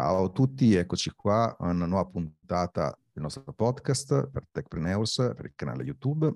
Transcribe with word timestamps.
Ciao 0.00 0.26
a 0.26 0.28
tutti, 0.28 0.76
eccoci 0.76 1.10
qua 1.10 1.56
a 1.58 1.70
una 1.70 1.84
nuova 1.84 2.08
puntata 2.08 2.96
del 3.12 3.24
nostro 3.24 3.52
podcast 3.52 4.28
per 4.28 4.46
Techpreneurs, 4.48 5.32
per 5.34 5.46
il 5.46 5.54
canale 5.56 5.82
YouTube. 5.82 6.32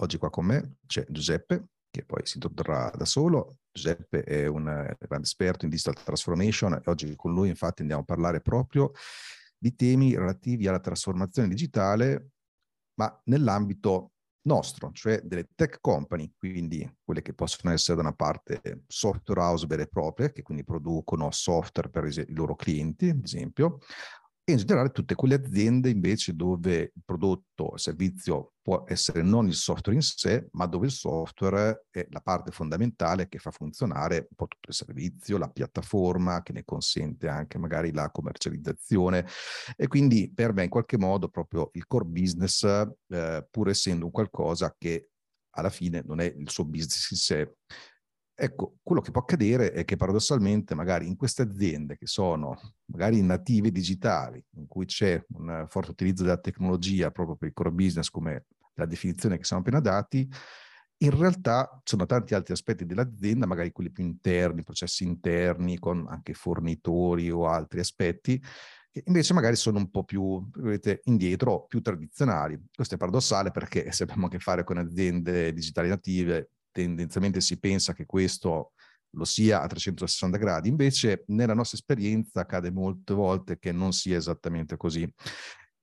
Oggi 0.00 0.18
qua 0.18 0.30
con 0.30 0.46
me 0.46 0.78
c'è 0.84 1.06
Giuseppe, 1.08 1.68
che 1.90 2.04
poi 2.04 2.26
si 2.26 2.38
introdurrà 2.38 2.90
da 2.90 3.04
solo. 3.04 3.58
Giuseppe 3.70 4.24
è 4.24 4.46
un 4.48 4.64
grande 4.64 5.26
esperto 5.26 5.64
in 5.64 5.70
digital 5.70 5.94
transformation 6.02 6.72
e 6.72 6.90
oggi 6.90 7.14
con 7.14 7.32
lui 7.32 7.50
infatti 7.50 7.82
andiamo 7.82 8.02
a 8.02 8.04
parlare 8.04 8.40
proprio 8.40 8.90
di 9.56 9.76
temi 9.76 10.16
relativi 10.16 10.66
alla 10.66 10.80
trasformazione 10.80 11.46
digitale, 11.46 12.30
ma 12.94 13.16
nell'ambito 13.26 14.13
nostro, 14.44 14.90
cioè 14.92 15.20
delle 15.22 15.48
tech 15.54 15.78
company, 15.80 16.32
quindi 16.36 16.90
quelle 17.02 17.22
che 17.22 17.34
possono 17.34 17.72
essere 17.72 17.96
da 17.96 18.02
una 18.02 18.14
parte 18.14 18.82
software 18.86 19.40
house 19.40 19.66
vere 19.66 19.82
e 19.82 19.88
proprie, 19.88 20.32
che 20.32 20.42
quindi 20.42 20.64
producono 20.64 21.30
software 21.30 21.90
per 21.90 22.06
i 22.06 22.34
loro 22.34 22.54
clienti, 22.54 23.08
ad 23.08 23.22
esempio, 23.22 23.78
e 24.44 24.52
in 24.52 24.58
generale 24.58 24.90
tutte 24.90 25.14
quelle 25.14 25.36
aziende 25.36 25.88
invece 25.88 26.34
dove 26.34 26.92
il 26.94 27.02
prodotto 27.04 27.64
o 27.64 27.76
servizio 27.76 28.53
può 28.64 28.82
essere 28.88 29.20
non 29.20 29.46
il 29.46 29.52
software 29.52 29.94
in 29.94 30.02
sé, 30.02 30.48
ma 30.52 30.64
dove 30.64 30.86
il 30.86 30.92
software 30.92 31.84
è 31.90 32.06
la 32.08 32.22
parte 32.22 32.50
fondamentale 32.50 33.28
che 33.28 33.38
fa 33.38 33.50
funzionare 33.50 34.20
un 34.20 34.34
po' 34.34 34.46
tutto 34.46 34.70
il 34.70 34.74
servizio, 34.74 35.36
la 35.36 35.50
piattaforma 35.50 36.42
che 36.42 36.54
ne 36.54 36.64
consente 36.64 37.28
anche 37.28 37.58
magari 37.58 37.92
la 37.92 38.10
commercializzazione. 38.10 39.26
E 39.76 39.86
quindi 39.86 40.32
per 40.34 40.54
me 40.54 40.64
in 40.64 40.70
qualche 40.70 40.96
modo 40.96 41.28
proprio 41.28 41.68
il 41.74 41.86
core 41.86 42.06
business, 42.06 42.64
eh, 42.64 43.46
pur 43.50 43.68
essendo 43.68 44.06
un 44.06 44.10
qualcosa 44.10 44.74
che 44.78 45.10
alla 45.56 45.68
fine 45.68 46.02
non 46.02 46.20
è 46.20 46.24
il 46.24 46.48
suo 46.48 46.64
business 46.64 47.10
in 47.10 47.16
sé, 47.18 47.56
Ecco, 48.36 48.78
quello 48.82 49.00
che 49.00 49.12
può 49.12 49.20
accadere 49.20 49.70
è 49.70 49.84
che 49.84 49.94
paradossalmente 49.94 50.74
magari 50.74 51.06
in 51.06 51.14
queste 51.14 51.42
aziende 51.42 51.96
che 51.96 52.08
sono 52.08 52.58
magari 52.86 53.22
native 53.22 53.70
digitali, 53.70 54.44
in 54.56 54.66
cui 54.66 54.86
c'è 54.86 55.24
un 55.34 55.66
forte 55.68 55.92
utilizzo 55.92 56.24
della 56.24 56.40
tecnologia 56.40 57.12
proprio 57.12 57.36
per 57.36 57.46
il 57.46 57.54
core 57.54 57.70
business 57.70 58.10
come 58.10 58.46
la 58.74 58.86
definizione 58.86 59.36
che 59.38 59.44
siamo 59.44 59.62
appena 59.62 59.80
dati, 59.80 60.28
in 60.98 61.10
realtà 61.18 61.68
ci 61.78 61.96
sono 61.96 62.06
tanti 62.06 62.34
altri 62.34 62.52
aspetti 62.52 62.86
dell'azienda, 62.86 63.46
magari 63.46 63.72
quelli 63.72 63.90
più 63.90 64.04
interni, 64.04 64.62
processi 64.62 65.04
interni 65.04 65.78
con 65.78 66.06
anche 66.08 66.34
fornitori 66.34 67.30
o 67.30 67.46
altri 67.46 67.80
aspetti, 67.80 68.40
che 68.90 69.02
invece 69.06 69.34
magari 69.34 69.56
sono 69.56 69.78
un 69.78 69.90
po' 69.90 70.04
più 70.04 70.48
vedete, 70.54 71.00
indietro, 71.04 71.66
più 71.66 71.80
tradizionali. 71.80 72.58
Questo 72.72 72.94
è 72.94 72.98
paradossale 72.98 73.50
perché 73.50 73.90
se 73.92 74.04
abbiamo 74.04 74.26
a 74.26 74.28
che 74.28 74.38
fare 74.38 74.64
con 74.64 74.78
aziende 74.78 75.52
digitali 75.52 75.88
native, 75.88 76.50
tendenzialmente 76.70 77.40
si 77.40 77.58
pensa 77.58 77.92
che 77.92 78.06
questo 78.06 78.72
lo 79.16 79.24
sia 79.24 79.62
a 79.62 79.66
360 79.66 80.38
gradi, 80.38 80.68
invece 80.68 81.24
nella 81.28 81.54
nostra 81.54 81.78
esperienza 81.78 82.40
accade 82.40 82.70
molte 82.70 83.14
volte 83.14 83.58
che 83.58 83.72
non 83.72 83.92
sia 83.92 84.16
esattamente 84.16 84.76
così. 84.76 85.08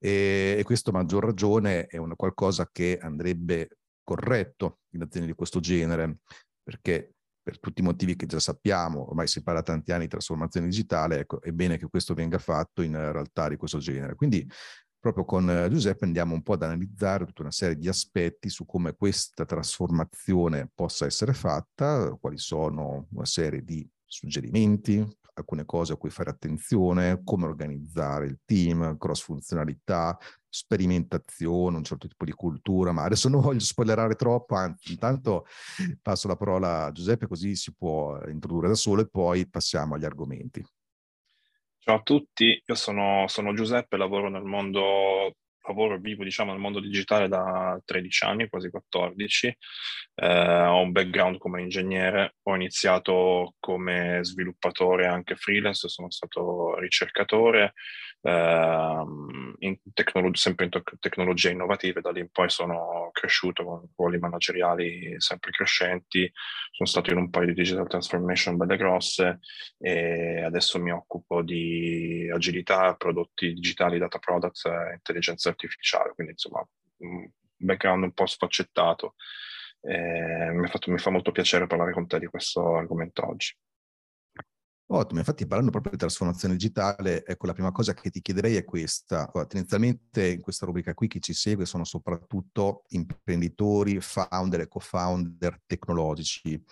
E, 0.02 0.56
e 0.58 0.62
questo 0.64 0.90
a 0.90 0.94
maggior 0.94 1.24
ragione 1.24 1.86
è 1.86 1.96
una 1.96 2.16
qualcosa 2.16 2.68
che 2.72 2.98
andrebbe 3.00 3.78
corretto 4.02 4.80
in 4.94 5.02
aziende 5.02 5.28
di 5.28 5.36
questo 5.36 5.60
genere, 5.60 6.18
perché 6.60 7.14
per 7.40 7.60
tutti 7.60 7.80
i 7.80 7.84
motivi 7.84 8.16
che 8.16 8.26
già 8.26 8.40
sappiamo, 8.40 9.08
ormai 9.08 9.28
si 9.28 9.42
parla 9.42 9.62
tanti 9.62 9.92
anni 9.92 10.04
di 10.04 10.10
trasformazione 10.10 10.66
digitale, 10.66 11.20
ecco, 11.20 11.40
è 11.40 11.52
bene 11.52 11.76
che 11.76 11.88
questo 11.88 12.14
venga 12.14 12.38
fatto 12.38 12.82
in 12.82 12.96
realtà 12.96 13.48
di 13.48 13.56
questo 13.56 13.78
genere. 13.78 14.16
Quindi 14.16 14.48
proprio 14.98 15.24
con 15.24 15.50
eh, 15.50 15.68
Giuseppe 15.68 16.04
andiamo 16.04 16.34
un 16.34 16.42
po' 16.42 16.52
ad 16.52 16.62
analizzare 16.62 17.26
tutta 17.26 17.42
una 17.42 17.50
serie 17.50 17.76
di 17.76 17.88
aspetti 17.88 18.48
su 18.48 18.64
come 18.64 18.94
questa 18.94 19.44
trasformazione 19.44 20.70
possa 20.72 21.06
essere 21.06 21.32
fatta, 21.32 22.16
quali 22.20 22.38
sono 22.38 23.06
una 23.10 23.24
serie 23.24 23.62
di 23.62 23.88
suggerimenti, 24.04 25.04
alcune 25.34 25.64
cose 25.64 25.92
a 25.92 25.96
cui 25.96 26.10
fare 26.10 26.30
attenzione, 26.30 27.22
come 27.24 27.46
organizzare 27.46 28.26
il 28.26 28.40
team, 28.44 28.96
cross 28.98 29.22
funzionalità, 29.22 30.18
sperimentazione, 30.48 31.76
un 31.76 31.84
certo 31.84 32.08
tipo 32.08 32.24
di 32.24 32.32
cultura, 32.32 32.92
ma 32.92 33.04
adesso 33.04 33.28
non 33.28 33.40
voglio 33.40 33.60
spoilerare 33.60 34.14
troppo, 34.14 34.54
anzi 34.54 34.92
intanto 34.92 35.46
passo 36.02 36.28
la 36.28 36.36
parola 36.36 36.84
a 36.84 36.92
Giuseppe 36.92 37.26
così 37.26 37.54
si 37.54 37.74
può 37.74 38.20
introdurre 38.26 38.68
da 38.68 38.74
solo 38.74 39.00
e 39.02 39.08
poi 39.08 39.48
passiamo 39.48 39.94
agli 39.94 40.04
argomenti. 40.04 40.64
Ciao 41.78 41.96
a 41.96 42.02
tutti, 42.02 42.62
io 42.64 42.74
sono, 42.74 43.26
sono 43.26 43.54
Giuseppe, 43.54 43.96
lavoro 43.96 44.28
nel 44.28 44.44
mondo, 44.44 45.34
lavoro 45.66 45.98
vivo 45.98 46.24
diciamo 46.24 46.52
nel 46.52 46.60
mondo 46.60 46.80
digitale 46.80 47.28
da 47.28 47.80
13 47.84 48.24
anni, 48.24 48.48
quasi 48.48 48.70
14. 48.70 49.56
Eh, 50.14 50.64
ho 50.66 50.80
un 50.80 50.92
background 50.92 51.38
come 51.38 51.62
ingegnere, 51.62 52.36
ho 52.42 52.54
iniziato 52.54 53.54
come 53.60 54.20
sviluppatore 54.22 55.06
anche 55.06 55.36
freelance, 55.36 55.88
sono 55.88 56.10
stato 56.10 56.78
ricercatore, 56.78 57.74
in 58.24 59.78
tecnolog- 59.92 60.34
sempre 60.34 60.66
in 60.66 60.70
to- 60.70 60.82
tecnologie 61.00 61.50
innovative, 61.50 62.00
da 62.00 62.10
lì 62.10 62.20
in 62.20 62.30
poi 62.30 62.48
sono 62.48 63.10
cresciuto 63.12 63.64
con 63.64 63.88
ruoli 63.96 64.18
manageriali 64.18 65.14
sempre 65.20 65.50
crescenti, 65.50 66.30
sono 66.70 66.88
stato 66.88 67.10
in 67.10 67.16
un 67.18 67.30
paio 67.30 67.46
di 67.46 67.54
digital 67.54 67.88
transformation 67.88 68.56
belle 68.56 68.76
grosse 68.76 69.40
e 69.78 70.42
adesso 70.42 70.80
mi 70.80 70.92
occupo 70.92 71.42
di 71.42 72.30
agilità, 72.32 72.94
prodotti 72.94 73.52
digitali, 73.54 73.98
data 73.98 74.18
products 74.18 74.64
intelligenza 74.92 75.48
artificiale, 75.48 76.12
quindi 76.14 76.32
insomma 76.32 76.66
un 76.98 77.28
background 77.56 78.04
un 78.04 78.12
po' 78.12 78.26
sfaccettato. 78.26 79.14
Eh, 79.84 80.52
mi, 80.52 80.68
fatto, 80.68 80.92
mi 80.92 80.98
fa 80.98 81.10
molto 81.10 81.32
piacere 81.32 81.66
parlare 81.66 81.92
con 81.92 82.06
te 82.06 82.20
di 82.20 82.26
questo 82.26 82.76
argomento 82.76 83.26
oggi. 83.26 83.52
Ottimo, 84.94 85.20
infatti 85.20 85.46
parlando 85.46 85.70
proprio 85.70 85.92
di 85.92 85.98
trasformazione 85.98 86.52
digitale, 86.54 87.24
ecco 87.24 87.46
la 87.46 87.54
prima 87.54 87.72
cosa 87.72 87.94
che 87.94 88.10
ti 88.10 88.20
chiederei 88.20 88.56
è 88.56 88.64
questa. 88.64 89.20
Allora, 89.20 89.46
tendenzialmente 89.46 90.28
in 90.28 90.42
questa 90.42 90.66
rubrica 90.66 90.92
qui 90.92 91.08
chi 91.08 91.18
ci 91.22 91.32
segue 91.32 91.64
sono 91.64 91.84
soprattutto 91.84 92.84
imprenditori, 92.88 93.98
founder 94.02 94.60
e 94.60 94.68
co-founder 94.68 95.62
tecnologici, 95.64 96.62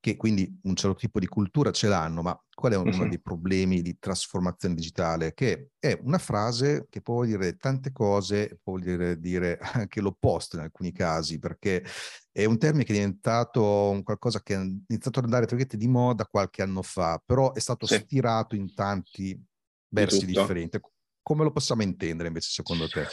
che 0.00 0.16
quindi 0.16 0.60
un 0.64 0.76
certo 0.76 0.96
tipo 0.96 1.18
di 1.18 1.26
cultura 1.26 1.70
ce 1.70 1.88
l'hanno, 1.88 2.20
ma 2.20 2.38
qual 2.54 2.72
è 2.72 2.76
uno 2.76 2.90
uh-huh. 2.90 3.08
dei 3.08 3.20
problemi 3.20 3.82
di 3.82 3.98
trasformazione 3.98 4.74
digitale? 4.74 5.34
Che 5.34 5.70
è 5.78 5.98
una 6.02 6.18
frase 6.18 6.86
che 6.88 7.00
può 7.00 7.24
dire 7.24 7.56
tante 7.56 7.92
cose, 7.92 8.58
può 8.62 8.78
dire, 8.78 9.18
dire 9.18 9.58
anche 9.58 10.00
l'opposto 10.00 10.56
in 10.56 10.62
alcuni 10.62 10.92
casi, 10.92 11.38
perché 11.38 11.84
è 12.30 12.44
un 12.44 12.58
termine 12.58 12.84
che 12.84 12.92
è 12.92 12.96
diventato 12.96 14.00
qualcosa 14.04 14.42
che 14.42 14.54
è 14.54 14.58
iniziato 14.58 15.18
ad 15.18 15.24
andare 15.24 15.46
di 15.46 15.88
moda 15.88 16.26
qualche 16.26 16.62
anno 16.62 16.82
fa, 16.82 17.22
però 17.24 17.52
è 17.52 17.60
stato 17.60 17.86
sì. 17.86 17.96
stirato 17.96 18.54
in 18.54 18.74
tanti 18.74 19.40
versi 19.88 20.24
differenti. 20.24 20.80
Come 21.22 21.44
lo 21.44 21.52
possiamo 21.52 21.82
intendere 21.82 22.28
invece 22.28 22.50
secondo 22.50 22.88
te? 22.88 23.06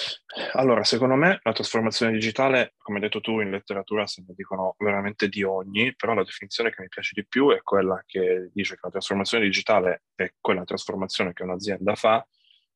Allora, 0.53 0.83
secondo 0.83 1.15
me 1.15 1.39
la 1.43 1.53
trasformazione 1.53 2.11
digitale, 2.11 2.73
come 2.77 2.97
hai 2.97 3.03
detto 3.03 3.21
tu, 3.21 3.39
in 3.39 3.51
letteratura 3.51 4.07
se 4.07 4.23
ne 4.25 4.33
dicono 4.35 4.75
veramente 4.79 5.29
di 5.29 5.43
ogni, 5.43 5.95
però 5.95 6.15
la 6.15 6.23
definizione 6.23 6.71
che 6.71 6.81
mi 6.81 6.87
piace 6.87 7.11
di 7.13 7.25
più 7.27 7.51
è 7.51 7.61
quella 7.61 8.03
che 8.07 8.49
dice 8.51 8.73
che 8.73 8.81
la 8.83 8.89
trasformazione 8.89 9.43
digitale 9.43 10.03
è 10.15 10.33
quella 10.39 10.63
trasformazione 10.63 11.33
che 11.33 11.43
un'azienda 11.43 11.93
fa 11.93 12.27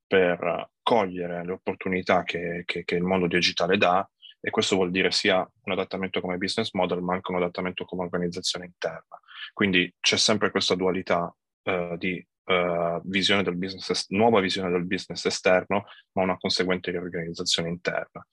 per 0.05 0.69
cogliere 0.83 1.43
le 1.43 1.53
opportunità 1.53 2.23
che, 2.23 2.61
che, 2.65 2.83
che 2.83 2.95
il 2.95 3.03
mondo 3.03 3.25
digitale 3.25 3.77
dà 3.77 4.07
e 4.39 4.51
questo 4.51 4.75
vuol 4.75 4.91
dire 4.91 5.09
sia 5.09 5.37
un 5.37 5.71
adattamento 5.71 6.19
come 6.21 6.37
business 6.37 6.73
model 6.73 7.01
ma 7.01 7.13
anche 7.13 7.31
un 7.31 7.37
adattamento 7.37 7.85
come 7.85 8.03
organizzazione 8.03 8.65
interna. 8.65 9.19
Quindi 9.53 9.91
c'è 9.99 10.17
sempre 10.17 10.51
questa 10.51 10.75
dualità 10.75 11.33
uh, 11.63 11.97
di 11.97 12.23
uh, 12.45 13.01
visione 13.05 13.43
del 13.43 13.55
business, 13.55 14.07
nuova 14.09 14.39
visione 14.39 14.69
del 14.69 14.85
business 14.85 15.25
esterno, 15.25 15.85
ma 16.13 16.23
una 16.23 16.37
conseguente 16.37 16.91
riorganizzazione 16.91 17.69
interna. 17.69 18.25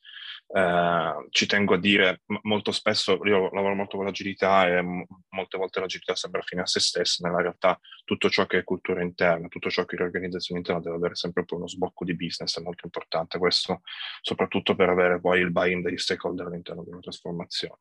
Uh, 0.52 1.28
ci 1.30 1.46
tengo 1.46 1.74
a 1.74 1.78
dire 1.78 2.22
molto 2.42 2.72
spesso, 2.72 3.20
io 3.24 3.50
lavoro 3.52 3.76
molto 3.76 3.96
con 3.96 4.06
l'agilità 4.06 4.66
e 4.66 4.82
m- 4.82 5.06
molte 5.28 5.56
volte 5.56 5.78
l'agilità 5.78 6.16
sembra 6.16 6.42
fine 6.42 6.62
a 6.62 6.66
se 6.66 6.80
stessa, 6.80 7.24
nella 7.24 7.40
realtà 7.40 7.78
tutto 8.04 8.28
ciò 8.28 8.46
che 8.46 8.58
è 8.58 8.64
cultura 8.64 9.00
interna, 9.00 9.46
tutto 9.46 9.70
ciò 9.70 9.84
che 9.84 9.94
è 9.94 9.98
riorganizzazione 9.98 10.60
interna 10.60 10.80
deve 10.80 10.96
avere 10.96 11.14
sempre 11.14 11.44
poi 11.44 11.58
uno 11.58 11.68
sbocco 11.68 12.04
di 12.04 12.16
business, 12.16 12.58
è 12.58 12.62
molto 12.62 12.84
importante 12.84 13.38
questo, 13.38 13.82
soprattutto 14.22 14.74
per 14.74 14.88
avere 14.88 15.20
poi 15.20 15.40
il 15.40 15.52
buy-in 15.52 15.82
degli 15.82 15.98
stakeholder 15.98 16.46
all'interno 16.46 16.82
di 16.82 16.90
una 16.90 17.00
trasformazione. 17.00 17.78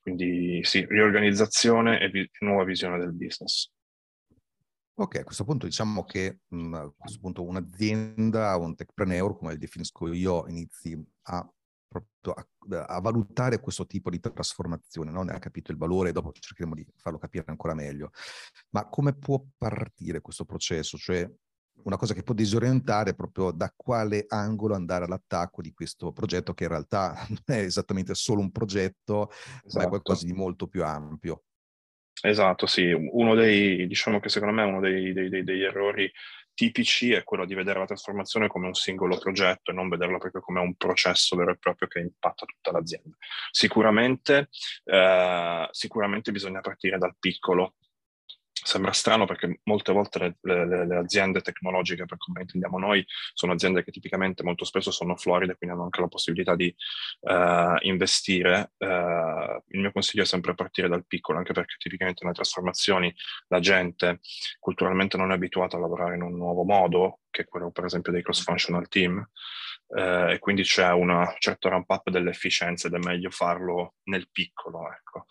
Quindi 0.00 0.60
sì, 0.62 0.86
riorganizzazione 0.88 2.00
e 2.00 2.08
vi- 2.08 2.30
nuova 2.38 2.64
visione 2.64 2.96
del 2.98 3.12
business. 3.12 3.70
Ok, 4.98 5.16
a 5.16 5.24
questo 5.24 5.44
punto 5.44 5.66
diciamo 5.66 6.04
che 6.04 6.40
mh, 6.48 6.56
mm, 6.56 6.74
a 6.74 6.92
questo 6.96 7.18
punto 7.20 7.44
un'azienda, 7.44 8.56
un 8.56 8.74
techpreneur, 8.74 9.36
come 9.36 9.56
definisco 9.58 10.10
io, 10.10 10.46
inizi 10.48 10.98
a, 11.24 11.36
a, 11.36 12.46
a 12.86 13.00
valutare 13.00 13.60
questo 13.60 13.86
tipo 13.86 14.08
di 14.08 14.20
trasformazione, 14.20 15.10
no? 15.10 15.22
ne 15.22 15.32
ha 15.32 15.38
capito 15.38 15.70
il 15.70 15.76
valore, 15.76 16.12
dopo 16.12 16.32
cercheremo 16.32 16.74
di 16.74 16.86
farlo 16.96 17.18
capire 17.18 17.44
ancora 17.48 17.74
meglio. 17.74 18.10
Ma 18.70 18.88
come 18.88 19.14
può 19.14 19.44
partire 19.58 20.22
questo 20.22 20.46
processo? 20.46 20.96
Cioè 20.96 21.30
una 21.82 21.98
cosa 21.98 22.14
che 22.14 22.22
può 22.22 22.34
disorientare 22.34 23.14
proprio 23.14 23.50
da 23.50 23.70
quale 23.76 24.24
angolo 24.28 24.74
andare 24.74 25.04
all'attacco 25.04 25.60
di 25.60 25.74
questo 25.74 26.10
progetto 26.10 26.54
che 26.54 26.64
in 26.64 26.70
realtà 26.70 27.14
non 27.28 27.42
è 27.44 27.58
esattamente 27.58 28.14
solo 28.14 28.40
un 28.40 28.50
progetto, 28.50 29.28
esatto. 29.30 29.78
ma 29.78 29.84
è 29.84 29.88
qualcosa 29.88 30.24
di 30.24 30.32
molto 30.32 30.66
più 30.68 30.82
ampio. 30.82 31.42
Esatto, 32.26 32.66
sì. 32.66 32.90
Uno 32.92 33.36
dei, 33.36 33.86
diciamo 33.86 34.18
che 34.18 34.28
secondo 34.28 34.52
me 34.52 34.64
uno 34.64 34.80
dei, 34.80 35.12
dei, 35.12 35.28
dei, 35.28 35.44
degli 35.44 35.62
errori 35.62 36.10
tipici 36.54 37.12
è 37.12 37.22
quello 37.22 37.44
di 37.44 37.54
vedere 37.54 37.78
la 37.78 37.84
trasformazione 37.84 38.48
come 38.48 38.66
un 38.66 38.74
singolo 38.74 39.16
progetto 39.16 39.70
e 39.70 39.74
non 39.74 39.88
vederla 39.88 40.18
proprio 40.18 40.40
come 40.40 40.58
un 40.58 40.74
processo 40.74 41.36
vero 41.36 41.52
e 41.52 41.58
proprio 41.58 41.86
che 41.86 42.00
impatta 42.00 42.44
tutta 42.44 42.72
l'azienda. 42.72 43.14
Sicuramente, 43.52 44.48
eh, 44.84 45.68
sicuramente 45.70 46.32
bisogna 46.32 46.60
partire 46.60 46.98
dal 46.98 47.14
piccolo, 47.16 47.74
Sembra 48.66 48.90
strano 48.90 49.26
perché 49.26 49.60
molte 49.62 49.92
volte 49.92 50.18
le, 50.40 50.66
le, 50.66 50.86
le, 50.86 50.96
aziende 50.96 51.40
tecnologiche, 51.40 52.04
per 52.04 52.18
come 52.18 52.40
intendiamo 52.40 52.78
noi, 52.80 53.06
sono 53.32 53.52
aziende 53.52 53.84
che 53.84 53.92
tipicamente 53.92 54.42
molto 54.42 54.64
spesso 54.64 54.90
sono 54.90 55.14
floride, 55.14 55.56
quindi 55.56 55.76
hanno 55.76 55.84
anche 55.84 56.00
la 56.00 56.08
possibilità 56.08 56.56
di 56.56 56.74
uh, 57.20 57.76
investire. 57.82 58.72
Uh, 58.76 59.62
il 59.68 59.80
mio 59.80 59.92
consiglio 59.92 60.24
è 60.24 60.26
sempre 60.26 60.54
partire 60.54 60.88
dal 60.88 61.06
piccolo, 61.06 61.38
anche 61.38 61.52
perché 61.52 61.76
tipicamente 61.78 62.24
nelle 62.24 62.34
trasformazioni 62.34 63.14
la 63.46 63.60
gente 63.60 64.18
culturalmente 64.58 65.16
non 65.16 65.30
è 65.30 65.34
abituata 65.34 65.76
a 65.76 65.80
lavorare 65.80 66.16
in 66.16 66.22
un 66.22 66.36
nuovo 66.36 66.64
modo, 66.64 67.20
che 67.30 67.42
è 67.42 67.44
quello 67.44 67.70
per 67.70 67.84
esempio 67.84 68.10
dei 68.10 68.24
cross-functional 68.24 68.88
team, 68.88 69.24
uh, 69.88 70.30
e 70.30 70.38
quindi 70.38 70.62
c'è 70.62 70.90
un 70.92 71.34
certo 71.38 71.68
ramp-up 71.68 72.10
delle 72.10 72.30
efficienze 72.30 72.86
ed 72.88 72.94
è 72.94 72.98
meglio 72.98 73.30
farlo 73.30 73.94
nel 74.04 74.28
piccolo. 74.30 74.90
Ecco. 74.90 75.26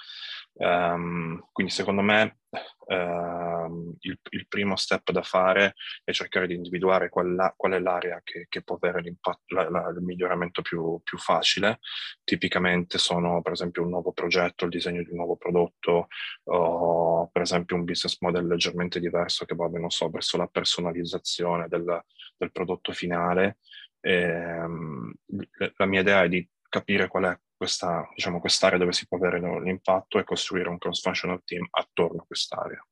Um, 0.57 1.49
quindi 1.51 1.73
secondo 1.73 2.01
me 2.01 2.37
uh, 2.49 3.95
il, 3.99 4.17
il, 4.29 4.47
primo 4.47 4.77
step 4.77 5.11
da 5.11 5.21
fare 5.21 5.73
è 6.01 6.13
cercare 6.13 6.47
di 6.47 6.53
individuare 6.53 7.09
qual, 7.09 7.53
qual 7.57 7.73
è 7.73 7.79
l'area 7.79 8.21
che, 8.23 8.45
che, 8.47 8.63
può 8.63 8.77
avere 8.79 9.03
la, 9.47 9.69
la, 9.69 9.89
il 9.89 10.01
miglioramento 10.01 10.61
più, 10.61 11.01
più, 11.03 11.17
facile. 11.17 11.79
Tipicamente 12.23 12.97
sono 12.97 13.41
per 13.41 13.51
esempio 13.51 13.83
un 13.83 13.89
nuovo 13.89 14.13
progetto, 14.13 14.63
il 14.63 14.71
disegno 14.71 15.03
di 15.03 15.09
un 15.09 15.17
nuovo 15.17 15.35
prodotto 15.35 16.07
o 16.45 17.27
per 17.33 17.41
esempio 17.41 17.75
un 17.75 17.83
business 17.83 18.17
model 18.21 18.47
leggermente 18.47 19.01
diverso 19.01 19.43
che 19.43 19.55
vada, 19.55 19.77
non 19.77 19.89
so, 19.89 20.09
verso 20.09 20.37
la 20.37 20.47
personalizzazione 20.47 21.67
del, 21.67 22.01
del 22.37 22.51
prodotto 22.53 22.93
finale. 22.93 23.57
E, 24.05 24.59
um, 24.61 25.11
la 25.77 25.85
mia 25.87 26.01
idea 26.01 26.23
è 26.23 26.29
di 26.29 26.47
capire 26.69 27.07
qual 27.07 27.23
è 27.23 27.39
questa, 27.57 28.07
diciamo, 28.13 28.39
quest'area 28.39 28.77
dove 28.77 28.91
si 28.91 29.07
può 29.07 29.17
avere 29.17 29.39
l'impatto 29.39 30.19
e 30.19 30.23
costruire 30.23 30.69
un 30.69 30.77
cross-functional 30.77 31.41
team 31.43 31.65
attorno 31.71 32.21
a 32.21 32.25
quest'area. 32.25 32.85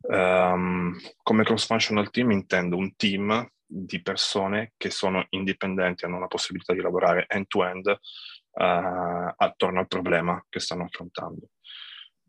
Um, 0.00 0.96
come 1.22 1.44
cross-functional 1.44 2.08
team 2.10 2.30
intendo 2.30 2.76
un 2.78 2.96
team 2.96 3.46
di 3.66 4.00
persone 4.00 4.72
che 4.78 4.88
sono 4.88 5.26
indipendenti, 5.30 6.06
hanno 6.06 6.18
la 6.18 6.28
possibilità 6.28 6.72
di 6.72 6.80
lavorare 6.80 7.26
end-to-end 7.28 7.86
uh, 7.88 9.34
attorno 9.36 9.80
al 9.80 9.88
problema 9.88 10.42
che 10.48 10.60
stanno 10.60 10.84
affrontando. 10.84 11.50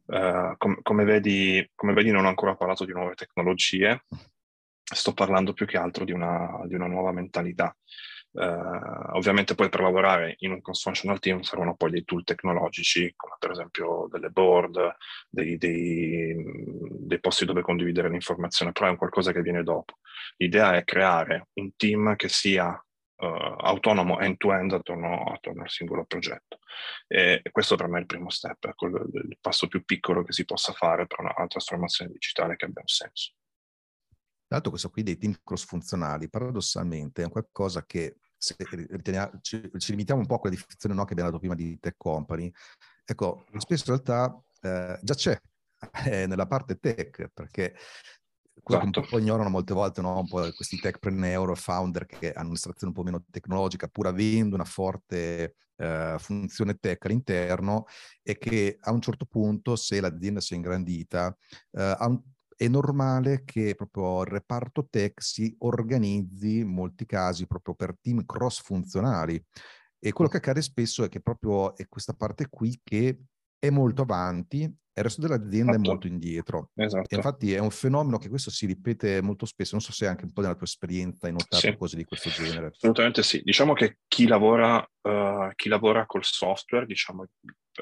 Uh, 0.07 0.57
com- 0.57 0.81
come, 0.81 1.05
vedi, 1.05 1.69
come, 1.73 1.93
vedi, 1.93 2.11
non 2.11 2.25
ho 2.25 2.29
ancora 2.29 2.55
parlato 2.55 2.83
di 2.83 2.91
nuove 2.91 3.13
tecnologie, 3.13 4.03
sto 4.93 5.13
parlando 5.13 5.53
più 5.53 5.65
che 5.65 5.77
altro 5.77 6.05
di 6.05 6.11
una, 6.11 6.61
di 6.65 6.75
una 6.75 6.87
nuova 6.87 7.11
mentalità. 7.11 7.75
Uh, 8.29 9.15
ovviamente 9.15 9.55
poi 9.55 9.67
per 9.67 9.79
lavorare 9.79 10.35
in 10.39 10.51
un 10.51 10.61
cross-functional 10.61 11.17
team 11.17 11.39
servono 11.41 11.75
poi 11.75 11.89
dei 11.89 12.03
tool 12.03 12.23
tecnologici, 12.23 13.11
come 13.15 13.35
per 13.39 13.51
esempio 13.51 14.07
delle 14.11 14.29
board, 14.29 14.95
dei, 15.27 15.57
dei, 15.57 16.35
dei 16.99 17.19
posti 17.19 17.45
dove 17.45 17.61
condividere 17.61 18.09
l'informazione, 18.09 18.73
però 18.73 18.87
è 18.87 18.91
un 18.91 18.97
qualcosa 18.97 19.31
che 19.31 19.41
viene 19.41 19.63
dopo. 19.63 19.97
L'idea 20.37 20.75
è 20.75 20.83
creare 20.83 21.47
un 21.53 21.75
team 21.75 22.15
che 22.15 22.29
sia 22.29 22.69
uh, 22.69 23.25
autonomo 23.25 24.19
end-to-end 24.19 24.73
attorno, 24.73 25.23
attorno, 25.23 25.63
al 25.63 25.69
singolo 25.69 26.05
progetto. 26.05 26.59
E 27.07 27.41
questo 27.51 27.75
per 27.75 27.87
me 27.87 27.97
è 27.97 28.01
il 28.01 28.05
primo 28.07 28.29
step, 28.29 28.67
è 28.67 28.85
il, 28.85 29.09
il 29.13 29.37
passo 29.41 29.67
più 29.67 29.83
piccolo 29.83 30.23
che 30.23 30.33
si 30.33 30.45
possa 30.45 30.73
fare 30.73 31.07
per 31.07 31.21
una 31.21 31.33
trasformazione 31.47 32.11
digitale 32.11 32.55
che 32.55 32.65
abbia 32.65 32.81
un 32.81 32.87
senso. 32.87 33.31
Tra 34.47 34.55
l'altro 34.55 34.69
questo 34.71 34.89
qui 34.89 35.03
dei 35.03 35.17
team 35.17 35.35
cross-funzionali, 35.43 36.29
paradossalmente, 36.29 37.21
è 37.21 37.25
un 37.25 37.31
qualcosa 37.31 37.85
che 37.85 38.15
se 38.37 38.55
ci, 39.41 39.69
ci, 39.77 39.91
limitiamo 39.91 40.21
un 40.21 40.25
po' 40.25 40.35
a 40.35 40.39
quella 40.39 40.55
definizione 40.55 40.95
no, 40.95 41.03
che 41.03 41.11
abbiamo 41.11 41.31
dato 41.31 41.41
prima 41.41 41.55
di 41.55 41.77
tech 41.79 41.95
company, 41.97 42.49
ecco, 43.03 43.45
spesso 43.57 43.91
in 43.91 43.99
realtà 44.01 44.41
eh, 44.61 44.99
già 45.01 45.13
c'è 45.15 45.37
eh, 46.07 46.27
nella 46.27 46.47
parte 46.47 46.79
tech, 46.79 47.29
perché 47.33 47.75
quello 48.63 48.81
esatto. 48.81 49.01
che 49.01 49.05
un 49.05 49.09
po' 49.09 49.19
ignorano 49.19 49.49
molte 49.49 49.73
volte 49.73 50.01
no? 50.01 50.17
un 50.17 50.27
po 50.27 50.49
questi 50.55 50.79
techpreneur, 50.79 51.57
founder 51.57 52.05
che 52.05 52.31
hanno 52.31 52.49
un'estrazione 52.49 52.93
un 52.93 52.97
po' 52.97 53.03
meno 53.03 53.25
tecnologica, 53.29 53.87
pur 53.87 54.07
avendo 54.07 54.55
una 54.55 54.63
forte 54.63 55.55
eh, 55.75 56.15
funzione 56.19 56.75
tech 56.75 57.03
all'interno, 57.05 57.85
e 58.23 58.37
che 58.37 58.77
a 58.79 58.91
un 58.91 59.01
certo 59.01 59.25
punto, 59.25 59.75
se 59.75 59.99
l'azienda 59.99 60.39
si 60.39 60.53
è 60.53 60.55
ingrandita, 60.55 61.35
eh, 61.71 61.95
ha 61.97 62.07
un 62.07 62.21
è 62.57 62.67
normale 62.67 63.43
che 63.45 63.75
proprio 63.75 64.23
il 64.23 64.27
reparto 64.27 64.87
tech 64.89 65.21
si 65.21 65.55
organizzi 65.59 66.59
in 66.59 66.69
molti 66.69 67.05
casi 67.05 67.45
proprio 67.45 67.75
per 67.75 67.95
team 68.01 68.25
cross 68.25 68.61
funzionali. 68.61 69.41
E 69.99 70.11
quello 70.11 70.29
che 70.29 70.37
accade 70.37 70.61
spesso 70.61 71.03
è 71.03 71.09
che 71.09 71.21
proprio 71.21 71.75
è 71.75 71.87
questa 71.87 72.13
parte 72.13 72.47
qui 72.49 72.79
che 72.83 73.19
è 73.59 73.69
molto 73.69 74.01
avanti 74.01 74.63
e 74.63 75.01
il 75.01 75.03
resto 75.03 75.21
dell'azienda 75.21 75.73
esatto. 75.73 75.85
è 75.85 75.89
molto 75.91 76.07
indietro. 76.07 76.71
Esatto. 76.73 77.15
infatti 77.15 77.53
è 77.53 77.59
un 77.59 77.69
fenomeno 77.69 78.17
che 78.17 78.29
questo 78.29 78.49
si 78.49 78.65
ripete 78.65 79.21
molto 79.21 79.45
spesso. 79.45 79.75
Non 79.75 79.83
so 79.83 79.91
se 79.91 80.07
anche 80.07 80.25
un 80.25 80.33
po' 80.33 80.41
nella 80.41 80.55
tua 80.55 80.65
esperienza 80.65 81.27
hai 81.27 81.33
notato 81.33 81.57
sì. 81.57 81.77
cose 81.77 81.95
di 81.95 82.03
questo 82.03 82.29
genere. 82.29 82.71
Assolutamente 82.73 83.21
sì. 83.21 83.39
Diciamo 83.43 83.73
che 83.73 83.99
chi 84.07 84.25
lavora, 84.25 84.77
uh, 84.77 85.51
chi 85.53 85.69
lavora 85.69 86.07
col 86.07 86.23
software, 86.23 86.87
diciamo 86.87 87.27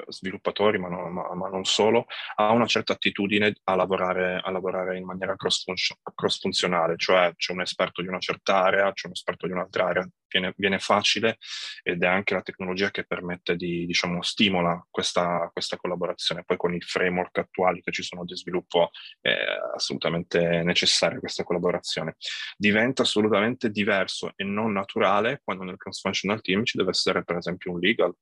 sviluppatori, 0.08 0.78
ma, 0.78 0.88
no, 0.88 1.08
ma, 1.08 1.34
ma, 1.34 1.48
non 1.48 1.64
solo, 1.64 2.06
ha 2.36 2.52
una 2.52 2.66
certa 2.66 2.94
attitudine 2.94 3.54
a 3.64 3.74
lavorare, 3.74 4.40
a 4.42 4.50
lavorare 4.50 4.98
in 4.98 5.04
maniera 5.04 5.36
cross-funzionale, 5.36 6.96
cioè 6.96 7.32
c'è 7.36 7.52
un 7.52 7.60
esperto 7.60 8.02
di 8.02 8.08
una 8.08 8.18
certa 8.18 8.62
area, 8.62 8.92
c'è 8.92 9.06
un 9.06 9.12
esperto 9.12 9.46
di 9.46 9.52
un'altra 9.52 9.86
area, 9.86 10.08
viene, 10.28 10.52
viene, 10.56 10.78
facile 10.78 11.38
ed 11.82 12.02
è 12.02 12.06
anche 12.06 12.34
la 12.34 12.42
tecnologia 12.42 12.90
che 12.90 13.04
permette 13.04 13.56
di, 13.56 13.86
diciamo, 13.86 14.22
stimola 14.22 14.84
questa, 14.90 15.50
questa 15.52 15.76
collaborazione. 15.76 16.44
Poi 16.44 16.56
con 16.56 16.74
i 16.74 16.80
framework 16.80 17.38
attuali 17.38 17.80
che 17.80 17.92
ci 17.92 18.02
sono 18.02 18.24
di 18.24 18.36
sviluppo 18.36 18.90
è 19.20 19.34
assolutamente 19.74 20.62
necessaria 20.62 21.18
questa 21.18 21.44
collaborazione. 21.44 22.16
Diventa 22.56 23.02
assolutamente 23.02 23.70
diverso 23.70 24.32
e 24.36 24.44
non 24.44 24.72
naturale 24.72 25.40
quando 25.42 25.64
nel 25.64 25.76
cross-functional 25.76 26.40
team 26.40 26.64
ci 26.64 26.76
deve 26.76 26.90
essere 26.90 27.24
per 27.24 27.36
esempio 27.36 27.72
un 27.72 27.80
legal, 27.80 28.14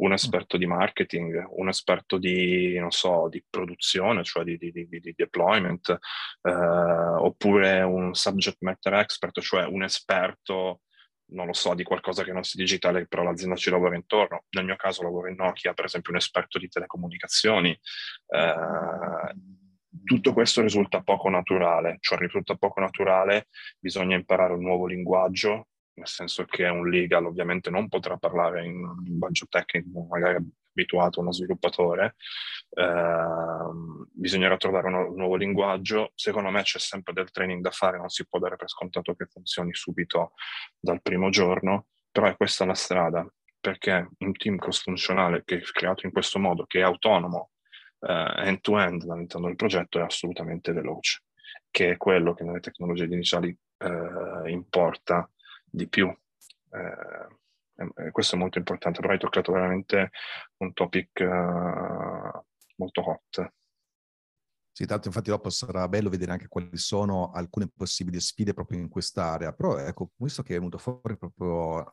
un 0.00 0.12
esperto 0.12 0.56
di 0.56 0.66
marketing, 0.66 1.46
un 1.50 1.68
esperto 1.68 2.18
di, 2.18 2.78
non 2.78 2.90
so, 2.90 3.28
di 3.28 3.44
produzione, 3.48 4.24
cioè 4.24 4.44
di, 4.44 4.56
di, 4.56 4.72
di 4.72 5.14
deployment, 5.16 5.98
eh, 6.42 6.50
oppure 6.50 7.82
un 7.82 8.14
subject 8.14 8.58
matter 8.60 8.94
expert, 8.94 9.40
cioè 9.40 9.64
un 9.64 9.82
esperto, 9.82 10.80
non 11.32 11.46
lo 11.46 11.52
so, 11.52 11.74
di 11.74 11.84
qualcosa 11.84 12.24
che 12.24 12.32
non 12.32 12.42
sia 12.42 12.62
digitale, 12.62 13.06
però 13.06 13.22
l'azienda 13.22 13.56
ci 13.56 13.70
lavora 13.70 13.94
intorno. 13.94 14.44
Nel 14.50 14.64
mio 14.64 14.76
caso 14.76 15.02
lavoro 15.02 15.28
in 15.28 15.36
Nokia, 15.36 15.74
per 15.74 15.84
esempio 15.84 16.12
un 16.12 16.18
esperto 16.18 16.58
di 16.58 16.68
telecomunicazioni. 16.68 17.70
Eh, 17.70 19.34
tutto 20.04 20.32
questo 20.32 20.62
risulta 20.62 21.02
poco 21.02 21.28
naturale, 21.28 21.98
cioè 22.00 22.18
risulta 22.18 22.54
poco 22.54 22.80
naturale, 22.80 23.48
bisogna 23.78 24.16
imparare 24.16 24.54
un 24.54 24.62
nuovo 24.62 24.86
linguaggio, 24.86 25.69
nel 25.94 26.06
senso 26.06 26.44
che 26.44 26.66
un 26.66 26.88
legal 26.88 27.26
ovviamente 27.26 27.70
non 27.70 27.88
potrà 27.88 28.16
parlare 28.16 28.64
in 28.64 28.84
un 28.84 29.02
linguaggio 29.02 29.46
tecnico 29.48 30.06
magari 30.08 30.38
abituato 30.70 31.20
uno 31.20 31.32
sviluppatore, 31.32 32.16
eh, 32.70 33.68
bisognerà 34.12 34.56
trovare 34.56 34.86
un, 34.86 35.14
nuovo 35.14 35.36
linguaggio, 35.36 36.12
secondo 36.14 36.50
me 36.50 36.62
c'è 36.62 36.78
sempre 36.78 37.12
del 37.12 37.30
training 37.30 37.62
da 37.62 37.70
fare, 37.70 37.98
non 37.98 38.08
si 38.08 38.26
può 38.26 38.38
dare 38.38 38.56
per 38.56 38.68
scontato 38.68 39.14
che 39.14 39.26
funzioni 39.26 39.74
subito 39.74 40.32
dal 40.78 41.02
primo 41.02 41.28
giorno, 41.30 41.86
però 42.10 42.28
è 42.28 42.36
questa 42.36 42.64
la 42.64 42.74
strada, 42.74 43.26
perché 43.60 44.08
un 44.18 44.32
team 44.32 44.56
cross-funzionale 44.56 45.42
che 45.44 45.58
è 45.58 45.60
creato 45.60 46.06
in 46.06 46.12
questo 46.12 46.38
modo, 46.38 46.64
che 46.66 46.80
è 46.80 46.82
autonomo, 46.82 47.50
eh, 48.00 48.32
end-to-end 48.36 49.08
all'interno 49.08 49.46
del 49.46 49.56
progetto, 49.56 49.98
è 49.98 50.02
assolutamente 50.02 50.72
veloce, 50.72 51.24
che 51.70 51.90
è 51.90 51.96
quello 51.96 52.32
che 52.32 52.44
nelle 52.44 52.60
tecnologie 52.60 53.04
iniziali 53.04 53.56
eh, 53.78 54.50
importa 54.50 55.28
di 55.70 55.88
più. 55.88 56.08
Eh, 56.72 58.10
questo 58.10 58.36
è 58.36 58.38
molto 58.38 58.58
importante, 58.58 59.00
però 59.00 59.12
hai 59.12 59.18
toccato 59.18 59.52
veramente 59.52 60.10
un 60.58 60.72
topic 60.72 61.20
uh, 61.20 62.44
molto 62.76 63.08
hot. 63.08 63.52
Sì, 64.72 64.86
tanto 64.86 65.08
infatti 65.08 65.30
dopo 65.30 65.50
sarà 65.50 65.88
bello 65.88 66.08
vedere 66.08 66.32
anche 66.32 66.48
quali 66.48 66.76
sono 66.76 67.30
alcune 67.32 67.68
possibili 67.74 68.20
sfide 68.20 68.54
proprio 68.54 68.78
in 68.78 68.88
quest'area, 68.88 69.52
però 69.52 69.76
ecco, 69.78 70.10
visto 70.16 70.42
che 70.42 70.54
è 70.54 70.58
venuto 70.58 70.78
fuori 70.78 71.16
proprio 71.16 71.90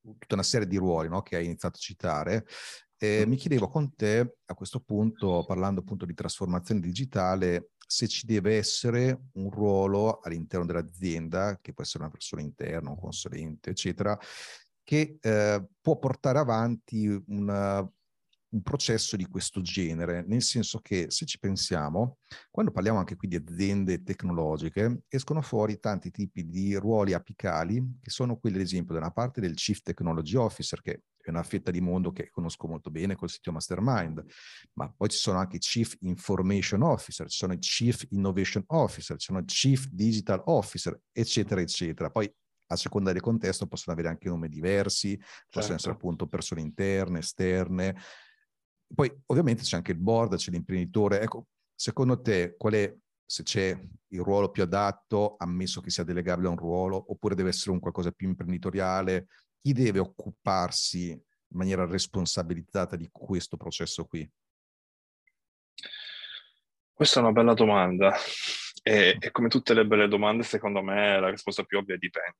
tutta 0.00 0.34
una 0.34 0.42
serie 0.42 0.66
di 0.66 0.76
ruoli 0.76 1.08
no, 1.08 1.22
che 1.22 1.36
hai 1.36 1.44
iniziato 1.44 1.76
a 1.76 1.80
citare, 1.80 2.46
eh, 2.98 3.24
mi 3.26 3.36
chiedevo 3.36 3.68
con 3.68 3.94
te 3.94 4.36
a 4.44 4.54
questo 4.54 4.80
punto, 4.80 5.44
parlando 5.46 5.80
appunto 5.80 6.04
di 6.04 6.14
trasformazione 6.14 6.80
digitale, 6.80 7.70
se 7.86 8.06
ci 8.06 8.26
deve 8.26 8.56
essere 8.56 9.28
un 9.34 9.50
ruolo 9.50 10.20
all'interno 10.20 10.66
dell'azienda, 10.66 11.58
che 11.60 11.72
può 11.72 11.82
essere 11.82 12.02
una 12.02 12.12
persona 12.12 12.42
interna, 12.42 12.90
un 12.90 12.98
consulente, 12.98 13.70
eccetera, 13.70 14.18
che 14.82 15.18
eh, 15.20 15.66
può 15.80 15.98
portare 15.98 16.38
avanti 16.38 17.06
una, 17.28 17.80
un 17.80 18.62
processo 18.62 19.16
di 19.16 19.26
questo 19.26 19.60
genere, 19.60 20.24
nel 20.26 20.42
senso 20.42 20.80
che 20.80 21.06
se 21.10 21.26
ci 21.26 21.38
pensiamo, 21.38 22.18
quando 22.50 22.72
parliamo 22.72 22.98
anche 22.98 23.16
qui 23.16 23.28
di 23.28 23.36
aziende 23.36 24.02
tecnologiche, 24.02 25.02
escono 25.08 25.42
fuori 25.42 25.78
tanti 25.78 26.10
tipi 26.10 26.48
di 26.48 26.74
ruoli 26.74 27.12
apicali, 27.12 27.98
che 28.00 28.10
sono 28.10 28.38
quelli, 28.38 28.56
ad 28.56 28.62
esempio, 28.62 28.94
da 28.94 29.00
una 29.00 29.12
parte 29.12 29.40
del 29.40 29.54
Chief 29.54 29.80
Technology 29.82 30.36
Officer, 30.36 30.80
che 30.80 31.02
è 31.30 31.32
una 31.32 31.42
fetta 31.42 31.70
di 31.70 31.80
mondo 31.80 32.12
che 32.12 32.30
conosco 32.30 32.66
molto 32.66 32.90
bene 32.90 33.14
col 33.14 33.28
sito 33.28 33.52
Mastermind, 33.52 34.24
ma 34.74 34.92
poi 34.94 35.08
ci 35.08 35.18
sono 35.18 35.38
anche 35.38 35.56
i 35.56 35.60
Chief 35.60 35.96
Information 36.00 36.82
Officer, 36.82 37.28
ci 37.28 37.36
sono 37.36 37.52
i 37.52 37.58
Chief 37.58 38.06
Innovation 38.10 38.64
Officer, 38.66 39.16
ci 39.18 39.26
sono 39.26 39.40
i 39.40 39.44
Chief 39.44 39.86
Digital 39.88 40.42
Officer, 40.46 40.98
eccetera, 41.12 41.60
eccetera. 41.60 42.10
Poi 42.10 42.32
a 42.70 42.76
seconda 42.76 43.12
del 43.12 43.20
contesto 43.20 43.66
possono 43.66 43.94
avere 43.94 44.08
anche 44.08 44.28
nomi 44.28 44.48
diversi, 44.48 45.16
possono 45.16 45.50
certo. 45.50 45.74
essere 45.74 45.92
appunto 45.94 46.26
persone 46.26 46.60
interne, 46.60 47.20
esterne. 47.20 47.96
Poi 48.94 49.10
ovviamente 49.26 49.62
c'è 49.62 49.76
anche 49.76 49.92
il 49.92 49.98
board, 49.98 50.36
c'è 50.36 50.50
l'imprenditore. 50.50 51.20
Ecco, 51.20 51.46
secondo 51.74 52.20
te 52.20 52.54
qual 52.56 52.74
è, 52.74 52.94
se 53.24 53.42
c'è 53.42 53.78
il 54.08 54.20
ruolo 54.20 54.50
più 54.50 54.62
adatto, 54.62 55.36
ammesso 55.38 55.80
che 55.80 55.90
sia 55.90 56.04
delegabile 56.04 56.48
a 56.48 56.52
un 56.52 56.56
ruolo, 56.56 57.10
oppure 57.10 57.34
deve 57.34 57.50
essere 57.50 57.70
un 57.70 57.80
qualcosa 57.80 58.10
più 58.10 58.28
imprenditoriale? 58.28 59.28
Chi 59.68 59.74
deve 59.74 59.98
occuparsi 59.98 61.10
in 61.10 61.20
maniera 61.58 61.84
responsabilizzata 61.84 62.96
di 62.96 63.06
questo 63.12 63.58
processo 63.58 64.06
qui? 64.06 64.26
Questa 66.90 67.20
è 67.20 67.22
una 67.22 67.32
bella 67.32 67.52
domanda 67.52 68.16
e, 68.82 69.18
e, 69.20 69.30
come 69.30 69.48
tutte 69.48 69.74
le 69.74 69.84
belle 69.84 70.08
domande, 70.08 70.42
secondo 70.42 70.80
me 70.80 71.20
la 71.20 71.28
risposta 71.28 71.64
più 71.64 71.76
ovvia 71.76 71.96
è 71.96 71.98
dipende. 71.98 72.38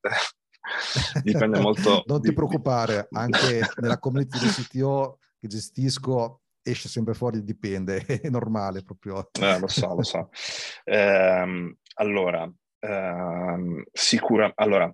dipende 1.23 1.61
molto. 1.61 2.03
non 2.07 2.23
ti 2.23 2.33
preoccupare, 2.33 3.09
anche 3.13 3.61
nella 3.77 3.99
community 3.99 4.39
di 4.39 4.47
CTO 4.47 5.19
che 5.39 5.49
gestisco 5.49 6.41
esce 6.63 6.89
sempre 6.89 7.13
fuori 7.13 7.45
dipende, 7.45 8.07
è 8.09 8.31
normale 8.31 8.83
proprio. 8.83 9.29
Eh, 9.39 9.59
lo 9.59 9.67
so, 9.67 9.95
lo 9.95 10.03
so. 10.03 10.31
Eh, 10.83 11.77
allora, 11.97 12.51
ehm, 12.79 13.85
sicura, 13.93 14.51
allora, 14.55 14.91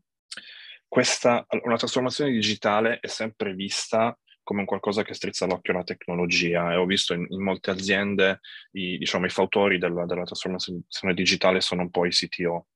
questa, 0.95 1.45
una 1.65 1.75
trasformazione 1.75 2.31
digitale 2.31 3.01
è 3.01 3.09
sempre 3.09 3.53
vista 3.53 4.17
come 4.45 4.61
un 4.61 4.65
qualcosa 4.65 5.03
che 5.03 5.13
strizza 5.13 5.45
l'occhio 5.45 5.73
alla 5.73 5.83
tecnologia 5.83 6.73
e 6.73 6.77
ho 6.77 6.85
visto 6.85 7.15
in, 7.15 7.27
in 7.31 7.43
molte 7.43 7.73
aziende 7.73 8.39
i, 8.75 8.97
diciamo, 8.97 9.27
i 9.27 9.29
fautori 9.29 9.79
della, 9.79 10.07
della, 10.07 10.23
trasformazione 10.23 11.13
digitale 11.13 11.61
sono 11.61 11.83
un 11.83 11.91
po' 11.91 12.07
i 12.07 12.11
CTO. 12.11 12.69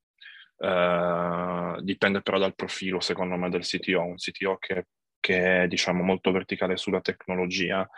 Uh, 0.57 1.81
dipende 1.81 2.21
però 2.21 2.39
dal 2.39 2.57
profilo, 2.57 2.99
secondo 2.99 3.37
me, 3.37 3.51
del 3.51 3.63
CTO. 3.63 4.03
Un 4.03 4.17
CTO 4.17 4.57
che, 4.59 4.87
che 5.21 5.63
è 5.63 5.69
diciamo, 5.69 6.03
molto 6.03 6.33
verticale 6.33 6.77
sulla 6.77 7.01
tecnologia 7.01 7.89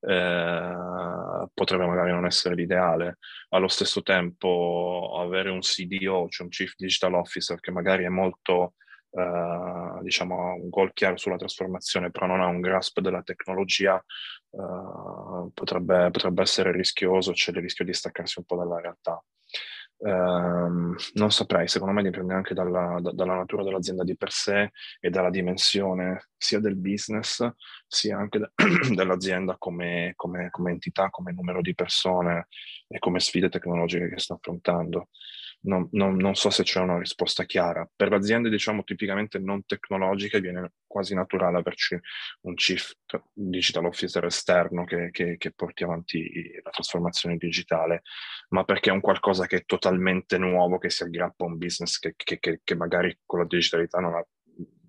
eh, 0.00 1.48
potrebbe 1.54 1.86
magari 1.86 2.10
non 2.10 2.26
essere 2.26 2.56
l'ideale. 2.56 3.18
Allo 3.50 3.68
stesso 3.68 4.02
tempo 4.02 5.20
avere 5.20 5.50
un 5.50 5.60
CDO, 5.60 6.26
cioè 6.28 6.46
un 6.46 6.48
Chief 6.48 6.74
Digital 6.76 7.14
Officer, 7.14 7.60
che 7.60 7.70
magari 7.70 8.02
è 8.02 8.08
molto 8.08 8.74
Uh, 9.10 10.02
diciamo, 10.02 10.54
un 10.54 10.68
gol 10.68 10.92
chiaro 10.92 11.16
sulla 11.16 11.36
trasformazione, 11.36 12.10
però 12.10 12.26
non 12.26 12.40
ha 12.40 12.46
un 12.46 12.60
grasp 12.60 13.00
della 13.00 13.22
tecnologia, 13.22 14.02
uh, 14.50 15.50
potrebbe, 15.54 16.10
potrebbe, 16.10 16.42
essere 16.42 16.72
rischioso, 16.72 17.32
c'è 17.32 17.50
il 17.52 17.58
rischio 17.58 17.84
di 17.84 17.94
staccarsi 17.94 18.38
un 18.38 18.44
po' 18.44 18.56
dalla 18.56 18.80
realtà. 18.80 19.22
Uh, 20.00 20.94
non 21.14 21.30
saprei, 21.32 21.66
secondo 21.66 21.92
me 21.92 22.04
dipende 22.04 22.32
anche 22.32 22.54
dalla, 22.54 23.00
da, 23.00 23.10
dalla, 23.10 23.34
natura 23.34 23.64
dell'azienda 23.64 24.04
di 24.04 24.16
per 24.16 24.30
sé 24.30 24.70
e 25.00 25.10
dalla 25.10 25.28
dimensione 25.28 26.28
sia 26.36 26.60
del 26.60 26.76
business 26.76 27.44
sia 27.84 28.16
anche 28.16 28.38
de- 28.38 28.50
dell'azienda 28.94 29.56
come, 29.58 30.12
come, 30.14 30.50
come 30.50 30.70
entità, 30.70 31.10
come 31.10 31.32
numero 31.32 31.60
di 31.62 31.74
persone 31.74 32.46
e 32.86 33.00
come 33.00 33.18
sfide 33.18 33.48
tecnologiche 33.48 34.08
che 34.08 34.20
sta 34.20 34.34
affrontando 34.34 35.08
non, 35.60 35.88
non, 35.92 36.16
non, 36.16 36.34
so 36.34 36.50
se 36.50 36.62
c'è 36.62 36.80
una 36.80 36.98
risposta 36.98 37.44
chiara. 37.44 37.88
Per 37.94 38.12
aziende, 38.12 38.48
diciamo, 38.48 38.84
tipicamente 38.84 39.38
non 39.38 39.64
tecnologiche 39.64 40.40
viene 40.40 40.72
quasi 40.86 41.14
naturale 41.14 41.58
averci 41.58 41.98
un 42.42 42.54
chief 42.54 42.94
digital 43.32 43.86
officer 43.86 44.24
esterno 44.24 44.84
che, 44.84 45.10
che, 45.10 45.36
che 45.36 45.52
porti 45.52 45.84
avanti 45.84 46.60
la 46.62 46.70
trasformazione 46.70 47.36
digitale, 47.36 48.02
ma 48.50 48.64
perché 48.64 48.90
è 48.90 48.92
un 48.92 49.00
qualcosa 49.00 49.46
che 49.46 49.56
è 49.56 49.64
totalmente 49.64 50.38
nuovo, 50.38 50.78
che 50.78 50.90
si 50.90 51.02
aggrappa 51.02 51.44
a 51.44 51.48
un 51.48 51.58
business 51.58 51.98
che, 51.98 52.14
che 52.16 52.74
magari 52.74 53.18
con 53.24 53.40
la 53.40 53.46
digitalità 53.46 53.98
non 53.98 54.14
ha 54.14 54.24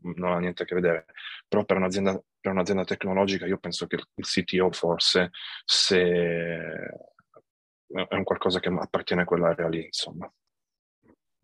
non 0.02 0.32
ha 0.32 0.40
niente 0.40 0.64
a 0.64 0.66
che 0.66 0.76
vedere, 0.76 1.06
però 1.46 1.66
per 1.66 1.76
un'azienda, 1.76 2.18
per 2.40 2.54
un'azienda 2.54 2.86
tecnologica 2.86 3.46
io 3.46 3.58
penso 3.58 3.86
che 3.86 3.98
il 4.16 4.26
CTO 4.26 4.72
forse 4.72 5.32
se 5.66 6.00
è 7.90 8.16
un 8.16 8.24
qualcosa 8.24 8.60
che 8.60 8.70
appartiene 8.70 9.24
a 9.24 9.26
quell'area 9.26 9.68
lì, 9.68 9.86
insomma. 9.86 10.32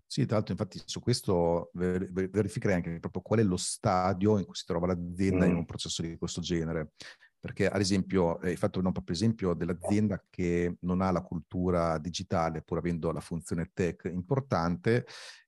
Sì, 0.07 0.25
tra 0.25 0.35
l'altro 0.35 0.53
infatti 0.53 0.81
su 0.85 0.99
questo 0.99 1.71
ver- 1.73 2.11
verificherei 2.11 2.75
anche 2.75 2.99
proprio 2.99 3.21
qual 3.21 3.39
è 3.39 3.43
lo 3.43 3.57
stadio 3.57 4.37
in 4.37 4.45
cui 4.45 4.55
si 4.55 4.65
trova 4.65 4.87
l'azienda 4.87 5.45
mm. 5.45 5.49
in 5.49 5.55
un 5.55 5.65
processo 5.65 6.01
di 6.01 6.15
questo 6.17 6.41
genere. 6.41 6.91
Perché 7.39 7.67
ad 7.67 7.79
esempio, 7.79 8.37
hai 8.37 8.55
fatto 8.55 8.79
un 8.79 8.91
proprio 8.91 9.15
esempio 9.15 9.53
dell'azienda 9.53 10.23
che 10.29 10.77
non 10.81 11.01
ha 11.01 11.11
la 11.11 11.21
cultura 11.21 11.97
digitale 11.99 12.61
pur 12.61 12.77
avendo 12.77 13.11
la 13.11 13.19
funzione 13.19 13.69
tech 13.73 14.09
importante 14.11 15.05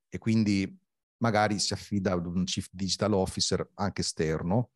e 0.08 0.18
quindi 0.20 0.78
magari 1.18 1.58
si 1.60 1.74
affida 1.74 2.14
ad 2.14 2.26
un 2.26 2.44
chief 2.44 2.68
digital 2.72 3.14
officer 3.14 3.68
anche 3.76 4.02
esterno. 4.02 4.72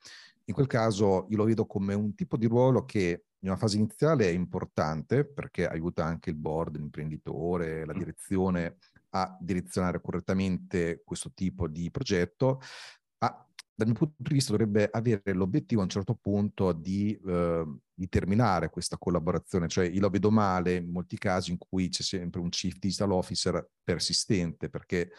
In 0.46 0.54
quel 0.54 0.68
caso 0.68 1.28
io 1.30 1.38
lo 1.38 1.44
vedo 1.44 1.66
come 1.66 1.94
un 1.94 2.16
tipo 2.16 2.38
di 2.38 2.48
ruolo 2.48 2.86
che 2.86 3.26
in 3.44 3.50
una 3.50 3.58
fase 3.58 3.78
iniziale 3.78 4.28
è 4.28 4.32
importante 4.32 5.26
perché 5.26 5.68
aiuta 5.68 6.04
anche 6.04 6.30
il 6.30 6.36
board, 6.36 6.78
l'imprenditore, 6.78 7.86
la 7.86 7.94
direzione 7.94 8.78
a 9.12 9.38
direzionare 9.40 10.02
correttamente 10.02 11.02
questo 11.04 11.32
tipo 11.34 11.68
di 11.68 11.90
progetto, 11.92 12.60
ma 13.20 13.46
dal 13.74 13.88
mio 13.88 13.98
punto 13.98 14.16
di 14.18 14.34
vista 14.34 14.52
dovrebbe 14.52 14.90
avere 14.92 15.34
l'obiettivo 15.34 15.82
a 15.82 15.86
un 15.86 15.90
certo 15.90 16.16
punto 16.16 16.72
di, 16.72 17.20
eh, 17.26 17.66
di, 17.94 18.10
terminare 18.10 18.70
questa 18.70 18.98
collaborazione, 18.98 19.68
cioè 19.68 19.86
io 19.86 20.02
lo 20.02 20.10
vedo 20.10 20.30
male 20.30 20.76
in 20.76 20.92
molti 20.92 21.18
casi 21.18 21.52
in 21.52 21.58
cui 21.58 21.90
c'è 21.90 22.04
sempre 22.04 22.42
un 22.42 22.50
chief 22.50 22.78
digital 22.78 23.12
officer 23.12 23.68
persistente, 23.84 24.70
perché 24.70 25.12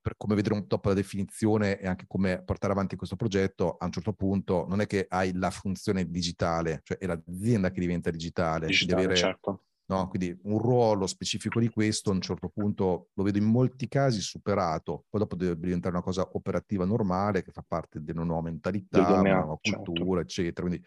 per 0.00 0.16
come 0.16 0.34
vedremo 0.34 0.64
dopo 0.66 0.88
la 0.88 0.94
definizione 0.94 1.78
e 1.78 1.86
anche 1.86 2.06
come 2.06 2.42
portare 2.42 2.72
avanti 2.72 2.96
questo 2.96 3.16
progetto, 3.16 3.76
a 3.78 3.84
un 3.84 3.92
certo 3.92 4.12
punto 4.12 4.66
non 4.68 4.80
è 4.80 4.86
che 4.86 5.06
hai 5.08 5.32
la 5.34 5.50
funzione 5.50 6.08
digitale, 6.08 6.80
cioè 6.84 6.98
è 6.98 7.06
l'azienda 7.06 7.70
che 7.70 7.80
diventa 7.80 8.10
digitale, 8.10 8.66
digitale 8.66 9.02
deve 9.02 9.12
avere 9.12 9.28
certo. 9.28 9.64
No? 9.86 10.08
Quindi 10.08 10.38
un 10.44 10.58
ruolo 10.58 11.06
specifico 11.06 11.60
di 11.60 11.68
questo 11.68 12.10
a 12.10 12.14
un 12.14 12.22
certo 12.22 12.48
punto 12.48 13.10
lo 13.12 13.22
vedo 13.22 13.36
in 13.36 13.44
molti 13.44 13.86
casi 13.86 14.20
superato, 14.20 15.04
poi 15.10 15.20
dopo 15.20 15.36
deve 15.36 15.58
diventare 15.58 15.94
una 15.94 16.02
cosa 16.02 16.26
operativa 16.32 16.86
normale 16.86 17.42
che 17.42 17.52
fa 17.52 17.62
parte 17.66 18.02
della 18.02 18.24
nuova 18.24 18.42
mentalità, 18.42 19.04
della 19.04 19.20
nuova 19.20 19.58
certo. 19.60 19.82
cultura, 19.82 20.20
certo. 20.24 20.40
eccetera. 20.40 20.66
Quindi 20.66 20.86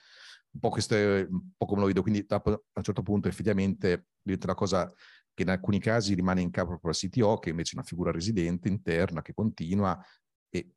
un 0.50 0.60
po' 0.60 0.70
questo 0.70 0.96
è 0.96 1.28
un 1.30 1.52
po' 1.56 1.66
come 1.68 1.82
lo 1.82 1.88
vedo, 1.88 2.02
quindi 2.02 2.26
a 2.28 2.42
un 2.44 2.84
certo 2.84 3.04
punto 3.04 3.28
effettivamente 3.28 4.08
diventa 4.22 4.48
una 4.48 4.56
cosa 4.56 4.92
che 5.34 5.44
in 5.44 5.50
alcuni 5.50 5.80
casi 5.80 6.16
rimane 6.16 6.42
in 6.42 6.50
capo 6.50 6.70
proprio 6.70 6.90
al 6.90 6.98
CTO, 6.98 7.38
che 7.38 7.52
invece 7.52 7.74
è 7.74 7.78
una 7.78 7.86
figura 7.86 8.10
residente, 8.10 8.68
interna, 8.68 9.22
che 9.22 9.36
continua 9.36 10.04
e 10.50 10.72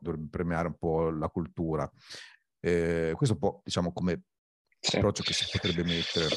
dovrebbe 0.00 0.28
premiare 0.30 0.68
un 0.68 0.76
po' 0.78 1.10
la 1.10 1.28
cultura. 1.28 1.90
Eh, 2.58 3.12
questo 3.14 3.34
un 3.34 3.40
po', 3.40 3.60
diciamo, 3.62 3.92
come 3.92 4.22
sì. 4.80 4.96
approccio 4.96 5.22
che 5.22 5.34
si 5.34 5.46
potrebbe 5.52 5.84
mettere. 5.84 6.28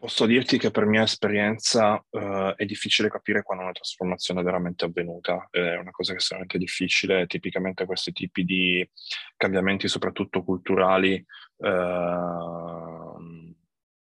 Posso 0.00 0.26
dirti 0.26 0.58
che 0.58 0.70
per 0.70 0.84
mia 0.86 1.02
esperienza 1.02 2.00
uh, 2.08 2.54
è 2.54 2.64
difficile 2.64 3.08
capire 3.08 3.42
quando 3.42 3.64
una 3.64 3.72
trasformazione 3.72 4.42
è 4.42 4.44
veramente 4.44 4.84
avvenuta, 4.84 5.48
è 5.50 5.74
una 5.74 5.90
cosa 5.90 6.12
che 6.12 6.18
è 6.18 6.20
estremamente 6.20 6.56
difficile, 6.56 7.26
tipicamente 7.26 7.84
questi 7.84 8.12
tipi 8.12 8.44
di 8.44 8.88
cambiamenti, 9.36 9.88
soprattutto 9.88 10.44
culturali, 10.44 11.20
uh, 11.56 11.66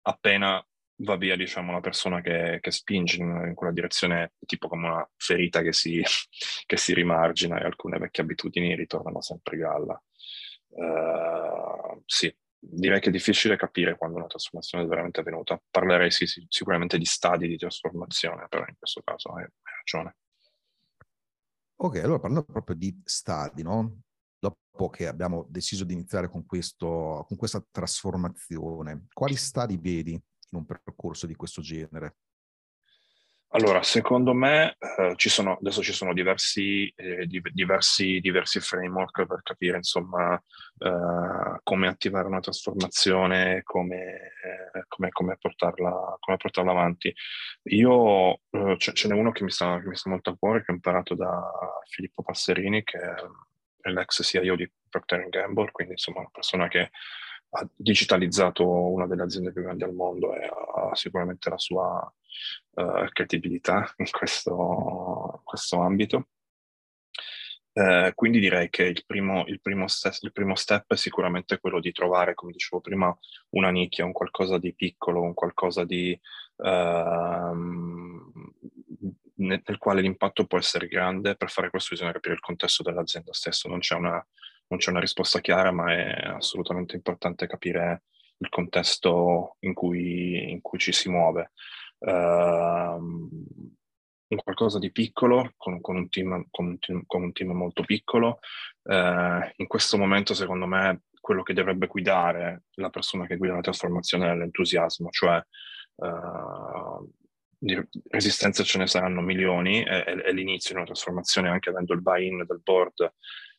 appena 0.02 0.62
va 0.96 1.16
via 1.16 1.34
diciamo, 1.34 1.72
la 1.72 1.80
persona 1.80 2.20
che, 2.20 2.58
che 2.60 2.70
spinge 2.70 3.16
in, 3.16 3.44
in, 3.46 3.54
quella 3.54 3.72
direzione, 3.72 4.34
tipo 4.44 4.68
come 4.68 4.88
una 4.88 5.10
ferita 5.16 5.62
che 5.62 5.72
si, 5.72 6.02
che 6.66 6.76
si 6.76 6.92
rimargina 6.92 7.58
e 7.58 7.64
alcune 7.64 7.96
vecchie 7.96 8.22
abitudini 8.22 8.76
ritornano 8.76 9.22
sempre 9.22 9.56
galla. 9.56 9.98
Uh, 10.68 12.02
sì, 12.04 12.30
direi 12.68 13.00
che 13.00 13.08
è 13.08 13.12
difficile 13.12 13.56
capire 13.56 13.96
quando 13.96 14.18
una 14.18 14.26
trasformazione 14.26 14.84
è 14.84 14.86
veramente 14.86 15.20
avvenuta. 15.20 15.60
Parlerei 15.70 16.10
sì, 16.10 16.26
sì, 16.26 16.44
sicuramente 16.48 16.98
di 16.98 17.04
stadi 17.04 17.48
di 17.48 17.56
trasformazione, 17.56 18.46
però 18.48 18.64
in 18.66 18.74
questo 18.78 19.02
caso 19.04 19.30
hai, 19.32 19.42
hai 19.42 19.72
ragione. 19.78 20.16
Ok, 21.76 21.96
allora 21.96 22.18
parlando 22.18 22.44
proprio 22.44 22.76
di 22.76 22.98
stadi, 23.04 23.62
no? 23.62 24.00
dopo 24.38 24.90
che 24.90 25.06
abbiamo 25.06 25.46
deciso 25.48 25.84
di 25.84 25.94
iniziare 25.94 26.28
con, 26.28 26.44
questo, 26.44 27.24
con 27.26 27.36
questa 27.36 27.64
trasformazione, 27.70 29.06
quali 29.12 29.34
stadi 29.34 29.76
vedi 29.76 30.12
in 30.12 30.22
un 30.50 30.64
percorso 30.64 31.26
di 31.26 31.34
questo 31.34 31.60
genere? 31.60 32.16
Allora, 33.50 33.82
secondo 33.82 34.34
me 34.34 34.76
eh, 34.78 35.14
ci 35.16 35.28
sono, 35.28 35.56
adesso 35.58 35.80
ci 35.82 35.92
sono 35.92 36.12
diversi, 36.12 36.92
eh, 36.96 37.26
diversi, 37.26 38.18
diversi, 38.20 38.60
framework 38.60 39.24
per 39.24 39.40
capire 39.42 39.76
insomma 39.76 40.34
eh, 40.78 41.60
come 41.62 41.86
attivare 41.86 42.26
una 42.26 42.40
trasformazione, 42.40 43.62
come, 43.62 43.96
eh, 44.74 44.84
come, 44.88 45.10
come, 45.10 45.36
portarla, 45.40 46.16
come, 46.18 46.36
portarla, 46.36 46.72
avanti. 46.72 47.14
Io 47.70 48.40
eh, 48.50 48.76
ce, 48.78 48.92
ce 48.92 49.08
n'è 49.08 49.14
uno 49.14 49.30
che 49.30 49.44
mi, 49.44 49.50
sta, 49.50 49.80
che 49.80 49.88
mi, 49.88 49.96
sta, 49.96 50.10
molto 50.10 50.30
a 50.30 50.36
cuore, 50.36 50.64
che 50.64 50.72
ho 50.72 50.74
imparato 50.74 51.14
da 51.14 51.50
Filippo 51.88 52.22
Passerini, 52.22 52.82
che 52.82 52.98
è 52.98 53.90
l'ex 53.90 54.22
CIO 54.22 54.56
di 54.56 54.70
Procter 54.88 55.28
Gamble, 55.28 55.70
quindi 55.70 55.92
insomma 55.92 56.18
una 56.20 56.30
persona 56.32 56.68
che 56.68 56.90
ha 57.50 57.68
digitalizzato 57.74 58.68
una 58.68 59.06
delle 59.06 59.22
aziende 59.22 59.52
più 59.52 59.62
grandi 59.62 59.84
al 59.84 59.94
mondo 59.94 60.34
e 60.34 60.46
ha 60.46 60.94
sicuramente 60.94 61.48
la 61.48 61.58
sua 61.58 62.14
uh, 62.70 63.08
credibilità 63.12 63.92
in 63.96 64.10
questo, 64.10 65.40
questo 65.44 65.80
ambito. 65.80 66.28
Eh, 67.78 68.12
quindi 68.14 68.40
direi 68.40 68.70
che 68.70 68.84
il 68.84 69.04
primo, 69.04 69.44
il, 69.48 69.60
primo 69.60 69.86
step, 69.86 70.16
il 70.22 70.32
primo, 70.32 70.54
step, 70.54 70.94
è 70.94 70.96
sicuramente 70.96 71.58
quello 71.58 71.78
di 71.78 71.92
trovare, 71.92 72.32
come 72.32 72.52
dicevo 72.52 72.80
prima, 72.80 73.14
una 73.50 73.68
nicchia, 73.68 74.06
un 74.06 74.12
qualcosa 74.12 74.56
di 74.56 74.74
piccolo, 74.74 75.20
un 75.20 75.34
qualcosa 75.34 75.84
di, 75.84 76.18
ehm, 76.56 78.32
nel, 79.34 79.62
nel, 79.62 79.76
quale 79.76 80.00
l'impatto 80.00 80.46
può 80.46 80.56
essere 80.56 80.88
grande. 80.88 81.36
Per 81.36 81.50
fare 81.50 81.68
questo 81.68 81.90
bisogna 81.90 82.12
capire 82.12 82.32
il 82.32 82.40
contesto 82.40 82.82
dell'azienda 82.82 83.34
stesso. 83.34 83.68
Non 83.68 83.80
c'è 83.80 83.94
una, 83.94 84.26
non 84.68 84.78
c'è 84.78 84.90
una 84.90 85.00
risposta 85.00 85.40
chiara, 85.40 85.70
ma 85.70 85.92
è 85.92 86.26
assolutamente 86.34 86.96
importante 86.96 87.46
capire 87.46 88.02
il 88.38 88.48
contesto 88.48 89.56
in 89.60 89.74
cui, 89.74 90.50
in 90.50 90.60
cui 90.60 90.78
ci 90.78 90.92
si 90.92 91.08
muove. 91.08 91.52
Uh, 91.98 93.28
qualcosa 94.42 94.78
di 94.78 94.92
piccolo, 94.92 95.52
con, 95.56 95.80
con, 95.80 95.96
un, 95.96 96.08
team, 96.08 96.46
con, 96.50 96.66
un, 96.66 96.78
team, 96.78 97.02
con 97.06 97.22
un 97.22 97.32
team, 97.32 97.50
molto 97.52 97.82
piccolo. 97.84 98.38
Uh, 98.82 99.48
in 99.56 99.66
questo 99.66 99.96
momento, 99.96 100.34
secondo 100.34 100.66
me, 100.66 101.02
quello 101.20 101.42
che 101.42 101.54
dovrebbe 101.54 101.86
guidare 101.86 102.64
la 102.74 102.90
persona 102.90 103.26
che 103.26 103.36
guida 103.36 103.54
la 103.54 103.60
trasformazione 103.60 104.30
è 104.30 104.34
l'entusiasmo, 104.34 105.10
cioè 105.10 105.42
uh, 105.96 107.12
di 107.58 107.80
resistenze 108.08 108.62
ce 108.64 108.78
ne 108.78 108.86
saranno 108.86 109.20
milioni, 109.20 109.82
è, 109.82 110.04
è, 110.04 110.32
l'inizio 110.32 110.70
di 110.70 110.76
una 110.76 110.86
trasformazione 110.86 111.48
anche 111.48 111.70
avendo 111.70 111.94
il 111.94 112.02
buy-in 112.02 112.44
del 112.46 112.60
board 112.62 113.12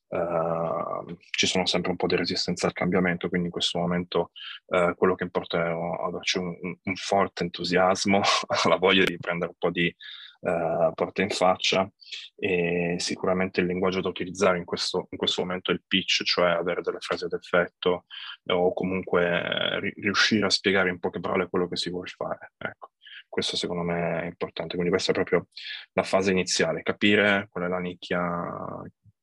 Uh, 0.10 1.18
ci 1.32 1.48
sono 1.48 1.66
sempre 1.66 1.92
un 1.92 1.98
po' 1.98 2.08
di 2.08 2.16
resistenza 2.16 2.68
al 2.68 2.74
cambiamento, 2.74 3.28
quindi 3.28 3.48
in 3.48 3.54
questo 3.54 3.78
momento 3.80 4.32
uh, 4.68 4.96
quello 4.96 5.16
che 5.16 5.24
importa 5.24 5.66
è 5.66 5.70
averci 5.70 6.38
un, 6.38 6.56
un, 6.82 6.96
forte 6.96 7.44
entusiasmo, 7.44 8.22
la 8.70 8.78
voglia 8.78 9.04
di 9.04 9.18
prendere 9.18 9.52
un 9.52 9.58
po' 9.58 9.70
di 9.70 9.94
uh, 10.42 10.94
porta 10.94 11.22
in 11.22 11.30
faccia 11.30 11.90
e 12.38 12.96
sicuramente 13.00 13.60
il 13.60 13.68
linguaggio 13.68 14.00
da 14.00 14.08
utilizzare 14.08 14.58
in 14.58 14.64
questo, 14.64 15.08
in 15.10 15.18
questo 15.18 15.42
momento 15.42 15.72
è 15.72 15.74
il 15.74 15.84
pitch, 15.86 16.24
cioè 16.24 16.52
avere 16.52 16.82
delle 16.82 17.00
frasi 17.00 17.26
ad 17.26 17.34
effetto 17.34 18.06
o 18.46 18.74
comunque 18.74 19.80
ri- 19.82 19.94
riuscire 19.98 20.46
a 20.46 20.50
spiegare 20.50 20.90
in 20.90 21.00
poche 21.00 21.20
parole 21.20 21.50
quello 21.50 21.68
che 21.68 21.76
si 21.76 21.90
vuole 21.90 22.08
fare. 22.08 22.54
Ecco 22.58 22.92
questo 23.30 23.58
secondo 23.58 23.84
me 23.84 24.22
è 24.22 24.26
importante. 24.26 24.74
Quindi 24.74 24.90
questa 24.90 25.12
è 25.12 25.14
proprio 25.14 25.50
la 25.94 26.04
fase 26.04 26.32
iniziale, 26.32 26.82
capire 26.82 27.50
qual 27.52 27.66
è 27.66 27.68
la 27.68 27.80
nicchia 27.80 28.22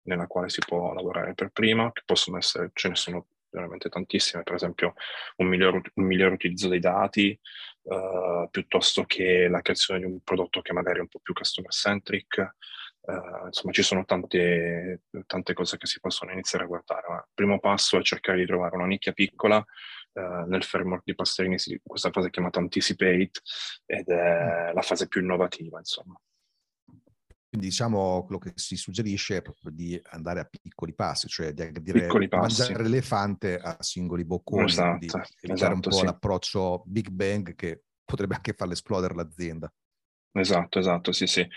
nella 0.04 0.26
quale 0.26 0.48
si 0.48 0.60
può 0.66 0.92
lavorare 0.92 1.34
per 1.34 1.50
prima, 1.50 1.92
che 1.92 2.02
possono 2.04 2.36
essere, 2.38 2.70
ce 2.72 2.88
ne 2.88 2.94
sono 2.94 3.26
veramente 3.54 3.88
tantissime, 3.88 4.42
per 4.42 4.54
esempio 4.54 4.94
un 5.36 5.46
miglior, 5.46 5.80
un 5.94 6.04
miglior 6.04 6.32
utilizzo 6.32 6.68
dei 6.68 6.80
dati, 6.80 7.38
uh, 7.82 8.48
piuttosto 8.50 9.04
che 9.04 9.48
la 9.48 9.60
creazione 9.60 10.00
di 10.00 10.06
un 10.06 10.20
prodotto 10.20 10.60
che 10.60 10.72
magari 10.72 10.98
è 10.98 11.02
un 11.02 11.08
po' 11.08 11.20
più 11.20 11.32
customer 11.32 11.70
centric. 11.70 12.54
Uh, 13.00 13.46
insomma, 13.46 13.72
ci 13.72 13.82
sono 13.82 14.04
tante, 14.04 15.02
tante, 15.26 15.52
cose 15.52 15.76
che 15.76 15.86
si 15.86 16.00
possono 16.00 16.32
iniziare 16.32 16.64
a 16.64 16.68
guardare. 16.68 17.06
Ma 17.08 17.16
il 17.16 17.28
primo 17.32 17.60
passo 17.60 17.98
è 17.98 18.02
cercare 18.02 18.38
di 18.38 18.46
trovare 18.46 18.76
una 18.76 18.86
nicchia 18.86 19.12
piccola. 19.12 19.64
Uh, 20.12 20.46
nel 20.46 20.62
framework 20.62 21.02
di 21.04 21.14
Pasterini 21.14 21.56
questa 21.82 22.10
fase 22.10 22.28
è 22.28 22.30
chiamata 22.30 22.60
Anticipate 22.60 23.40
ed 23.84 24.08
è 24.08 24.70
la 24.72 24.82
fase 24.82 25.08
più 25.08 25.20
innovativa, 25.20 25.78
insomma. 25.78 26.18
Quindi 27.54 27.70
diciamo 27.70 28.24
quello 28.24 28.40
che 28.40 28.50
si 28.56 28.74
suggerisce 28.74 29.36
è 29.36 29.42
proprio 29.42 29.70
di 29.70 30.00
andare 30.10 30.40
a 30.40 30.44
piccoli 30.44 30.92
passi, 30.92 31.28
cioè 31.28 31.52
di 31.52 31.70
dire 31.82 32.08
mangiare 32.30 32.82
l'elefante 32.82 33.58
a 33.58 33.76
singoli 33.78 34.24
bocconi, 34.24 34.64
esatto, 34.64 34.98
di 34.98 35.06
evitare 35.06 35.52
esatto, 35.52 35.74
un 35.74 35.80
po' 35.80 35.92
sì. 35.92 36.04
l'approccio 36.04 36.82
Big 36.84 37.10
Bang 37.10 37.54
che 37.54 37.84
potrebbe 38.04 38.34
anche 38.34 38.54
farle 38.54 38.72
esplodere 38.72 39.14
l'azienda. 39.14 39.72
Esatto, 40.36 40.80
esatto, 40.80 41.12
sì, 41.12 41.28
sì. 41.28 41.48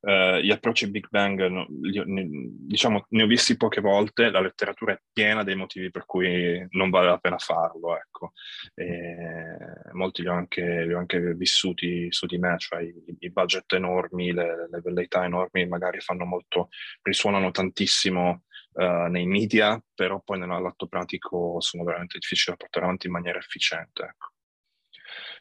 Uh, 0.00 0.38
gli 0.38 0.50
approcci 0.50 0.90
Big 0.90 1.06
Bang, 1.08 1.46
no, 1.46 1.68
li, 1.82 2.02
ne, 2.04 2.26
diciamo, 2.66 3.06
ne 3.10 3.22
ho 3.22 3.26
visti 3.28 3.56
poche 3.56 3.80
volte, 3.80 4.28
la 4.28 4.40
letteratura 4.40 4.92
è 4.92 5.00
piena 5.12 5.44
dei 5.44 5.54
motivi 5.54 5.88
per 5.92 6.04
cui 6.04 6.66
non 6.70 6.90
vale 6.90 7.10
la 7.10 7.18
pena 7.18 7.38
farlo, 7.38 7.96
ecco. 7.96 8.32
E 8.74 9.92
molti 9.92 10.22
li 10.22 10.28
ho, 10.28 10.32
anche, 10.32 10.84
li 10.84 10.92
ho 10.92 10.98
anche 10.98 11.20
vissuti 11.36 12.10
su 12.10 12.26
di 12.26 12.36
me, 12.38 12.58
cioè 12.58 12.82
i, 12.82 12.92
i 13.20 13.30
budget 13.30 13.72
enormi, 13.72 14.32
le, 14.32 14.66
le, 14.68 14.80
velleità 14.82 15.24
enormi 15.24 15.68
magari 15.68 16.00
fanno 16.00 16.24
molto, 16.24 16.70
risuonano 17.02 17.52
tantissimo 17.52 18.46
uh, 18.72 19.06
nei 19.10 19.26
media, 19.26 19.80
però 19.94 20.20
poi 20.24 20.40
nell'atto 20.40 20.88
pratico 20.88 21.60
sono 21.60 21.84
veramente 21.84 22.18
difficili 22.18 22.56
da 22.56 22.64
portare 22.64 22.86
avanti 22.86 23.06
in 23.06 23.12
maniera 23.12 23.38
efficiente, 23.38 24.02
ecco. 24.02 24.32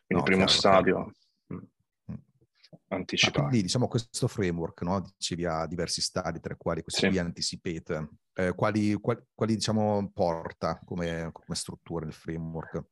Quindi 0.05 0.23
no, 0.23 0.23
primo 0.23 0.45
chiaro, 0.45 0.51
stadio... 0.51 0.95
Chiaro 0.95 1.21
anticipare. 2.93 3.47
quindi 3.47 3.61
diciamo 3.61 3.87
questo 3.87 4.27
framework, 4.27 4.81
no? 4.81 5.01
dicevi 5.17 5.45
ha 5.45 5.65
diversi 5.65 6.01
stadi, 6.01 6.39
tra 6.39 6.53
i 6.53 6.57
quali 6.57 6.81
questi 6.81 7.01
sì. 7.01 7.07
qui 7.07 7.17
anticipate, 7.17 8.09
eh, 8.33 8.53
quali, 8.55 8.93
quali, 8.95 9.21
quali, 9.33 9.55
diciamo 9.55 10.11
porta 10.13 10.79
come, 10.85 11.29
come, 11.31 11.55
struttura 11.55 12.05
il 12.05 12.13
framework? 12.13 12.83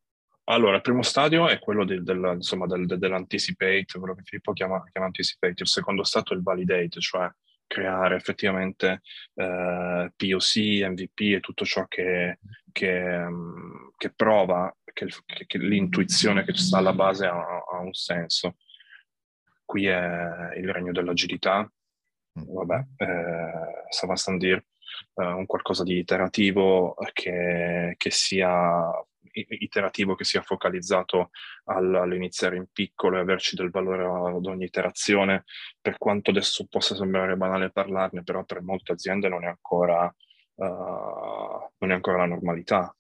Allora, 0.46 0.76
il 0.76 0.82
primo 0.82 1.04
stadio 1.04 1.48
è 1.48 1.60
quello 1.60 1.86
del, 1.86 2.04
del, 2.04 2.32
insomma, 2.36 2.66
del, 2.66 2.86
dell'anticipate, 2.86 4.00
quello 4.00 4.16
che 4.16 4.24
Filippo 4.24 4.54
chiama, 4.54 4.84
chiama 4.92 5.08
anticipate, 5.08 5.62
il 5.62 5.68
secondo 5.68 6.04
stato 6.04 6.34
è 6.34 6.36
il 6.36 6.44
validate, 6.44 7.00
cioè 7.00 7.30
creare 7.72 8.16
effettivamente 8.16 9.02
eh, 9.36 10.12
POC, 10.14 10.58
MVP 10.90 11.20
e 11.22 11.40
tutto 11.40 11.64
ciò 11.64 11.86
che, 11.88 12.40
che, 12.72 13.28
che 13.96 14.14
prova 14.14 14.76
che, 14.92 15.08
che, 15.48 15.58
l'intuizione 15.58 16.44
che 16.44 16.54
sta 16.54 16.80
alla 16.80 16.92
base 16.92 17.26
ha, 17.28 17.64
ha 17.72 17.80
un 17.80 17.94
senso 17.94 18.56
qui 19.71 19.86
è 19.86 20.53
il 20.57 20.69
regno 20.69 20.91
dell'agilità, 20.91 21.62
mm. 21.62 22.43
vabbè, 22.53 22.86
eh, 22.97 23.86
ça 23.88 24.05
va 24.05 24.17
sans 24.17 24.38
dire, 24.38 24.65
eh, 25.15 25.25
un 25.25 25.45
qualcosa 25.45 25.84
di 25.84 25.97
iterativo 25.97 26.93
che, 27.13 27.93
che, 27.95 28.12
sia 28.12 28.91
iterativo, 29.31 30.15
che 30.15 30.25
sia 30.25 30.41
focalizzato 30.41 31.29
all'iniziare 31.63 32.57
in 32.57 32.65
piccolo 32.69 33.15
e 33.15 33.21
averci 33.21 33.55
del 33.55 33.69
valore 33.69 34.03
ad 34.03 34.45
ogni 34.45 34.65
iterazione, 34.65 35.45
per 35.79 35.97
quanto 35.97 36.31
adesso 36.31 36.67
possa 36.67 36.93
sembrare 36.93 37.38
banale 37.38 37.71
parlarne, 37.71 38.23
però 38.23 38.43
per 38.43 38.62
molte 38.62 38.91
aziende 38.91 39.29
non 39.29 39.45
è 39.45 39.47
ancora, 39.47 40.13
uh, 40.55 40.65
non 40.65 41.91
è 41.91 41.93
ancora 41.93 42.17
la 42.17 42.25
normalità, 42.25 42.93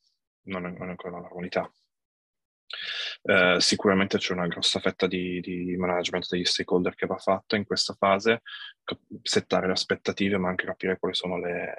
non 0.43 0.65
è, 0.67 0.69
non 0.69 0.87
è 0.87 0.91
ancora 0.91 1.15
la 1.15 1.21
normalità. 1.23 1.69
Eh, 3.23 3.57
sicuramente 3.59 4.17
c'è 4.17 4.33
una 4.33 4.47
grossa 4.47 4.79
fetta 4.79 5.05
di, 5.05 5.39
di, 5.41 5.75
management 5.77 6.27
degli 6.29 6.43
stakeholder 6.43 6.95
che 6.95 7.05
va 7.05 7.17
fatta 7.17 7.55
in 7.55 7.65
questa 7.65 7.93
fase, 7.93 8.41
settare 9.21 9.67
le 9.67 9.73
aspettative, 9.73 10.37
ma 10.37 10.49
anche 10.49 10.65
capire 10.65 10.97
quali 10.97 11.13
sono 11.13 11.37
le, 11.37 11.73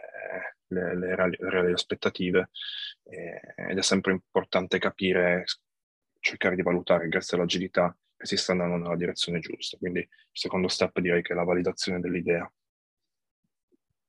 le, 0.68 0.96
le, 0.96 1.14
reali, 1.16 1.37
reali, 1.40 1.72
aspettative. 1.72 2.50
Eh, 3.05 3.70
ed 3.70 3.78
è 3.78 3.83
sempre 3.83 4.12
importante 4.12 4.78
capire, 4.78 5.44
cercare 6.20 6.55
di 6.55 6.62
valutare 6.62 7.09
grazie 7.09 7.37
all'agilità 7.37 7.96
che 8.16 8.26
si 8.26 8.37
sta 8.37 8.52
andando 8.52 8.76
nella 8.76 8.96
direzione 8.96 9.40
giusta. 9.40 9.76
Quindi 9.78 10.00
il 10.00 10.09
secondo 10.31 10.68
step 10.68 11.00
direi 11.00 11.22
che 11.22 11.33
è 11.33 11.37
la 11.37 11.44
validazione 11.44 12.00
dell'idea. 12.00 12.50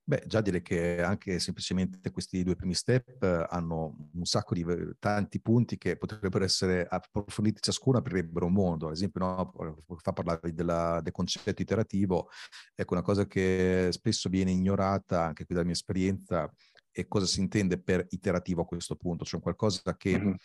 Beh, 0.05 0.23
già 0.27 0.41
dire 0.41 0.61
che 0.61 1.01
anche 1.01 1.39
semplicemente 1.39 2.11
questi 2.11 2.43
due 2.43 2.55
primi 2.55 2.73
step 2.73 3.23
eh, 3.23 3.45
hanno 3.49 4.09
un 4.13 4.25
sacco 4.25 4.53
di 4.53 4.65
tanti 4.99 5.39
punti 5.39 5.77
che 5.77 5.95
potrebbero 5.95 6.43
essere 6.43 6.85
approfonditi 6.85 7.61
ciascuno, 7.61 7.99
aprirebbero 7.99 8.47
un 8.47 8.51
mondo. 8.51 8.87
Ad 8.87 8.93
esempio, 8.93 9.21
no, 9.21 9.77
fa 10.01 10.11
parlare 10.11 10.53
della, 10.53 10.99
del 11.01 11.13
concetto 11.13 11.61
iterativo, 11.61 12.27
ecco 12.75 12.93
una 12.95 13.01
cosa 13.01 13.25
che 13.25 13.87
spesso 13.91 14.27
viene 14.27 14.51
ignorata, 14.51 15.23
anche 15.23 15.45
qui 15.45 15.55
dalla 15.55 15.67
mia 15.67 15.75
esperienza, 15.75 16.53
e 16.91 17.07
cosa 17.07 17.25
si 17.25 17.39
intende 17.39 17.81
per 17.81 18.05
iterativo 18.09 18.61
a 18.61 18.65
questo 18.65 18.95
punto, 18.97 19.23
cioè 19.23 19.41
qualcosa 19.41 19.95
che 19.95 20.35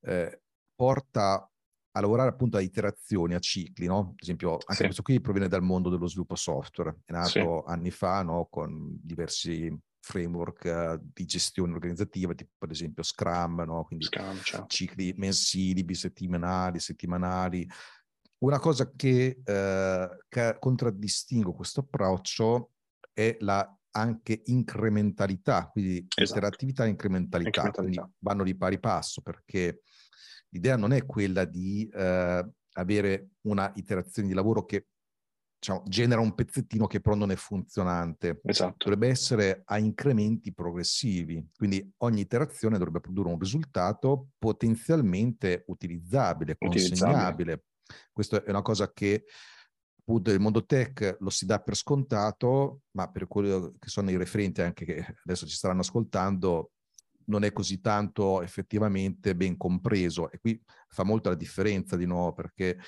eh, 0.00 0.40
porta 0.74 1.51
a 1.92 2.00
lavorare 2.00 2.30
appunto 2.30 2.56
a 2.56 2.60
iterazioni, 2.60 3.34
a 3.34 3.38
cicli, 3.38 3.86
no? 3.86 3.98
Ad 3.98 4.22
esempio, 4.22 4.52
anche 4.52 4.74
sì. 4.74 4.82
questo 4.84 5.02
qui 5.02 5.20
proviene 5.20 5.48
dal 5.48 5.62
mondo 5.62 5.90
dello 5.90 6.06
sviluppo 6.06 6.34
software, 6.34 7.00
è 7.04 7.12
nato 7.12 7.28
sì. 7.30 7.72
anni 7.72 7.90
fa, 7.90 8.22
no? 8.22 8.46
Con 8.50 8.98
diversi 9.02 9.74
framework 10.00 10.64
uh, 10.64 11.10
di 11.12 11.24
gestione 11.26 11.74
organizzativa, 11.74 12.34
tipo 12.34 12.50
ad 12.58 12.70
esempio 12.70 13.02
Scrum, 13.02 13.62
no? 13.62 13.84
Quindi 13.84 14.06
Scrum, 14.06 14.40
certo. 14.42 14.66
cicli 14.68 15.12
mensili, 15.16 15.84
bisettimanali, 15.84 16.80
settimanali. 16.80 17.68
Una 18.38 18.58
cosa 18.58 18.90
che, 18.90 19.42
uh, 19.44 20.16
che 20.28 20.56
contraddistingue 20.58 21.52
questo 21.52 21.80
approccio 21.80 22.70
è 23.12 23.36
la 23.40 23.76
anche 23.94 24.40
incrementalità, 24.46 25.68
quindi 25.68 26.06
esatto. 26.08 26.22
interattività 26.22 26.84
e 26.84 26.88
incrementalità, 26.88 27.60
incrementalità, 27.66 28.02
quindi 28.02 28.14
vanno 28.20 28.42
di 28.42 28.56
pari 28.56 28.80
passo 28.80 29.20
perché 29.20 29.82
l'idea 30.52 30.76
non 30.76 30.92
è 30.92 31.04
quella 31.04 31.44
di 31.44 31.88
eh, 31.92 32.48
avere 32.74 33.30
una 33.42 33.70
iterazione 33.76 34.28
di 34.28 34.34
lavoro 34.34 34.64
che 34.64 34.86
diciamo, 35.62 35.82
genera 35.86 36.20
un 36.20 36.34
pezzettino 36.34 36.86
che 36.86 37.00
però 37.00 37.14
non 37.14 37.30
è 37.30 37.36
funzionante. 37.36 38.40
Esatto. 38.44 38.76
Dovrebbe 38.78 39.08
essere 39.08 39.62
a 39.64 39.78
incrementi 39.78 40.52
progressivi, 40.52 41.46
quindi 41.56 41.88
ogni 41.98 42.20
iterazione 42.20 42.78
dovrebbe 42.78 43.00
produrre 43.00 43.30
un 43.30 43.38
risultato 43.38 44.30
potenzialmente 44.38 45.64
utilizzabile, 45.68 46.56
consegnabile. 46.56 47.52
Utilizzabile. 47.52 47.64
Questa 48.12 48.42
è 48.42 48.50
una 48.50 48.62
cosa 48.62 48.90
che 48.92 49.24
appunto 50.00 50.30
nel 50.30 50.40
mondo 50.40 50.64
tech 50.64 51.16
lo 51.20 51.30
si 51.30 51.46
dà 51.46 51.60
per 51.60 51.76
scontato, 51.76 52.82
ma 52.96 53.08
per 53.08 53.28
quello 53.28 53.74
che 53.78 53.88
sono 53.88 54.10
i 54.10 54.16
referenti 54.16 54.62
anche 54.62 54.84
che 54.84 55.16
adesso 55.24 55.46
ci 55.46 55.54
staranno 55.54 55.82
ascoltando, 55.82 56.72
non 57.26 57.44
è 57.44 57.52
così 57.52 57.80
tanto 57.80 58.42
effettivamente 58.42 59.34
ben 59.34 59.56
compreso 59.56 60.30
e 60.30 60.38
qui 60.38 60.60
fa 60.88 61.04
molto 61.04 61.28
la 61.28 61.34
differenza 61.34 61.96
di 61.96 62.06
nuovo 62.06 62.32
perché 62.32 62.78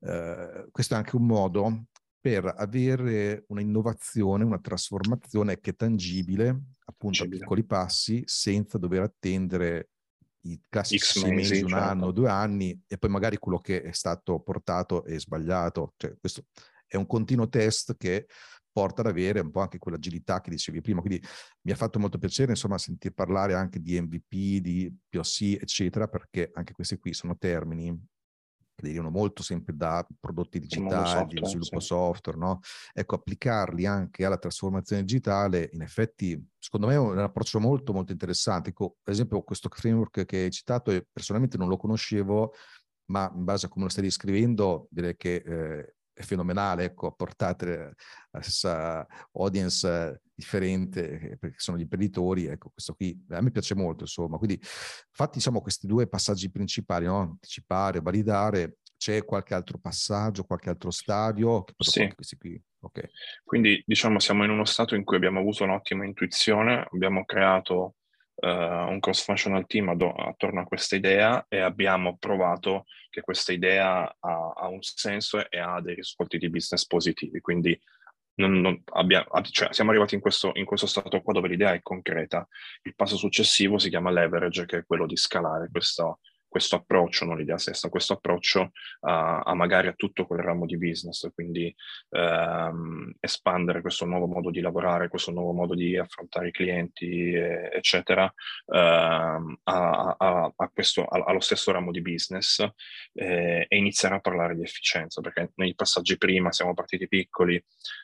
eh, 0.00 0.66
questo 0.70 0.94
è 0.94 0.96
anche 0.96 1.16
un 1.16 1.26
modo 1.26 1.86
per 2.24 2.54
avere 2.56 3.44
un'innovazione, 3.48 4.44
una 4.44 4.58
trasformazione 4.58 5.60
che 5.60 5.70
è 5.70 5.76
tangibile, 5.76 6.48
appunto 6.86 7.18
tangibile. 7.18 7.36
a 7.36 7.40
piccoli 7.40 7.64
passi, 7.64 8.22
senza 8.24 8.78
dover 8.78 9.02
attendere 9.02 9.90
i 10.46 10.58
classici 10.68 11.20
sei 11.20 11.34
mesi, 11.34 11.62
un 11.62 11.68
certo. 11.68 11.84
anno, 11.84 12.10
due 12.12 12.30
anni, 12.30 12.82
e 12.86 12.96
poi 12.96 13.10
magari 13.10 13.36
quello 13.36 13.58
che 13.58 13.82
è 13.82 13.92
stato 13.92 14.40
portato 14.40 15.04
è 15.04 15.18
sbagliato. 15.18 15.92
Cioè, 15.98 16.16
questo 16.18 16.44
è 16.86 16.96
un 16.96 17.06
continuo 17.06 17.48
test 17.48 17.96
che 17.96 18.26
porta 18.74 19.02
ad 19.02 19.06
avere 19.06 19.38
un 19.38 19.52
po' 19.52 19.60
anche 19.60 19.78
quell'agilità 19.78 20.40
che 20.40 20.50
dicevi 20.50 20.80
prima. 20.80 21.00
Quindi 21.00 21.24
mi 21.62 21.70
ha 21.70 21.76
fatto 21.76 22.00
molto 22.00 22.18
piacere, 22.18 22.50
insomma, 22.50 22.76
sentir 22.76 23.14
parlare 23.14 23.54
anche 23.54 23.80
di 23.80 24.00
MVP, 24.00 24.60
di 24.60 24.92
POC, 25.08 25.58
eccetera, 25.60 26.08
perché 26.08 26.50
anche 26.52 26.72
questi 26.72 26.98
qui 26.98 27.14
sono 27.14 27.38
termini 27.38 27.96
che 28.74 28.82
derivano 28.82 29.10
molto 29.10 29.44
sempre 29.44 29.76
da 29.76 30.04
prodotti 30.18 30.58
digitali, 30.58 31.08
software, 31.08 31.46
sviluppo 31.46 31.78
sì. 31.78 31.86
software, 31.86 32.38
no? 32.38 32.58
Ecco, 32.92 33.14
applicarli 33.14 33.86
anche 33.86 34.24
alla 34.24 34.38
trasformazione 34.38 35.02
digitale, 35.02 35.70
in 35.72 35.82
effetti, 35.82 36.44
secondo 36.58 36.88
me 36.88 36.94
è 36.94 36.98
un 36.98 37.18
approccio 37.20 37.60
molto, 37.60 37.92
molto 37.92 38.10
interessante. 38.10 38.70
Ecco, 38.70 38.96
ad 39.04 39.12
esempio, 39.12 39.40
questo 39.42 39.68
framework 39.72 40.24
che 40.24 40.36
hai 40.38 40.50
citato, 40.50 40.90
personalmente 41.12 41.56
non 41.56 41.68
lo 41.68 41.76
conoscevo, 41.76 42.52
ma 43.12 43.30
in 43.32 43.44
base 43.44 43.66
a 43.66 43.68
come 43.68 43.84
lo 43.84 43.90
stai 43.90 44.02
descrivendo, 44.02 44.88
direi 44.90 45.16
che 45.16 45.36
eh, 45.36 45.94
fenomenale, 46.22 46.84
ecco, 46.84 47.12
portare 47.12 47.94
la 48.30 48.40
stessa 48.40 49.06
audience 49.32 50.22
differente, 50.34 51.18
eh, 51.18 51.36
perché 51.36 51.56
sono 51.58 51.76
gli 51.76 51.82
imprenditori, 51.82 52.46
ecco, 52.46 52.70
questo 52.70 52.94
qui 52.94 53.18
a 53.30 53.40
me 53.40 53.50
piace 53.50 53.74
molto, 53.74 54.04
insomma. 54.04 54.38
Quindi, 54.38 54.58
fatti, 54.62 55.38
diciamo, 55.38 55.60
questi 55.60 55.86
due 55.86 56.06
passaggi 56.08 56.50
principali, 56.50 57.06
no? 57.06 57.20
Anticipare, 57.20 58.00
validare, 58.00 58.78
c'è 58.96 59.24
qualche 59.24 59.54
altro 59.54 59.78
passaggio, 59.78 60.44
qualche 60.44 60.70
altro 60.70 60.90
stadio? 60.90 61.64
Sì. 61.78 62.12
Questi 62.14 62.36
qui. 62.36 62.60
Okay. 62.80 63.10
Quindi, 63.44 63.82
diciamo, 63.86 64.18
siamo 64.18 64.44
in 64.44 64.50
uno 64.50 64.64
stato 64.64 64.94
in 64.94 65.04
cui 65.04 65.16
abbiamo 65.16 65.40
avuto 65.40 65.64
un'ottima 65.64 66.04
intuizione, 66.04 66.86
abbiamo 66.92 67.24
creato 67.24 67.96
uh, 68.36 68.46
un 68.46 68.98
cross-functional 69.00 69.66
team 69.66 69.88
ad- 69.88 70.02
attorno 70.02 70.60
a 70.60 70.64
questa 70.64 70.96
idea 70.96 71.46
e 71.48 71.60
abbiamo 71.60 72.16
provato 72.18 72.84
che 73.10 73.20
questa 73.20 73.52
idea 73.52 74.02
ha, 74.18 74.52
ha 74.54 74.68
un 74.68 74.82
senso 74.82 75.48
e 75.50 75.58
ha 75.58 75.80
dei 75.80 75.94
risvolti 75.94 76.38
di 76.38 76.50
business 76.50 76.86
positivi. 76.86 77.40
Quindi 77.40 77.78
non, 78.36 78.60
non 78.60 78.82
abbia, 78.92 79.24
cioè, 79.42 79.72
siamo 79.72 79.90
arrivati 79.90 80.14
in 80.14 80.20
questo, 80.20 80.52
in 80.54 80.64
questo, 80.64 80.86
stato 80.86 81.20
qua 81.22 81.32
dove 81.32 81.48
l'idea 81.48 81.72
è 81.72 81.82
concreta. 81.82 82.46
Il 82.82 82.94
passo 82.94 83.16
successivo 83.16 83.78
si 83.78 83.88
chiama 83.88 84.10
leverage, 84.10 84.66
che 84.66 84.78
è 84.78 84.84
quello 84.84 85.06
di 85.06 85.16
scalare 85.16 85.68
questo, 85.70 86.20
questo 86.54 86.76
approccio, 86.76 87.24
non 87.24 87.36
l'idea 87.36 87.58
stessa, 87.58 87.88
questo 87.88 88.12
approccio 88.12 88.70
a, 89.00 89.40
a, 89.40 89.54
magari 89.54 89.88
a 89.88 89.92
tutto 89.94 90.24
quel 90.24 90.38
ramo 90.38 90.66
di 90.66 90.78
business, 90.78 91.28
quindi 91.34 91.74
ehm, 92.10 93.12
espandere 93.18 93.80
questo 93.80 94.04
nuovo 94.04 94.28
modo 94.28 94.50
di 94.50 94.60
lavorare, 94.60 95.08
questo 95.08 95.32
nuovo 95.32 95.52
modo 95.52 95.74
di 95.74 95.98
affrontare 95.98 96.46
i 96.46 96.52
clienti, 96.52 97.32
eh, 97.32 97.70
eccetera, 97.72 98.32
ehm, 98.72 99.58
a, 99.64 100.14
a, 100.16 100.70
questo, 100.72 101.04
allo 101.06 101.40
stesso 101.40 101.72
ramo 101.72 101.90
di 101.90 102.00
business 102.00 102.64
eh, 103.14 103.66
e 103.68 103.76
iniziare 103.76 104.14
a 104.14 104.20
parlare 104.20 104.54
di 104.54 104.62
efficienza, 104.62 105.20
perché 105.20 105.50
nei 105.56 105.74
passaggi 105.74 106.16
prima 106.16 106.52
siamo 106.52 106.72
partiti 106.72 107.08
piccoli, 107.08 107.60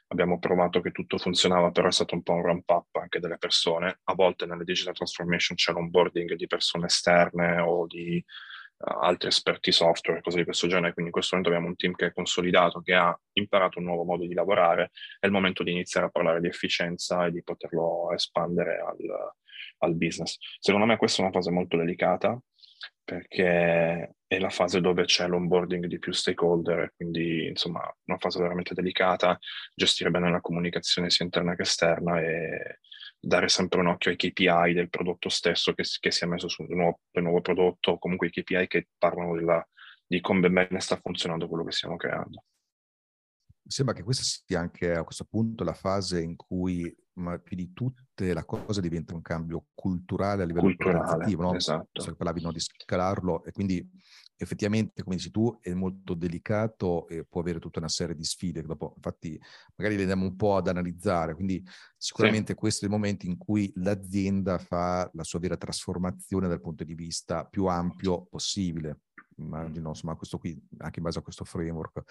abbiamo 0.08 0.40
provato 0.40 0.80
che 0.80 0.90
tutto 0.90 1.18
funzionava, 1.18 1.70
però 1.70 1.86
è 1.86 1.92
stato 1.92 2.16
un 2.16 2.24
po' 2.24 2.32
un 2.32 2.42
ramp 2.42 2.68
up 2.68 2.96
anche 2.96 3.20
delle 3.20 3.38
persone, 3.38 4.00
a 4.02 4.14
volte 4.14 4.44
nelle 4.44 4.64
digital 4.64 4.94
transformation 4.94 5.56
c'è 5.56 5.70
l'onboarding 5.70 6.34
di 6.34 6.48
persone 6.48 6.86
esterne 6.86 7.60
o 7.60 7.86
di 7.86 8.20
altri 8.82 9.28
esperti 9.28 9.72
software, 9.72 10.22
cose 10.22 10.38
di 10.38 10.44
questo 10.44 10.66
genere. 10.66 10.92
Quindi 10.92 11.10
in 11.10 11.12
questo 11.12 11.36
momento 11.36 11.54
abbiamo 11.54 11.70
un 11.70 11.76
team 11.76 11.94
che 11.94 12.06
è 12.06 12.12
consolidato, 12.12 12.80
che 12.80 12.94
ha 12.94 13.18
imparato 13.34 13.78
un 13.78 13.84
nuovo 13.84 14.04
modo 14.04 14.26
di 14.26 14.34
lavorare. 14.34 14.90
È 15.18 15.26
il 15.26 15.32
momento 15.32 15.62
di 15.62 15.72
iniziare 15.72 16.06
a 16.06 16.10
parlare 16.10 16.40
di 16.40 16.46
efficienza 16.46 17.26
e 17.26 17.30
di 17.30 17.42
poterlo 17.42 18.12
espandere 18.12 18.78
al, 18.78 19.32
al 19.78 19.94
business. 19.94 20.36
Secondo 20.58 20.86
me 20.86 20.96
questa 20.96 21.20
è 21.20 21.24
una 21.24 21.32
fase 21.32 21.50
molto 21.50 21.76
delicata 21.76 22.40
perché 23.04 24.14
è 24.26 24.38
la 24.38 24.50
fase 24.50 24.80
dove 24.80 25.04
c'è 25.04 25.26
l'onboarding 25.26 25.86
di 25.86 25.98
più 25.98 26.12
stakeholder, 26.12 26.92
quindi 26.94 27.48
insomma 27.48 27.82
una 28.04 28.18
fase 28.18 28.40
veramente 28.40 28.72
delicata, 28.72 29.36
gestire 29.74 30.10
bene 30.10 30.30
la 30.30 30.40
comunicazione 30.40 31.10
sia 31.10 31.24
interna 31.24 31.56
che 31.56 31.62
esterna 31.62 32.20
e 32.20 32.78
dare 33.20 33.48
sempre 33.48 33.80
un 33.80 33.88
occhio 33.88 34.10
ai 34.10 34.16
KPI 34.16 34.72
del 34.72 34.88
prodotto 34.88 35.28
stesso 35.28 35.74
che, 35.74 35.84
che 36.00 36.10
si 36.10 36.24
è 36.24 36.26
messo 36.26 36.48
sul 36.48 36.66
nuovo, 36.70 37.00
nuovo, 37.12 37.40
prodotto, 37.42 37.92
o 37.92 37.98
comunque 37.98 38.28
i 38.28 38.30
KPI 38.30 38.66
che 38.66 38.88
parlano 38.96 39.36
della, 39.36 39.66
di 40.06 40.20
come 40.20 40.48
bene 40.48 40.80
sta 40.80 40.96
funzionando 40.96 41.46
quello 41.46 41.64
che 41.64 41.72
stiamo 41.72 41.96
creando. 41.96 42.44
Mi 43.62 43.70
sembra 43.70 43.94
che 43.94 44.02
questa 44.02 44.24
sia 44.24 44.58
anche 44.58 44.92
a 44.92 45.04
questo 45.04 45.26
punto 45.28 45.62
la 45.62 45.74
fase 45.74 46.22
in 46.22 46.34
cui 46.34 46.92
ma 47.20 47.38
più 47.38 47.56
di 47.56 47.72
tutte 47.72 48.32
la 48.32 48.44
cosa 48.44 48.80
diventa 48.80 49.14
un 49.14 49.22
cambio 49.22 49.66
culturale 49.74 50.42
a 50.42 50.46
livello 50.46 50.66
culturale, 50.66 50.98
organizzativo, 50.98 51.42
no? 51.42 51.54
Esatto. 51.54 52.14
Parlavi 52.16 52.42
no, 52.42 52.52
di 52.52 52.60
scalarlo 52.60 53.44
e 53.44 53.52
quindi 53.52 53.88
effettivamente, 54.36 55.02
come 55.02 55.16
dici 55.16 55.30
tu, 55.30 55.58
è 55.60 55.74
molto 55.74 56.14
delicato 56.14 57.06
e 57.08 57.24
può 57.24 57.42
avere 57.42 57.58
tutta 57.58 57.78
una 57.78 57.88
serie 57.88 58.14
di 58.14 58.24
sfide. 58.24 58.62
Dopo, 58.62 58.94
infatti, 58.96 59.38
magari 59.76 59.96
le 59.96 60.02
andiamo 60.02 60.24
un 60.24 60.34
po' 60.34 60.56
ad 60.56 60.66
analizzare. 60.66 61.34
Quindi, 61.34 61.62
sicuramente, 61.96 62.52
sì. 62.52 62.58
questo 62.58 62.84
è 62.84 62.88
il 62.88 62.94
momento 62.94 63.26
in 63.26 63.36
cui 63.36 63.70
l'azienda 63.76 64.56
fa 64.58 65.08
la 65.12 65.24
sua 65.24 65.38
vera 65.40 65.58
trasformazione 65.58 66.48
dal 66.48 66.60
punto 66.60 66.84
di 66.84 66.94
vista 66.94 67.44
più 67.44 67.66
ampio 67.66 68.26
possibile. 68.30 69.00
Immagino, 69.36 69.90
insomma, 69.90 70.16
questo 70.16 70.38
qui, 70.38 70.58
anche 70.78 70.98
in 71.00 71.04
base 71.04 71.18
a 71.18 71.22
questo 71.22 71.44
framework. 71.44 72.02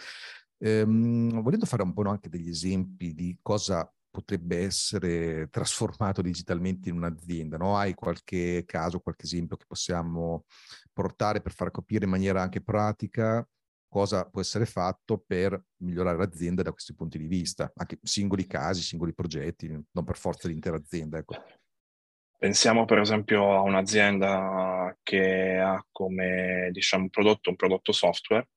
Ehm, 0.60 1.42
volendo 1.42 1.66
fare 1.66 1.82
un 1.82 1.94
po' 1.94 2.04
anche 2.04 2.30
degli 2.30 2.50
esempi 2.50 3.16
di 3.16 3.40
cosa 3.42 3.92
potrebbe 4.10 4.60
essere 4.64 5.48
trasformato 5.50 6.22
digitalmente 6.22 6.90
in 6.90 6.96
un'azienda? 6.96 7.58
No? 7.58 7.78
Hai 7.78 7.94
qualche 7.94 8.64
caso, 8.66 9.00
qualche 9.00 9.26
esempio 9.26 9.58
che 9.58 9.66
possiamo 9.68 10.46
portare 10.94 11.42
per 11.42 11.54
far 11.54 11.72
capire 11.72 12.06
in 12.06 12.12
maniera 12.12 12.42
anche 12.42 12.62
pratica 12.62 13.48
cosa 13.90 14.30
può 14.30 14.40
essere 14.40 14.66
fatto 14.66 15.24
per 15.26 15.62
migliorare 15.78 16.18
l'azienda 16.18 16.62
da 16.62 16.72
questi 16.72 16.94
punti 16.94 17.18
di 17.18 17.26
vista, 17.26 17.72
anche 17.76 17.98
singoli 18.04 18.46
casi, 18.46 18.82
singoli 18.82 19.14
progetti, 19.14 19.68
non 19.68 20.04
per 20.06 20.16
forza 20.16 20.48
l'intera 20.48 20.78
azienda. 20.78 21.18
Ecco. 21.18 21.44
Pensiamo 22.38 22.86
per 22.86 23.00
esempio 23.00 23.52
a 23.52 23.62
un'azienda 23.62 24.96
che 25.04 25.58
ha 25.58 25.84
come 25.92 26.70
diciamo, 26.72 27.10
prodotto 27.10 27.50
un 27.50 27.56
prodotto 27.56 27.92
software 27.92 28.48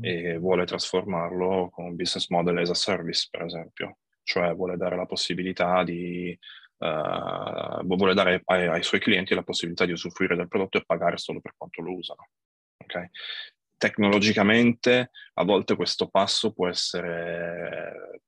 e 0.00 0.36
vuole 0.36 0.66
trasformarlo 0.66 1.70
con 1.70 1.86
un 1.86 1.96
business 1.96 2.28
model 2.28 2.58
as 2.58 2.68
a 2.68 2.74
service, 2.74 3.28
per 3.30 3.42
esempio 3.42 3.98
cioè 4.28 4.54
vuole 4.54 4.76
dare 4.76 4.94
la 4.94 5.06
possibilità 5.06 5.82
di 5.84 6.38
uh, 6.78 7.82
vuole 7.82 8.12
dare 8.12 8.42
ai, 8.44 8.66
ai, 8.66 8.82
suoi 8.82 9.00
clienti 9.00 9.34
la 9.34 9.42
possibilità 9.42 9.86
di 9.86 9.92
usufruire 9.92 10.36
del 10.36 10.48
prodotto 10.48 10.76
e 10.76 10.84
pagare 10.84 11.16
solo 11.16 11.40
per 11.40 11.54
quanto 11.56 11.80
lo 11.80 11.94
usano. 11.94 12.28
Okay? 12.76 13.08
Tecnologicamente 13.78 15.12
a 15.34 15.44
volte 15.44 15.76
questo 15.76 16.08
passo 16.08 16.52
può 16.52 16.68
essere 16.68 18.20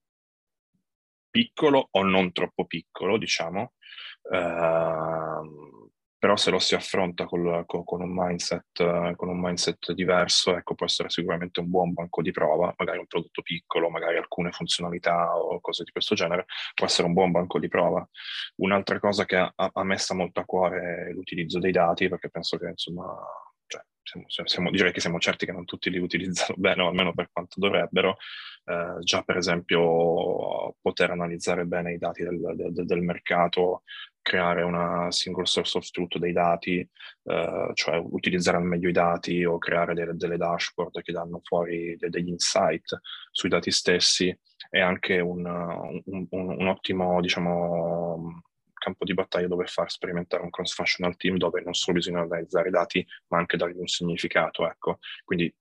piccolo 1.28 1.88
o 1.90 2.02
non 2.02 2.32
troppo 2.32 2.64
piccolo, 2.64 3.18
diciamo, 3.18 3.74
uh, 4.30 5.79
però 6.20 6.36
se 6.36 6.50
lo 6.50 6.58
si 6.58 6.74
affronta 6.74 7.24
col, 7.24 7.64
con, 7.64 7.82
con, 7.82 8.02
un 8.02 8.12
mindset, 8.14 9.16
con, 9.16 9.30
un 9.30 9.40
mindset, 9.40 9.92
diverso, 9.92 10.54
ecco, 10.54 10.74
può 10.74 10.84
essere 10.84 11.08
sicuramente 11.08 11.60
un 11.60 11.70
buon 11.70 11.94
banco 11.94 12.20
di 12.20 12.30
prova, 12.30 12.74
magari 12.76 12.98
un 12.98 13.06
prodotto 13.06 13.40
piccolo, 13.40 13.88
magari 13.88 14.18
alcune 14.18 14.50
funzionalità 14.50 15.34
o 15.34 15.58
cose 15.60 15.82
di 15.82 15.90
questo 15.90 16.14
genere, 16.14 16.44
può 16.74 16.84
essere 16.84 17.06
un 17.06 17.14
buon 17.14 17.30
banco 17.30 17.58
di 17.58 17.68
prova. 17.68 18.06
Un'altra 18.56 18.98
cosa 18.98 19.24
che 19.24 19.36
a, 19.36 19.52
a 19.54 19.82
me 19.82 19.96
sta 19.96 20.14
molto 20.14 20.40
a 20.40 20.44
cuore 20.44 21.06
è 21.08 21.12
l'utilizzo 21.12 21.58
dei 21.58 21.72
dati, 21.72 22.10
perché 22.10 22.28
penso 22.28 22.58
che 22.58 22.68
insomma 22.68 23.16
cioè, 23.66 24.24
siamo, 24.28 24.48
siamo, 24.48 24.70
direi 24.70 24.92
che 24.92 25.00
siamo 25.00 25.18
certi 25.18 25.46
che 25.46 25.52
non 25.52 25.64
tutti 25.64 25.88
li 25.88 25.98
utilizzano 25.98 26.54
bene, 26.58 26.82
o 26.82 26.88
almeno 26.88 27.14
per 27.14 27.30
quanto 27.32 27.60
dovrebbero. 27.60 28.18
Eh, 28.64 28.98
già 29.00 29.22
per 29.22 29.36
esempio 29.36 30.76
poter 30.80 31.10
analizzare 31.10 31.64
bene 31.64 31.94
i 31.94 31.98
dati 31.98 32.22
del, 32.22 32.38
del, 32.54 32.84
del 32.84 33.00
mercato, 33.00 33.82
creare 34.22 34.62
una 34.62 35.10
single 35.10 35.46
source 35.46 35.78
of 35.78 35.90
truth 35.90 36.18
dei 36.18 36.32
dati, 36.32 36.78
eh, 37.24 37.70
cioè 37.74 37.96
utilizzare 37.96 38.56
al 38.56 38.64
meglio 38.64 38.88
i 38.88 38.92
dati 38.92 39.44
o 39.44 39.58
creare 39.58 39.94
delle, 39.94 40.14
delle 40.14 40.36
dashboard 40.36 41.02
che 41.02 41.12
danno 41.12 41.40
fuori 41.42 41.96
de, 41.96 42.08
degli 42.08 42.28
insight 42.28 42.98
sui 43.30 43.48
dati 43.48 43.70
stessi 43.70 44.36
è 44.68 44.80
anche 44.80 45.18
un, 45.18 45.44
un, 45.46 46.26
un, 46.30 46.48
un 46.48 46.66
ottimo, 46.68 47.20
diciamo, 47.20 48.42
campo 48.74 49.04
di 49.04 49.14
battaglia 49.14 49.46
dove 49.46 49.66
far 49.66 49.90
sperimentare 49.90 50.42
un 50.42 50.50
cross-functional 50.50 51.16
team 51.16 51.36
dove 51.36 51.60
non 51.60 51.74
solo 51.74 51.98
bisogna 51.98 52.20
analizzare 52.20 52.68
i 52.68 52.72
dati, 52.72 53.06
ma 53.28 53.38
anche 53.38 53.56
dargli 53.56 53.78
un 53.78 53.86
significato. 53.86 54.68
Ecco. 54.68 54.98
Quindi 55.24 55.52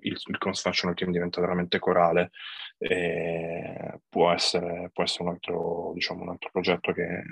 il, 0.00 0.18
il 0.24 0.38
cross-functional 0.38 0.94
team 0.94 1.10
diventa 1.10 1.40
veramente 1.40 1.78
corale 1.78 2.30
e 2.78 4.00
può 4.08 4.32
essere, 4.32 4.90
può 4.92 5.04
essere 5.04 5.24
un, 5.24 5.30
altro, 5.30 5.92
diciamo, 5.94 6.22
un, 6.22 6.30
altro 6.30 6.50
progetto 6.50 6.92
che, 6.92 7.22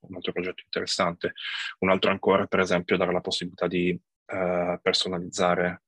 un 0.00 0.14
altro 0.14 0.32
progetto 0.32 0.62
interessante. 0.64 1.34
Un 1.80 1.90
altro 1.90 2.10
ancora, 2.10 2.46
per 2.46 2.60
esempio, 2.60 2.96
dare 2.96 3.12
la 3.12 3.20
possibilità 3.20 3.66
di 3.66 3.90
uh, 3.90 4.78
personalizzare 4.80 5.82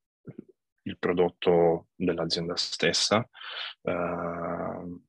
il 0.82 0.98
prodotto 0.98 1.88
dell'azienda 1.94 2.56
stessa. 2.56 3.28
Uh, 3.80 5.04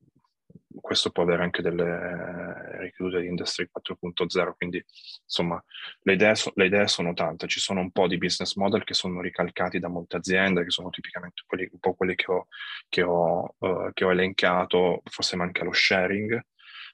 questo 0.82 1.12
può 1.12 1.24
avere 1.24 1.44
anche 1.44 1.62
delle 1.62 2.80
ricadute 2.80 3.22
di 3.22 3.28
Industry 3.28 3.70
4.0, 3.72 4.54
quindi 4.58 4.84
insomma 5.24 5.63
le 6.02 6.13
idee, 6.13 6.36
so, 6.36 6.52
le 6.56 6.66
idee, 6.66 6.88
sono 6.88 7.13
tante, 7.13 7.48
ci 7.48 7.60
sono 7.60 7.80
un 7.82 7.92
po' 7.92 8.08
di 8.08 8.18
business 8.18 8.56
model 8.56 8.84
che 8.84 8.94
sono 8.94 9.22
ricalcati 9.22 9.80
da 9.80 9.88
molte 9.88 10.18
aziende, 10.18 10.63
che 10.63 10.72
sono 10.72 10.90
tipicamente 10.90 11.44
quelli, 11.46 11.68
un 11.72 11.80
po' 11.80 11.94
quelli 11.94 12.16
che 12.16 12.32
ho, 12.32 12.48
che 12.90 13.02
ho, 13.04 13.56
uh, 13.58 13.92
che 13.94 14.06
ho 14.06 14.12
elencato, 14.12 15.02
forse 15.06 15.36
manca 15.36 15.63
lo 15.63 15.74
sharing, 15.74 16.42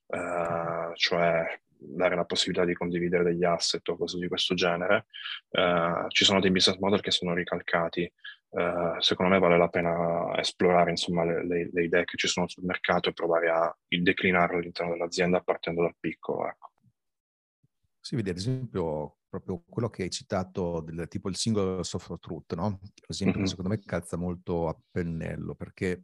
uh, 0.08 0.94
cioè 0.96 1.62
dare 1.86 2.16
la 2.16 2.26
possibilità 2.26 2.66
di 2.66 2.74
condividere 2.74 3.24
degli 3.24 3.44
asset 3.44 3.88
o 3.90 3.98
cose 3.98 4.18
di 4.18 4.28
questo 4.28 4.54
genere. 4.54 5.06
Uh, 5.50 6.08
ci 6.10 6.26
sono 6.26 6.40
dei 6.40 6.52
business 6.52 6.80
model 6.80 7.02
che 7.02 7.12
sono 7.12 7.34
ricalcati 7.34 8.12
Uh, 8.54 9.00
secondo 9.00 9.32
me 9.32 9.40
vale 9.40 9.58
la 9.58 9.68
pena 9.68 10.38
esplorare 10.38 10.92
insomma, 10.92 11.24
le, 11.24 11.44
le, 11.44 11.70
le, 11.74 11.84
idee 11.86 12.06
che 12.06 12.18
ci 12.18 12.28
sono 12.28 12.48
sul 12.48 12.66
mercato 12.66 13.10
e 13.10 13.14
provare 13.14 13.50
a 13.50 13.76
declinarle 13.88 14.58
all'interno 14.58 14.92
dell'azienda 14.92 15.42
partendo 15.42 15.82
dal 15.82 15.96
piccolo. 16.00 16.48
Ecco. 16.48 16.72
Sì, 18.00 18.16
vedi 18.16 18.30
ad 18.30 18.38
esempio 18.38 19.18
proprio 19.28 19.64
quello 19.68 19.90
che 19.90 20.04
hai 20.04 20.12
citato, 20.12 20.82
del, 20.82 21.08
tipo 21.08 21.30
il 21.30 21.36
single 21.36 21.84
software 21.84 22.22
truth, 22.22 22.54
no? 22.54 22.80
Esempio 23.08 23.40
mm-hmm. 23.40 23.48
secondo 23.48 23.72
me 23.72 23.80
calza 23.80 24.18
molto 24.18 24.68
a 24.68 24.78
pennello 24.92 25.56
perché 25.56 26.04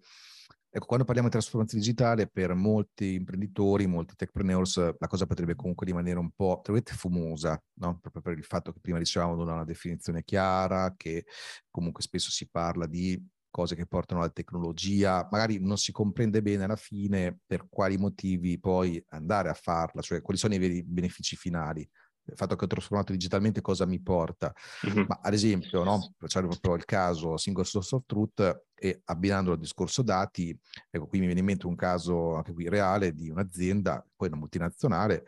Ecco, 0.72 0.86
quando 0.86 1.04
parliamo 1.04 1.30
di 1.30 1.36
trasformazione 1.36 1.84
digitale, 1.84 2.28
per 2.28 2.54
molti 2.54 3.16
imprenditori, 3.16 3.88
molti 3.88 4.16
techpreneurs, 4.16 4.78
la 5.00 5.08
cosa 5.08 5.26
potrebbe 5.26 5.56
comunque 5.56 5.88
rimanere 5.88 6.20
un 6.20 6.30
po', 6.30 6.62
tra 6.64 6.80
fumosa, 6.96 7.60
no? 7.80 7.98
proprio 8.00 8.22
per 8.22 8.38
il 8.38 8.44
fatto 8.44 8.72
che 8.72 8.80
prima 8.80 9.00
dicevamo 9.00 9.34
non 9.34 9.50
ha 9.50 9.54
una 9.54 9.64
definizione 9.64 10.24
chiara, 10.24 10.94
che 10.96 11.26
comunque 11.72 12.04
spesso 12.04 12.30
si 12.30 12.48
parla 12.50 12.86
di 12.86 13.20
cose 13.50 13.76
che 13.76 13.88
portano 13.88 14.22
alla 14.22 14.30
tecnologia, 14.30 15.28
magari 15.32 15.60
non 15.60 15.78
si 15.78 15.92
comprende 15.92 16.44
bene 16.44 16.66
alla 16.66 16.76
fine 16.76 17.40
per 17.48 17.68
quali 17.68 17.98
motivi 17.98 18.60
poi 18.60 19.04
andare 19.10 19.50
a 19.50 19.56
farla, 19.56 20.02
cioè 20.02 20.22
quali 20.22 20.40
sono 20.40 20.54
i 20.54 20.60
veri 20.60 20.84
benefici 20.84 21.36
finali 21.36 21.88
il 22.30 22.38
fatto 22.38 22.56
che 22.56 22.66
ho 22.66 22.68
trasformato 22.68 23.12
digitalmente 23.12 23.62
cosa 23.62 23.86
mi 23.86 24.00
porta. 24.00 24.54
Mm-hmm. 24.88 25.06
Ma 25.08 25.20
ad 25.22 25.34
esempio, 25.34 25.84
no? 25.84 26.14
facciamo 26.18 26.48
proprio 26.48 26.76
il 26.76 26.86
caso 26.86 27.38
single 27.38 27.64
source 27.64 27.96
of 27.96 28.04
truth 28.06 28.66
e 28.76 29.02
abbinando 29.06 29.52
al 29.52 29.60
discorso 29.60 30.02
dati, 30.02 30.58
ecco 30.90 31.08
qui 31.08 31.20
mi 31.20 31.26
viene 31.26 31.42
in 31.42 31.46
mente 31.46 31.68
un 31.68 31.76
caso 31.76 32.36
anche 32.36 32.54
qui 32.54 32.70
reale 32.70 33.14
di 33.14 33.30
un'azienda, 33.30 34.06
poi 34.16 34.28
una 34.30 34.38
multinazionale, 34.38 35.26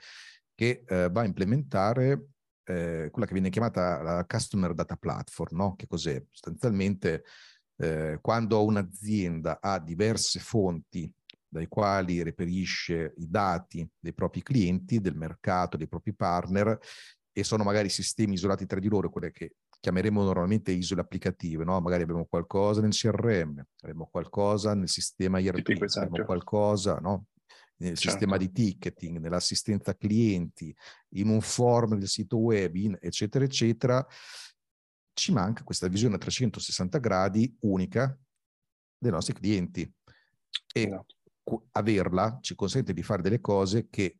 che 0.55 0.83
eh, 0.85 1.09
va 1.09 1.21
a 1.21 1.25
implementare 1.25 2.27
eh, 2.63 3.09
quella 3.11 3.27
che 3.27 3.33
viene 3.33 3.49
chiamata 3.49 4.01
la 4.01 4.25
Customer 4.25 4.73
Data 4.73 4.95
Platform, 4.95 5.57
no? 5.57 5.75
Che 5.75 5.87
cos'è? 5.87 6.23
Sostanzialmente 6.29 7.23
eh, 7.77 8.19
quando 8.21 8.63
un'azienda 8.63 9.59
ha 9.59 9.79
diverse 9.79 10.39
fonti 10.39 11.11
dai 11.51 11.67
quali 11.67 12.23
reperisce 12.23 13.13
i 13.17 13.29
dati 13.29 13.85
dei 13.99 14.13
propri 14.13 14.41
clienti, 14.41 15.01
del 15.01 15.15
mercato, 15.15 15.75
dei 15.75 15.87
propri 15.87 16.13
partner 16.13 16.79
e 17.33 17.43
sono 17.43 17.65
magari 17.65 17.89
sistemi 17.89 18.33
isolati 18.33 18.65
tra 18.65 18.79
di 18.79 18.87
loro, 18.87 19.09
quelle 19.09 19.31
che 19.31 19.55
chiameremo 19.81 20.23
normalmente 20.23 20.71
isole 20.71 21.01
applicative, 21.01 21.65
no? 21.65 21.79
Magari 21.81 22.03
abbiamo 22.03 22.25
qualcosa 22.25 22.79
nel 22.79 22.91
CRM, 22.91 23.61
abbiamo 23.81 24.07
qualcosa 24.09 24.73
nel 24.73 24.87
sistema 24.87 25.39
IRP, 25.39 25.75
abbiamo 25.97 26.25
qualcosa, 26.25 26.99
no? 26.99 27.25
nel 27.77 27.95
certo. 27.95 28.11
sistema 28.11 28.37
di 28.37 28.51
ticketing, 28.51 29.17
nell'assistenza 29.17 29.95
clienti, 29.95 30.73
in 31.15 31.27
un 31.29 31.41
form 31.41 31.97
del 31.97 32.07
sito 32.07 32.37
web, 32.37 32.75
in, 32.75 32.97
eccetera, 33.01 33.43
eccetera, 33.43 34.05
ci 35.13 35.33
manca 35.33 35.63
questa 35.63 35.87
visione 35.87 36.15
a 36.15 36.19
360 36.19 36.99
gradi 36.99 37.53
unica 37.61 38.17
dei 38.97 39.11
nostri 39.11 39.33
clienti. 39.33 39.81
E 40.73 40.81
esatto 40.83 41.15
averla 41.71 42.39
ci 42.41 42.55
consente 42.55 42.93
di 42.93 43.03
fare 43.03 43.21
delle 43.21 43.39
cose 43.39 43.87
che 43.89 44.19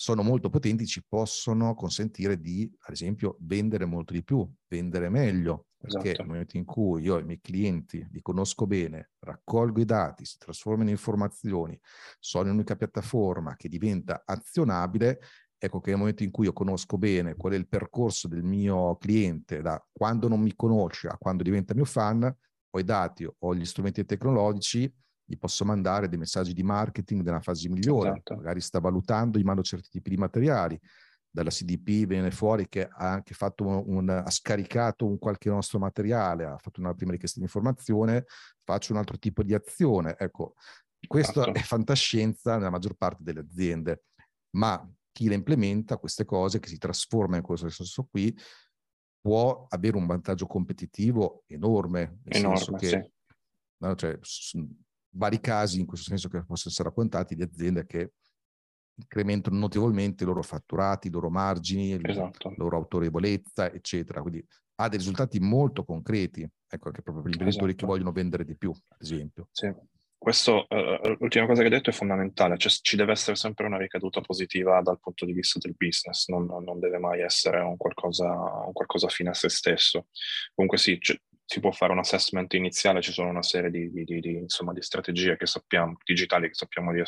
sono 0.00 0.22
molto 0.22 0.48
potenti, 0.48 0.86
ci 0.86 1.04
possono 1.06 1.74
consentire 1.74 2.40
di, 2.40 2.70
ad 2.86 2.94
esempio, 2.94 3.36
vendere 3.40 3.84
molto 3.84 4.14
di 4.14 4.24
più, 4.24 4.50
vendere 4.66 5.10
meglio, 5.10 5.66
perché 5.76 6.08
esatto. 6.08 6.22
nel 6.22 6.26
momento 6.26 6.56
in 6.56 6.64
cui 6.64 7.02
io 7.02 7.18
i 7.18 7.24
miei 7.24 7.38
clienti 7.38 8.06
li 8.10 8.22
conosco 8.22 8.66
bene, 8.66 9.10
raccolgo 9.18 9.78
i 9.78 9.84
dati, 9.84 10.24
si 10.24 10.38
trasformano 10.38 10.88
in 10.88 10.94
informazioni, 10.94 11.78
sono 12.18 12.44
in 12.44 12.50
un'unica 12.50 12.76
piattaforma 12.76 13.56
che 13.56 13.68
diventa 13.68 14.22
azionabile, 14.24 15.20
ecco 15.58 15.80
che 15.80 15.90
nel 15.90 15.98
momento 15.98 16.22
in 16.22 16.30
cui 16.30 16.46
io 16.46 16.54
conosco 16.54 16.96
bene 16.96 17.36
qual 17.36 17.52
è 17.52 17.56
il 17.56 17.68
percorso 17.68 18.26
del 18.26 18.42
mio 18.42 18.96
cliente, 18.96 19.60
da 19.60 19.86
quando 19.92 20.28
non 20.28 20.40
mi 20.40 20.54
conosce 20.56 21.08
a 21.08 21.18
quando 21.18 21.42
diventa 21.42 21.74
mio 21.74 21.84
fan, 21.84 22.22
ho 22.22 22.78
i 22.78 22.84
dati, 22.84 23.28
ho 23.38 23.54
gli 23.54 23.66
strumenti 23.66 24.06
tecnologici, 24.06 24.90
gli 25.30 25.38
posso 25.38 25.64
mandare 25.64 26.08
dei 26.08 26.18
messaggi 26.18 26.52
di 26.52 26.64
marketing 26.64 27.22
nella 27.22 27.40
fase 27.40 27.68
migliore, 27.68 28.10
esatto. 28.10 28.34
magari 28.34 28.60
sta 28.60 28.80
valutando, 28.80 29.38
gli 29.38 29.44
mando 29.44 29.62
certi 29.62 29.88
tipi 29.88 30.10
di 30.10 30.16
materiali, 30.16 30.80
dalla 31.30 31.50
CDP 31.50 32.04
viene 32.04 32.32
fuori 32.32 32.68
che 32.68 32.88
ha 32.88 33.12
anche 33.12 33.32
fatto 33.32 33.64
un, 33.64 33.84
un, 33.86 34.08
ha 34.08 34.28
scaricato 34.28 35.06
un 35.06 35.20
qualche 35.20 35.48
nostro 35.48 35.78
materiale, 35.78 36.46
ha 36.46 36.58
fatto 36.58 36.80
una 36.80 36.92
prima 36.94 37.12
richiesta 37.12 37.38
di 37.38 37.44
informazione, 37.44 38.24
faccio 38.64 38.92
un 38.92 38.98
altro 38.98 39.18
tipo 39.18 39.44
di 39.44 39.54
azione. 39.54 40.16
Ecco, 40.18 40.54
questo 41.06 41.42
esatto. 41.42 41.56
è 41.56 41.62
fantascienza 41.62 42.56
nella 42.56 42.70
maggior 42.70 42.96
parte 42.96 43.22
delle 43.22 43.38
aziende, 43.38 44.06
ma 44.56 44.84
chi 45.12 45.28
le 45.28 45.36
implementa 45.36 45.96
queste 45.96 46.24
cose, 46.24 46.58
che 46.58 46.66
si 46.66 46.78
trasforma 46.78 47.36
in 47.36 47.42
questo 47.44 47.68
senso 47.68 48.08
qui, 48.10 48.36
può 49.20 49.66
avere 49.68 49.96
un 49.96 50.06
vantaggio 50.06 50.46
competitivo 50.46 51.44
enorme. 51.46 52.18
Nel 52.24 52.36
enorme, 52.38 52.56
senso 52.56 52.72
che, 52.72 52.88
sì. 52.88 53.34
no, 53.84 53.94
cioè, 53.94 54.18
vari 55.10 55.40
casi 55.40 55.80
in 55.80 55.86
questo 55.86 56.08
senso 56.08 56.28
che 56.28 56.44
possono 56.44 56.72
essere 56.72 56.88
raccontati 56.88 57.34
di 57.34 57.42
aziende 57.42 57.86
che 57.86 58.12
incrementano 58.94 59.58
notevolmente 59.58 60.24
i 60.24 60.26
loro 60.26 60.42
fatturati, 60.42 61.08
i 61.08 61.10
loro 61.10 61.30
margini, 61.30 61.98
esatto. 62.02 62.50
la 62.50 62.54
loro 62.58 62.76
autorevolezza, 62.76 63.72
eccetera. 63.72 64.20
Quindi 64.20 64.44
ha 64.76 64.88
dei 64.88 64.98
risultati 64.98 65.40
molto 65.40 65.84
concreti, 65.84 66.42
ecco, 66.42 66.88
anche 66.88 67.02
proprio 67.02 67.22
per 67.22 67.30
gli 67.30 67.34
imprenditori 67.34 67.70
esatto. 67.70 67.86
che 67.86 67.92
vogliono 67.92 68.12
vendere 68.12 68.44
di 68.44 68.56
più, 68.56 68.70
ad 68.70 69.00
esempio. 69.00 69.48
Sì. 69.52 69.72
Questo, 70.20 70.66
uh, 70.68 71.16
l'ultima 71.18 71.46
cosa 71.46 71.60
che 71.60 71.68
hai 71.68 71.72
detto 71.72 71.88
è 71.88 71.94
fondamentale, 71.94 72.58
cioè 72.58 72.70
ci 72.70 72.94
deve 72.94 73.12
essere 73.12 73.36
sempre 73.36 73.64
una 73.64 73.78
ricaduta 73.78 74.20
positiva 74.20 74.82
dal 74.82 75.00
punto 75.00 75.24
di 75.24 75.32
vista 75.32 75.58
del 75.58 75.74
business, 75.74 76.28
non, 76.28 76.44
non 76.44 76.78
deve 76.78 76.98
mai 76.98 77.22
essere 77.22 77.60
un 77.60 77.78
qualcosa, 77.78 78.26
un 78.26 78.72
qualcosa 78.74 79.08
fine 79.08 79.30
a 79.30 79.34
se 79.34 79.48
stesso. 79.48 80.08
Comunque 80.54 80.76
sì, 80.76 80.98
si 81.50 81.58
può 81.58 81.72
fare 81.72 81.90
un 81.90 81.98
assessment 81.98 82.52
iniziale, 82.54 83.02
ci 83.02 83.10
sono 83.10 83.28
una 83.28 83.42
serie 83.42 83.72
di, 83.72 83.90
di, 83.90 84.04
di, 84.04 84.36
insomma, 84.36 84.72
di 84.72 84.80
strategie 84.82 85.36
che 85.36 85.46
sappiamo, 85.46 85.98
digitali 86.04 86.46
che 86.46 86.54
sappiamo, 86.54 86.92
eh, 86.92 87.02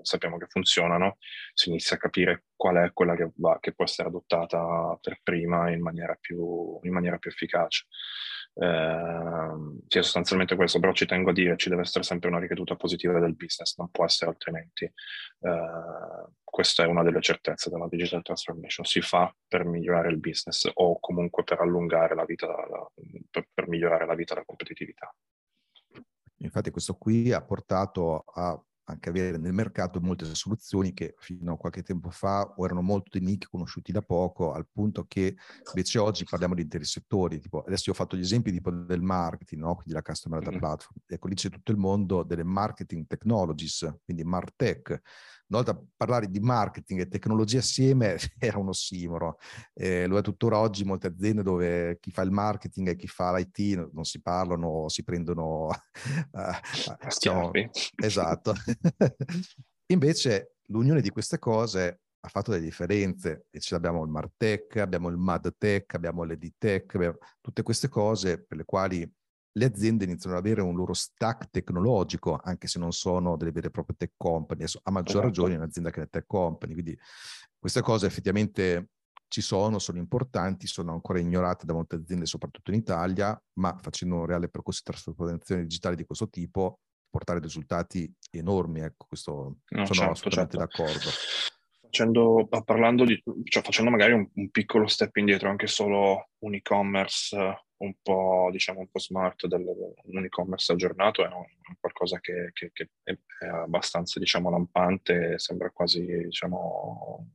sappiamo, 0.00 0.38
che 0.38 0.46
funzionano, 0.48 1.18
si 1.52 1.68
inizia 1.68 1.96
a 1.96 1.98
capire 1.98 2.44
qual 2.56 2.76
è 2.76 2.92
quella 2.94 3.14
che, 3.14 3.30
va, 3.34 3.58
che 3.60 3.74
può 3.74 3.84
essere 3.84 4.08
adottata 4.08 4.98
per 5.02 5.20
prima 5.22 5.70
in 5.70 5.82
maniera 5.82 6.16
più, 6.18 6.78
in 6.82 6.92
maniera 6.94 7.18
più 7.18 7.28
efficace. 7.28 7.84
Eh, 8.56 9.82
sì, 9.88 10.02
sostanzialmente 10.02 10.54
questo, 10.54 10.78
però 10.78 10.92
ci 10.92 11.06
tengo 11.06 11.30
a 11.30 11.32
dire, 11.32 11.56
ci 11.56 11.68
deve 11.68 11.82
essere 11.82 12.04
sempre 12.04 12.28
una 12.28 12.38
ricaduta 12.38 12.76
positiva 12.76 13.18
del 13.18 13.34
business, 13.34 13.76
non 13.76 13.90
può 13.90 14.04
essere 14.04 14.30
altrimenti. 14.30 14.84
Eh, 14.84 16.32
questa 16.44 16.84
è 16.84 16.86
una 16.86 17.02
delle 17.02 17.20
certezze 17.20 17.68
della 17.68 17.88
digital 17.88 18.22
transformation, 18.22 18.86
si 18.86 19.00
fa 19.00 19.34
per 19.48 19.64
migliorare 19.64 20.08
il 20.10 20.18
business 20.18 20.70
o 20.72 21.00
comunque 21.00 21.42
per 21.42 21.60
allungare 21.60 22.14
la 22.14 22.24
vita, 22.24 22.46
per, 23.30 23.48
per 23.52 23.68
migliorare 23.68 24.06
la 24.06 24.14
vita 24.14 24.34
e 24.34 24.36
la 24.36 24.44
competitività. 24.44 25.12
Infatti 26.38 26.70
questo 26.70 26.94
qui 26.94 27.32
ha 27.32 27.42
portato 27.42 28.24
a 28.34 28.60
anche 28.84 29.08
avere 29.08 29.38
nel 29.38 29.52
mercato 29.52 30.00
molte 30.00 30.32
soluzioni 30.34 30.92
che 30.92 31.14
fino 31.18 31.52
a 31.54 31.56
qualche 31.56 31.82
tempo 31.82 32.10
fa 32.10 32.54
o 32.56 32.64
erano 32.64 32.82
molto 32.82 33.18
di 33.18 33.24
nicchia, 33.24 33.48
conosciuti 33.50 33.92
da 33.92 34.02
poco, 34.02 34.52
al 34.52 34.66
punto 34.70 35.04
che 35.06 35.36
invece 35.68 35.98
oggi 35.98 36.24
parliamo 36.24 36.54
di 36.54 36.62
interi 36.62 36.84
settori. 36.84 37.40
Tipo, 37.40 37.62
adesso 37.62 37.84
io 37.86 37.92
ho 37.92 37.96
fatto 37.96 38.16
gli 38.16 38.20
esempi 38.20 38.52
tipo 38.52 38.70
del 38.70 39.02
marketing, 39.02 39.62
no? 39.62 39.74
quindi 39.74 39.92
la 39.92 40.02
customer 40.02 40.40
data 40.42 40.58
platform. 40.58 40.96
Ecco, 41.06 41.28
lì 41.28 41.34
c'è 41.34 41.48
tutto 41.48 41.72
il 41.72 41.78
mondo 41.78 42.22
delle 42.22 42.44
marketing 42.44 43.06
technologies, 43.06 44.00
quindi 44.04 44.24
Martech, 44.24 45.00
una 45.48 45.62
volta 45.62 45.80
parlare 45.96 46.28
di 46.28 46.40
marketing 46.40 47.00
e 47.00 47.08
tecnologia 47.08 47.58
assieme 47.58 48.16
era 48.38 48.58
un 48.58 48.68
ossimoro. 48.68 49.38
Eh, 49.72 50.06
lo 50.06 50.18
è 50.18 50.22
tuttora 50.22 50.58
oggi 50.58 50.82
in 50.82 50.88
molte 50.88 51.08
aziende 51.08 51.42
dove 51.42 51.98
chi 52.00 52.10
fa 52.10 52.22
il 52.22 52.30
marketing 52.30 52.88
e 52.88 52.96
chi 52.96 53.06
fa 53.06 53.34
l'IT 53.34 53.90
non 53.92 54.04
si 54.04 54.20
parlano, 54.20 54.88
si 54.88 55.02
prendono... 55.04 55.66
uh, 55.68 56.40
diciamo, 57.08 57.50
esatto. 57.96 58.54
Invece 59.92 60.54
l'unione 60.68 61.00
di 61.00 61.10
queste 61.10 61.38
cose 61.38 62.00
ha 62.24 62.28
fatto 62.28 62.50
delle 62.50 62.64
differenze 62.64 63.46
e 63.50 63.60
ce 63.60 63.74
l'abbiamo 63.74 64.02
il 64.02 64.10
Martech, 64.10 64.76
abbiamo 64.76 65.08
il 65.10 65.18
MadTech, 65.18 65.94
abbiamo 65.94 66.22
l'EdTech, 66.22 66.94
abbiamo 66.94 67.18
tutte 67.42 67.62
queste 67.62 67.88
cose 67.88 68.42
per 68.42 68.56
le 68.56 68.64
quali 68.64 69.06
le 69.56 69.64
aziende 69.64 70.04
iniziano 70.04 70.36
ad 70.36 70.44
avere 70.44 70.62
un 70.62 70.74
loro 70.74 70.94
stack 70.94 71.50
tecnologico, 71.50 72.40
anche 72.42 72.66
se 72.66 72.78
non 72.78 72.92
sono 72.92 73.36
delle 73.36 73.52
vere 73.52 73.68
e 73.68 73.70
proprie 73.70 73.96
tech 73.96 74.12
company, 74.16 74.64
a 74.64 74.90
maggior 74.90 75.10
esatto. 75.10 75.26
ragione 75.26 75.56
un'azienda 75.56 75.90
che 75.90 76.02
è 76.02 76.08
tech 76.08 76.26
company. 76.26 76.72
Quindi 76.72 76.98
queste 77.58 77.80
cose 77.80 78.06
effettivamente 78.06 78.90
ci 79.28 79.40
sono, 79.40 79.78
sono 79.78 79.98
importanti, 79.98 80.66
sono 80.66 80.92
ancora 80.92 81.18
ignorate 81.18 81.66
da 81.66 81.72
molte 81.72 81.96
aziende, 81.96 82.26
soprattutto 82.26 82.70
in 82.70 82.78
Italia, 82.78 83.40
ma 83.54 83.76
facendo 83.80 84.16
un 84.16 84.26
reale 84.26 84.48
percorso 84.48 84.82
di 84.84 84.92
trasformazione 84.92 85.62
digitale 85.62 85.96
di 85.96 86.04
questo 86.04 86.28
tipo, 86.28 86.80
portare 87.08 87.38
risultati 87.38 88.12
enormi. 88.30 88.80
Ecco, 88.80 89.06
questo 89.08 89.32
no, 89.32 89.84
sono 89.84 89.84
certo, 89.84 90.10
assolutamente 90.10 90.56
certo. 90.58 90.82
d'accordo. 90.82 91.08
Facendo, 91.94 92.48
parlando 92.64 93.04
di, 93.04 93.22
cioè 93.44 93.62
facendo 93.62 93.88
magari 93.88 94.14
un, 94.14 94.28
un, 94.34 94.50
piccolo 94.50 94.88
step 94.88 95.14
indietro, 95.14 95.48
anche 95.48 95.68
solo 95.68 96.30
un 96.38 96.54
e-commerce 96.54 97.36
un 97.76 97.94
po', 98.02 98.48
diciamo, 98.50 98.80
un 98.80 98.88
po' 98.90 98.98
smart 98.98 99.46
del, 99.46 99.64
un 99.64 100.24
e-commerce 100.24 100.72
aggiornato 100.72 101.24
è 101.24 101.28
qualcosa 101.78 102.18
che, 102.18 102.50
che, 102.52 102.72
che, 102.72 102.90
è 103.04 103.46
abbastanza, 103.46 104.18
diciamo, 104.18 104.50
lampante, 104.50 105.38
sembra 105.38 105.70
quasi, 105.70 106.04
diciamo, 106.04 107.28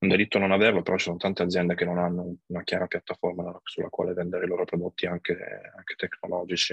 un 0.00 0.08
delitto 0.08 0.40
non 0.40 0.50
averlo, 0.50 0.82
però 0.82 0.96
ci 0.96 1.04
sono 1.04 1.16
tante 1.16 1.44
aziende 1.44 1.76
che 1.76 1.84
non 1.84 1.98
hanno 1.98 2.38
una 2.46 2.64
chiara 2.64 2.88
piattaforma 2.88 3.60
sulla 3.62 3.90
quale 3.90 4.12
vendere 4.12 4.44
i 4.44 4.48
loro 4.48 4.64
prodotti 4.64 5.06
anche, 5.06 5.34
anche 5.76 5.94
tecnologici 5.96 6.72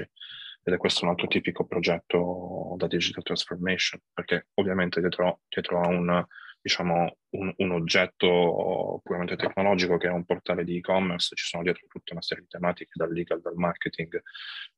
ed 0.68 0.74
è 0.74 0.78
questo 0.78 1.06
un 1.06 1.12
altro 1.12 1.28
tipico 1.28 1.66
progetto 1.66 2.74
da 2.78 2.88
digital 2.88 3.22
transformation, 3.22 4.02
perché 4.12 4.48
ovviamente 4.56 5.00
dietro, 5.00 5.42
dietro 5.48 5.82
a 5.82 5.88
un 5.88 6.26
diciamo, 6.66 7.18
un, 7.36 7.54
un, 7.58 7.72
oggetto 7.74 9.00
puramente 9.04 9.36
tecnologico 9.36 9.98
che 9.98 10.08
è 10.08 10.12
un 10.12 10.26
portale 10.26 10.64
di 10.64 10.78
e-commerce, 10.78 11.36
ci 11.36 11.46
sono 11.46 11.62
dietro 11.62 11.86
tutta 11.88 12.14
una 12.14 12.24
serie 12.24 12.42
di 12.42 12.50
tematiche 12.50 12.90
dal 12.96 13.14
legal, 13.14 13.40
dal 13.40 13.54
marketing, 13.54 14.20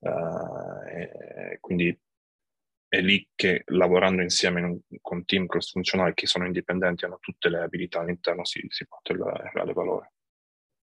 eh, 0.01 1.57
quindi 1.61 1.97
è 2.89 2.99
lì 2.99 3.25
che 3.33 3.63
lavorando 3.67 4.21
insieme 4.21 4.61
un, 4.61 4.77
con 4.99 5.23
team 5.23 5.45
cross-funzionali 5.45 6.13
che 6.13 6.27
sono 6.27 6.45
indipendenti, 6.45 7.05
hanno 7.05 7.19
tutte 7.21 7.47
le 7.47 7.59
abilità 7.59 8.01
all'interno, 8.01 8.43
si, 8.43 8.65
si 8.67 8.85
porta 8.85 9.13
il 9.13 9.19
reale 9.53 9.71
valore. 9.71 10.11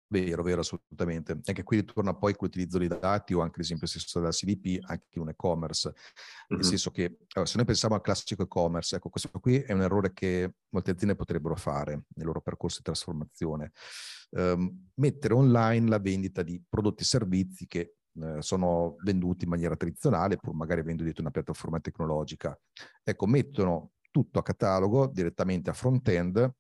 Vero, 0.09 0.43
vero, 0.45 0.61
assolutamente. 0.61 1.33
Anche 1.33 1.63
qui 1.65 1.79
ritorna 1.79 2.15
poi 2.15 2.35
con 2.35 2.47
l'utilizzo 2.47 2.79
dei 2.79 2.89
dati 2.89 3.35
o 3.35 3.41
anche 3.41 3.59
l'esempio 3.59 3.89
stesso 3.89 4.21
della 4.21 4.31
CDP, 4.31 4.79
anche 4.83 5.07
in 5.11 5.23
un 5.23 5.31
e-commerce. 5.31 5.93
Nel 6.49 6.61
mm-hmm. 6.61 6.69
senso 6.69 6.91
che 6.91 7.19
se 7.45 7.57
noi 7.57 7.65
pensiamo 7.65 7.97
al 7.97 8.01
classico 8.01 8.43
e-commerce, 8.43 8.97
ecco, 8.97 9.09
questo 9.09 9.31
qui 9.41 9.57
è 9.57 9.73
un 9.73 9.83
errore 9.83 10.13
che 10.13 10.55
molte 10.69 10.93
aziende 10.93 11.17
potrebbero 11.17 11.57
fare 11.57 12.05
nel 12.15 12.27
loro 12.27 12.41
percorso 12.41 12.79
di 12.79 12.85
trasformazione. 12.85 13.73
Um, 14.31 14.91
mettere 14.95 15.35
online 15.35 15.89
la 15.89 15.99
vendita 15.99 16.43
di 16.43 16.63
prodotti 16.69 17.03
e 17.03 17.07
servizi 17.07 17.67
che 17.67 17.97
eh, 18.21 18.43
sono 18.43 18.97
venduti 19.03 19.45
in 19.45 19.51
maniera 19.51 19.77
tradizionale, 19.77 20.37
pur 20.37 20.55
magari 20.55 20.81
avendo 20.81 21.03
dietro 21.03 21.23
una 21.23 21.31
piattaforma 21.31 21.81
tecnologica. 21.81 22.59
Ecco, 23.03 23.27
mettono 23.27 23.93
tutto 24.11 24.39
a 24.39 24.43
catalogo 24.43 25.09
direttamente 25.09 25.69
a 25.69 25.75
front-end, 25.75 26.51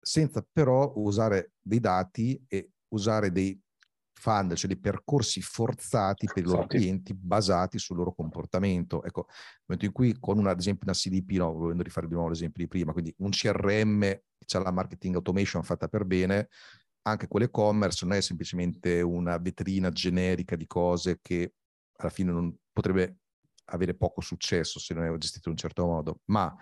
senza 0.00 0.44
però 0.50 0.92
usare 0.96 1.52
dei 1.60 1.80
dati 1.80 2.42
e 2.48 2.72
usare 2.88 3.30
dei 3.30 3.60
funnel, 4.18 4.56
cioè 4.56 4.68
dei 4.68 4.78
percorsi 4.78 5.40
forzati 5.40 6.26
per 6.26 6.42
i 6.42 6.46
loro 6.46 6.66
clienti 6.66 7.14
basati 7.14 7.78
sul 7.78 7.96
loro 7.96 8.12
comportamento. 8.12 9.02
Ecco, 9.04 9.26
nel 9.28 9.64
momento 9.66 9.86
in 9.86 9.92
cui 9.92 10.18
con 10.18 10.38
una, 10.38 10.50
ad 10.50 10.58
esempio 10.58 10.86
una 10.86 10.94
CDP, 10.94 11.36
no, 11.36 11.52
volendo 11.52 11.82
rifare 11.82 12.06
di 12.06 12.14
nuovo 12.14 12.28
l'esempio 12.28 12.62
di 12.62 12.68
prima, 12.68 12.92
quindi 12.92 13.14
un 13.18 13.30
CRM 13.30 14.00
che 14.00 14.56
ha 14.56 14.60
la 14.60 14.72
marketing 14.72 15.14
automation 15.14 15.62
fatta 15.62 15.88
per 15.88 16.04
bene, 16.04 16.48
anche 17.02 17.28
quell'e-commerce 17.28 18.04
non 18.04 18.16
è 18.16 18.20
semplicemente 18.20 19.00
una 19.00 19.38
vetrina 19.38 19.90
generica 19.90 20.56
di 20.56 20.66
cose 20.66 21.20
che 21.22 21.54
alla 21.98 22.10
fine 22.10 22.32
non 22.32 22.54
potrebbe 22.72 23.18
avere 23.70 23.94
poco 23.94 24.20
successo 24.20 24.78
se 24.78 24.94
non 24.94 25.04
è 25.04 25.16
gestito 25.16 25.48
in 25.48 25.54
un 25.54 25.60
certo 25.60 25.86
modo, 25.86 26.20
ma 26.26 26.54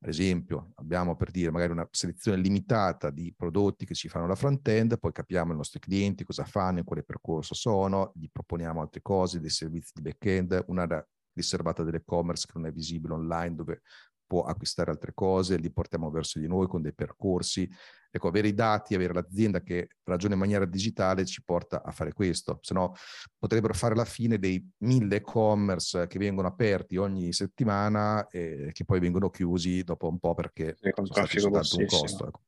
ad 0.00 0.08
esempio, 0.08 0.72
abbiamo 0.76 1.16
per 1.16 1.30
dire 1.32 1.50
magari 1.50 1.72
una 1.72 1.88
selezione 1.90 2.40
limitata 2.40 3.10
di 3.10 3.34
prodotti 3.36 3.84
che 3.84 3.94
ci 3.94 4.08
fanno 4.08 4.28
la 4.28 4.36
front-end, 4.36 4.98
poi 4.98 5.10
capiamo 5.10 5.52
i 5.52 5.56
nostri 5.56 5.80
clienti 5.80 6.24
cosa 6.24 6.44
fanno, 6.44 6.78
in 6.78 6.84
quale 6.84 7.02
percorso 7.02 7.54
sono, 7.54 8.12
gli 8.14 8.28
proponiamo 8.30 8.80
altre 8.80 9.02
cose, 9.02 9.40
dei 9.40 9.50
servizi 9.50 9.92
di 9.94 10.02
back-end, 10.02 10.64
un'area 10.68 11.04
riservata 11.32 11.82
dell'e-commerce 11.82 12.46
che 12.46 12.58
non 12.58 12.68
è 12.68 12.72
visibile 12.72 13.14
online, 13.14 13.54
dove 13.54 13.82
può 14.28 14.42
acquistare 14.42 14.90
altre 14.90 15.12
cose, 15.14 15.56
li 15.56 15.72
portiamo 15.72 16.10
verso 16.10 16.38
di 16.38 16.46
noi 16.46 16.68
con 16.68 16.82
dei 16.82 16.92
percorsi. 16.94 17.68
Ecco, 18.10 18.28
avere 18.28 18.48
i 18.48 18.54
dati, 18.54 18.94
avere 18.94 19.14
l'azienda 19.14 19.60
che 19.62 19.88
ragiona 20.04 20.34
in 20.34 20.40
maniera 20.40 20.64
digitale 20.66 21.24
ci 21.24 21.42
porta 21.42 21.82
a 21.82 21.90
fare 21.90 22.12
questo, 22.12 22.58
se 22.62 22.74
no 22.74 22.94
potrebbero 23.36 23.74
fare 23.74 23.94
la 23.94 24.04
fine 24.04 24.38
dei 24.38 24.64
mille 24.78 25.16
e-commerce 25.16 26.06
che 26.06 26.18
vengono 26.18 26.46
aperti 26.48 26.96
ogni 26.96 27.32
settimana 27.32 28.26
e 28.28 28.70
che 28.72 28.84
poi 28.84 29.00
vengono 29.00 29.30
chiusi 29.30 29.82
dopo 29.82 30.08
un 30.08 30.18
po' 30.18 30.34
perché 30.34 30.76
sì, 30.78 30.90
sono 30.94 31.06
stati 31.06 31.40
soltanto 31.40 31.76
un 31.76 31.86
costo. 31.86 32.26
Ecco. 32.28 32.40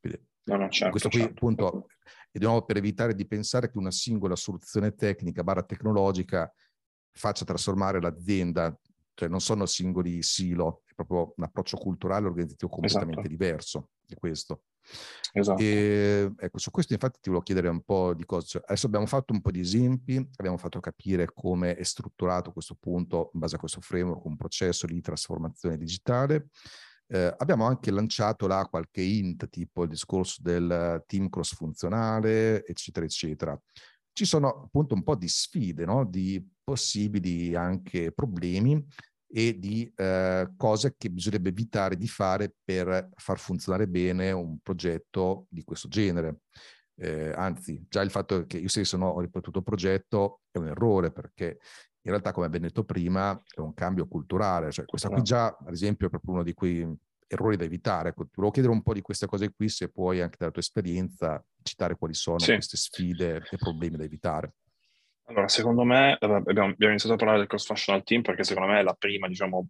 Quindi, 0.00 0.20
no, 0.44 0.56
no, 0.56 0.68
certo, 0.68 0.90
questo 0.90 1.08
qui 1.08 1.20
certo. 1.20 1.34
appunto 1.34 1.86
è 2.30 2.38
di 2.38 2.44
nuovo 2.44 2.64
per 2.64 2.76
evitare 2.76 3.14
di 3.14 3.26
pensare 3.26 3.70
che 3.70 3.78
una 3.78 3.90
singola 3.90 4.36
soluzione 4.36 4.94
tecnica 4.94 5.42
barra 5.42 5.62
tecnologica 5.62 6.52
faccia 7.12 7.44
trasformare 7.44 8.00
l'azienda, 8.00 8.76
cioè 9.14 9.28
non 9.28 9.40
sono 9.40 9.66
singoli 9.66 10.22
silo, 10.22 10.82
proprio 11.04 11.34
un 11.36 11.44
approccio 11.44 11.76
culturale 11.76 12.26
organizzativo 12.26 12.70
completamente 12.70 13.20
esatto. 13.20 13.28
diverso 13.28 13.88
di 14.04 14.14
questo. 14.14 14.62
Esatto. 15.32 15.60
E, 15.60 16.32
ecco, 16.38 16.58
su 16.58 16.70
questo 16.70 16.94
infatti 16.94 17.18
ti 17.20 17.28
volevo 17.28 17.44
chiedere 17.44 17.68
un 17.68 17.82
po' 17.82 18.14
di 18.14 18.24
cose. 18.24 18.46
Cioè, 18.46 18.62
adesso 18.64 18.86
abbiamo 18.86 19.06
fatto 19.06 19.32
un 19.32 19.40
po' 19.40 19.50
di 19.50 19.60
esempi, 19.60 20.16
abbiamo 20.36 20.56
fatto 20.56 20.80
capire 20.80 21.30
come 21.32 21.76
è 21.76 21.82
strutturato 21.82 22.52
questo 22.52 22.76
punto 22.78 23.30
in 23.34 23.40
base 23.40 23.56
a 23.56 23.58
questo 23.58 23.80
framework, 23.80 24.24
un 24.24 24.36
processo 24.36 24.86
di 24.86 25.00
trasformazione 25.00 25.76
digitale. 25.76 26.48
Eh, 27.10 27.34
abbiamo 27.38 27.64
anche 27.66 27.90
lanciato 27.90 28.46
là 28.46 28.66
qualche 28.68 29.00
int, 29.00 29.48
tipo 29.48 29.82
il 29.84 29.88
discorso 29.88 30.42
del 30.42 31.02
team 31.06 31.28
cross 31.28 31.54
funzionale, 31.54 32.64
eccetera, 32.64 33.04
eccetera. 33.04 33.60
Ci 34.12 34.24
sono 34.24 34.64
appunto 34.64 34.94
un 34.94 35.02
po' 35.04 35.14
di 35.14 35.28
sfide, 35.28 35.84
no? 35.84 36.04
di 36.04 36.44
possibili 36.64 37.54
anche 37.54 38.12
problemi 38.12 38.84
e 39.30 39.58
di 39.58 39.90
eh, 39.94 40.48
cose 40.56 40.94
che 40.96 41.10
bisognerebbe 41.10 41.50
evitare 41.50 41.96
di 41.96 42.08
fare 42.08 42.54
per 42.64 43.10
far 43.14 43.38
funzionare 43.38 43.86
bene 43.86 44.32
un 44.32 44.58
progetto 44.60 45.46
di 45.50 45.62
questo 45.64 45.88
genere. 45.88 46.40
Eh, 46.96 47.32
anzi, 47.34 47.84
già 47.88 48.00
il 48.00 48.10
fatto 48.10 48.44
che 48.46 48.58
io 48.58 48.68
stesso 48.68 48.96
no, 48.96 49.08
ho 49.08 49.20
ripetuto 49.20 49.62
progetto 49.62 50.40
è 50.50 50.58
un 50.58 50.68
errore 50.68 51.12
perché 51.12 51.58
in 52.08 52.10
realtà, 52.14 52.32
come 52.32 52.46
abbiamo 52.46 52.66
detto 52.66 52.84
prima, 52.84 53.40
è 53.54 53.60
un 53.60 53.74
cambio 53.74 54.08
culturale. 54.08 54.72
Cioè, 54.72 54.86
questa 54.86 55.10
qui 55.10 55.22
già, 55.22 55.46
ad 55.46 55.72
esempio, 55.72 56.06
è 56.06 56.10
proprio 56.10 56.34
uno 56.34 56.42
di 56.42 56.54
quei 56.54 56.90
errori 57.26 57.56
da 57.56 57.64
evitare. 57.64 58.10
Ecco, 58.10 58.24
ti 58.24 58.30
volevo 58.34 58.52
chiedere 58.52 58.74
un 58.74 58.82
po' 58.82 58.94
di 58.94 59.02
queste 59.02 59.26
cose 59.26 59.52
qui, 59.54 59.68
se 59.68 59.90
puoi 59.90 60.22
anche 60.22 60.36
dalla 60.38 60.50
tua 60.50 60.62
esperienza 60.62 61.44
citare 61.62 61.96
quali 61.96 62.14
sono 62.14 62.38
sì. 62.38 62.54
queste 62.54 62.78
sfide 62.78 63.46
e 63.50 63.56
problemi 63.58 63.98
da 63.98 64.04
evitare. 64.04 64.54
Allora, 65.28 65.48
secondo 65.48 65.84
me, 65.84 66.16
abbiamo, 66.20 66.36
abbiamo, 66.38 66.74
iniziato 66.88 67.14
a 67.14 67.18
parlare 67.18 67.38
del 67.38 67.48
cross-functional 67.48 68.02
team 68.02 68.22
perché 68.22 68.44
secondo 68.44 68.72
me 68.72 68.80
è 68.80 68.82
la 68.82 68.94
prima, 68.94 69.28
diciamo, 69.28 69.68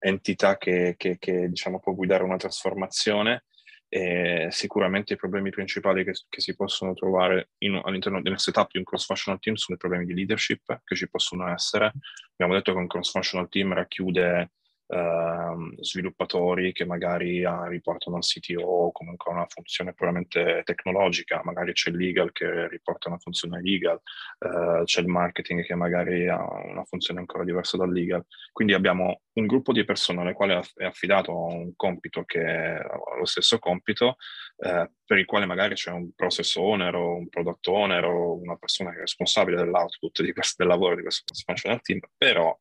entità 0.00 0.56
che, 0.58 0.94
che, 0.96 1.16
che 1.18 1.48
diciamo, 1.48 1.78
può 1.78 1.94
guidare 1.94 2.24
una 2.24 2.36
trasformazione 2.36 3.44
e 3.88 4.48
sicuramente 4.50 5.12
i 5.12 5.16
problemi 5.16 5.50
principali 5.50 6.02
che, 6.02 6.12
che 6.28 6.40
si 6.40 6.56
possono 6.56 6.94
trovare 6.94 7.50
in, 7.58 7.80
all'interno 7.84 8.20
del 8.20 8.38
setup 8.40 8.70
di 8.72 8.78
un 8.78 8.84
cross-functional 8.84 9.38
team 9.40 9.54
sono 9.54 9.76
i 9.76 9.80
problemi 9.80 10.06
di 10.06 10.14
leadership 10.14 10.80
che 10.82 10.96
ci 10.96 11.08
possono 11.08 11.48
essere. 11.52 11.92
Abbiamo 12.32 12.54
detto 12.54 12.72
che 12.72 12.78
un 12.78 12.88
cross-functional 12.88 13.48
team 13.48 13.72
racchiude 13.72 14.50
uh, 14.90 15.82
sviluppatori 15.82 16.72
che 16.72 16.84
magari 16.84 17.44
uh, 17.44 17.64
riportano 17.64 18.16
al 18.16 18.22
CTO 18.22 18.60
o 18.62 18.92
comunque 18.92 19.32
una 19.32 19.46
funzione 19.48 19.94
puramente 19.94 20.62
tecnologica, 20.64 21.40
magari 21.44 21.72
c'è 21.72 21.90
il 21.90 21.96
legal 21.96 22.32
che 22.32 22.68
riporta 22.68 23.08
una 23.08 23.18
funzione 23.18 23.60
legal, 23.62 24.00
uh, 24.38 24.82
c'è 24.84 25.00
il 25.00 25.06
marketing 25.06 25.64
che 25.64 25.74
magari 25.74 26.28
ha 26.28 26.42
una 26.64 26.84
funzione 26.84 27.20
ancora 27.20 27.44
diversa 27.44 27.76
dal 27.76 27.92
legal. 27.92 28.24
Quindi 28.52 28.74
abbiamo 28.74 29.22
un 29.34 29.46
gruppo 29.46 29.72
di 29.72 29.84
persone 29.84 30.22
alle 30.22 30.32
quali 30.32 30.58
è 30.74 30.84
affidato 30.84 31.34
un 31.36 31.72
compito 31.76 32.24
che 32.24 32.42
è 32.42 32.82
lo 33.18 33.24
stesso 33.24 33.58
compito, 33.58 34.16
eh, 34.58 34.90
per 35.04 35.18
il 35.18 35.24
quale 35.24 35.46
magari 35.46 35.74
c'è 35.74 35.90
un 35.90 36.12
process 36.14 36.56
owner 36.56 36.94
o 36.94 37.16
un 37.16 37.28
product 37.28 37.66
owner 37.68 38.04
o 38.04 38.34
una 38.34 38.56
persona 38.56 38.90
che 38.90 38.98
è 38.98 39.00
responsabile 39.00 39.56
dell'output 39.56 40.22
di 40.22 40.32
questo, 40.32 40.62
del 40.62 40.68
lavoro 40.68 40.96
di 40.96 41.02
questo 41.02 41.24
functional 41.44 41.80
team, 41.80 42.00
però 42.16 42.56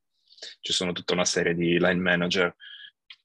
ci 0.60 0.74
sono 0.74 0.92
tutta 0.92 1.14
una 1.14 1.26
serie 1.26 1.54
di 1.54 1.78
line 1.80 1.96
manager 1.96 2.56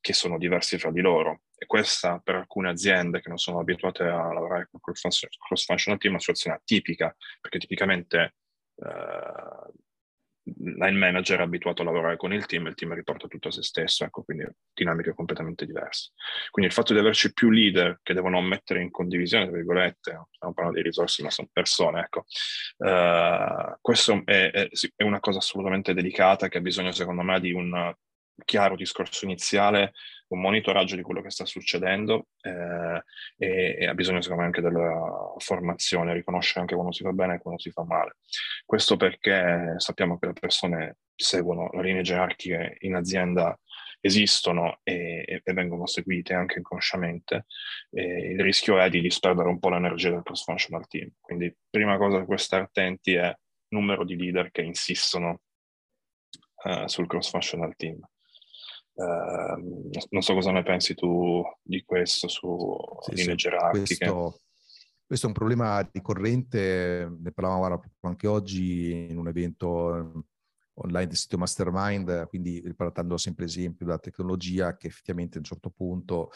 che 0.01 0.13
sono 0.13 0.39
diversi 0.39 0.79
fra 0.79 0.91
di 0.91 1.01
loro. 1.01 1.43
E 1.57 1.67
questa 1.67 2.21
per 2.23 2.35
alcune 2.35 2.69
aziende 2.69 3.21
che 3.21 3.29
non 3.29 3.39
sono 3.39 3.61
abituate 3.61 4.03
a 4.03 4.33
lavorare 4.33 4.69
con 4.71 4.81
cross-functional 4.81 5.99
team 5.99 6.01
è 6.01 6.09
una 6.09 6.19
situazione 6.19 6.57
atipica, 6.57 7.15
perché 7.41 7.59
tipicamente 7.59 8.35
eh, 8.77 9.73
line 10.45 10.99
manager 10.99 11.39
è 11.39 11.43
abituato 11.43 11.83
a 11.83 11.85
lavorare 11.87 12.17
con 12.17 12.33
il 12.33 12.45
team 12.47 12.67
e 12.67 12.71
il 12.71 12.75
team 12.75 12.93
riporta 12.95 13.29
tutto 13.29 13.49
a 13.49 13.51
se 13.51 13.63
stesso, 13.63 14.05
ecco, 14.05 14.23
quindi 14.23 14.47
dinamiche 14.73 15.15
completamente 15.15 15.65
diverse. 15.65 16.13
Quindi 16.51 16.71
il 16.71 16.77
fatto 16.77 16.93
di 16.93 16.99
averci 16.99 17.33
più 17.33 17.51
leader 17.51 18.01
che 18.03 18.15
devono 18.15 18.41
mettere 18.41 18.83
in 18.83 18.91
condivisione, 18.91 19.47
tra 19.47 19.57
virgolette, 19.57 20.27
stiamo 20.31 20.55
parlando 20.55 20.81
di 20.81 20.87
risorse 20.87 21.23
ma 21.23 21.31
sono 21.31 21.49
persone, 21.53 22.01
ecco, 22.01 22.25
uh, 22.79 23.77
questo 23.81 24.23
è, 24.25 24.51
è, 24.51 24.69
è, 24.97 25.03
una 25.03 25.21
cosa 25.21 25.39
assolutamente 25.39 25.95
delicata 25.95 26.49
che 26.49 26.59
ha 26.59 26.63
bisogno 26.63 26.93
secondo 26.93 27.23
me 27.23 27.41
di 27.41 27.53
un 27.53 27.95
chiaro 28.45 28.77
discorso 28.77 29.25
iniziale 29.25 29.93
un 30.29 30.41
monitoraggio 30.41 30.97
di 30.97 31.03
quello 31.03 31.21
che 31.23 31.31
sta 31.31 31.45
succedendo 31.45 32.29
eh, 32.41 33.03
e, 33.37 33.77
e, 33.79 33.87
ha 33.87 33.95
bisogno 33.95 34.21
secondo 34.21 34.43
me 34.43 34.49
anche 34.49 34.61
della 34.61 35.35
formazione, 35.39 36.13
riconoscere 36.13 36.61
anche 36.61 36.75
quando 36.75 36.93
si 36.93 37.03
fa 37.03 37.13
bene 37.13 37.35
e 37.35 37.39
quando 37.39 37.61
si 37.61 37.71
fa 37.71 37.85
male. 37.85 38.17
Questo 38.65 38.97
perché 38.97 39.75
sappiamo 39.79 40.19
che 40.19 40.27
le 40.27 40.33
persone 40.33 40.97
seguono 41.15 41.71
le 41.73 41.83
linee 41.83 42.03
gerarchiche 42.03 42.77
in 42.81 42.95
azienda 42.95 43.57
esistono 44.05 44.81
e, 44.83 45.25
e, 45.27 45.53
vengono 45.55 45.87
seguite 45.87 46.35
anche 46.35 46.59
inconsciamente, 46.59 47.47
e 47.91 48.33
il 48.33 48.41
rischio 48.41 48.79
è 48.79 48.91
di 48.91 49.01
disperdere 49.01 49.49
un 49.49 49.59
po' 49.59 49.71
l'energia 49.71 50.11
del 50.11 50.23
cross-functional 50.23 50.87
team. 50.89 51.11
Quindi 51.21 51.55
prima 51.71 51.97
cosa 51.97 52.19
da 52.19 52.25
cui 52.25 52.37
stare 52.37 52.65
attenti 52.65 53.15
è 53.15 53.29
il 53.29 53.37
numero 53.69 54.05
di 54.05 54.17
leader 54.17 54.51
che 54.51 54.61
insistono 54.61 55.41
uh, 56.65 56.87
sul 56.87 57.07
cross-functional 57.07 57.75
team. 57.77 57.99
Uh, 58.97 59.91
non 60.11 60.23
so 60.23 60.35
cosa 60.35 60.53
ne 60.53 60.63
pensi 60.63 60.95
tu 60.95 61.43
di 61.63 61.83
questo 61.83 62.29
su 62.29 62.69
sì, 63.01 63.15
linee 63.15 63.31
sì, 63.31 63.37
gerarchiche. 63.37 63.97
Questo, 63.97 64.41
questo, 65.05 65.27
è 65.27 65.29
un 65.29 65.35
problema 65.35 65.89
ricorrente, 65.93 67.13
ne 67.21 67.33
parlavamo 67.33 67.83
anche 68.01 68.27
oggi 68.29 69.09
in 69.11 69.19
un 69.19 69.27
evento 69.27 69.97
ehm, 69.97 70.25
online 70.75 71.09
del 71.09 71.17
sito 71.17 71.39
Mastermind, 71.39 72.29
quindi 72.29 72.61
ripartendo 72.65 73.17
sempre 73.17 73.47
esempio 73.47 73.85
della 73.85 73.99
tecnologia 73.99 74.77
che 74.77 74.87
effettivamente 74.87 75.37
a 75.37 75.41
un 75.41 75.45
certo 75.45 75.71
punto 75.71 76.31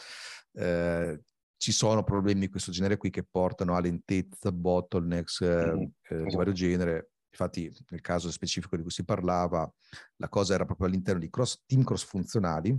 eh, 0.53 1.21
ci 1.57 1.71
sono 1.71 2.03
problemi 2.03 2.41
di 2.41 2.49
questo 2.49 2.71
genere 2.71 2.97
qui 2.97 3.09
che 3.09 3.23
portano 3.23 3.75
a 3.75 3.81
lentezza, 3.81 4.51
bottlenecks 4.51 5.41
eh, 5.41 5.45
mm-hmm. 5.47 5.83
eh, 6.09 6.23
di 6.23 6.35
vario 6.35 6.53
genere 6.53 7.11
Infatti, 7.39 7.73
nel 7.89 8.01
caso 8.01 8.29
specifico 8.29 8.75
di 8.75 8.81
cui 8.81 8.91
si 8.91 9.05
parlava, 9.05 9.71
la 10.17 10.27
cosa 10.27 10.53
era 10.53 10.65
proprio 10.65 10.87
all'interno 10.87 11.21
di 11.21 11.29
cross, 11.29 11.63
team 11.65 11.83
cross 11.83 12.03
funzionali, 12.03 12.77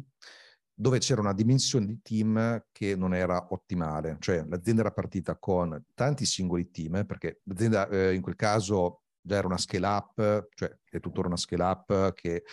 dove 0.75 0.99
c'era 0.99 1.23
una 1.23 1.33
dimensione 1.33 1.87
di 1.87 2.01
team 2.03 2.67
che 2.71 2.95
non 2.95 3.15
era 3.15 3.49
ottimale. 3.51 4.19
Cioè 4.21 4.45
l'azienda 4.47 4.83
era 4.83 4.93
partita 4.93 5.37
con 5.37 5.83
tanti 5.95 6.27
singoli 6.27 6.71
team, 6.71 7.07
perché 7.07 7.41
l'azienda 7.45 7.89
eh, 7.89 8.15
in 8.15 8.21
quel 8.21 8.37
caso 8.37 9.03
già 9.23 9.37
era 9.37 9.47
una 9.47 9.59
scale 9.59 9.87
up, 9.87 10.49
cioè 10.55 10.79
è 10.91 11.01
tuttora 11.01 11.29
una 11.29 11.37
scale 11.37 11.63
up 11.63 12.13
che 12.13 12.45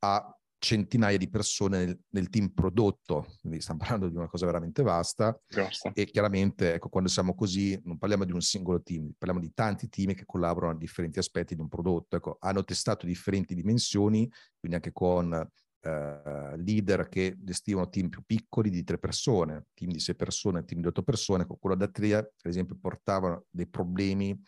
ha 0.00 0.37
centinaia 0.58 1.16
di 1.16 1.28
persone 1.28 1.84
nel, 1.84 2.00
nel, 2.10 2.28
team 2.28 2.48
prodotto, 2.48 3.34
quindi 3.40 3.60
stiamo 3.60 3.80
parlando 3.80 4.08
di 4.08 4.16
una 4.16 4.28
cosa 4.28 4.44
veramente 4.46 4.82
vasta 4.82 5.38
Grossa. 5.46 5.92
e 5.94 6.04
chiaramente 6.06 6.74
ecco, 6.74 6.88
quando 6.88 7.08
siamo 7.08 7.34
così 7.34 7.80
non 7.84 7.96
parliamo 7.96 8.24
di 8.24 8.32
un 8.32 8.40
singolo 8.40 8.82
team, 8.82 9.12
parliamo 9.16 9.40
di 9.40 9.52
tanti 9.54 9.88
team 9.88 10.14
che 10.14 10.24
collaborano 10.24 10.72
a 10.72 10.76
differenti 10.76 11.18
aspetti 11.18 11.54
di 11.54 11.60
un 11.60 11.68
prodotto, 11.68 12.16
ecco, 12.16 12.36
hanno 12.40 12.64
testato 12.64 13.06
differenti 13.06 13.54
dimensioni, 13.54 14.28
quindi 14.58 14.76
anche 14.76 14.92
con 14.92 15.32
eh, 15.80 16.56
leader 16.56 17.08
che 17.08 17.36
gestivano 17.38 17.88
team 17.88 18.08
più 18.08 18.22
piccoli 18.26 18.68
di 18.68 18.82
tre 18.82 18.98
persone, 18.98 19.66
team 19.74 19.92
di 19.92 20.00
sei 20.00 20.16
persone, 20.16 20.64
team 20.64 20.80
di 20.80 20.88
otto 20.88 21.02
persone, 21.02 21.46
con 21.46 21.56
quello 21.58 21.76
da 21.76 21.88
Tria 21.88 22.20
per 22.20 22.50
esempio 22.50 22.76
portavano 22.80 23.44
dei 23.48 23.68
problemi 23.68 24.38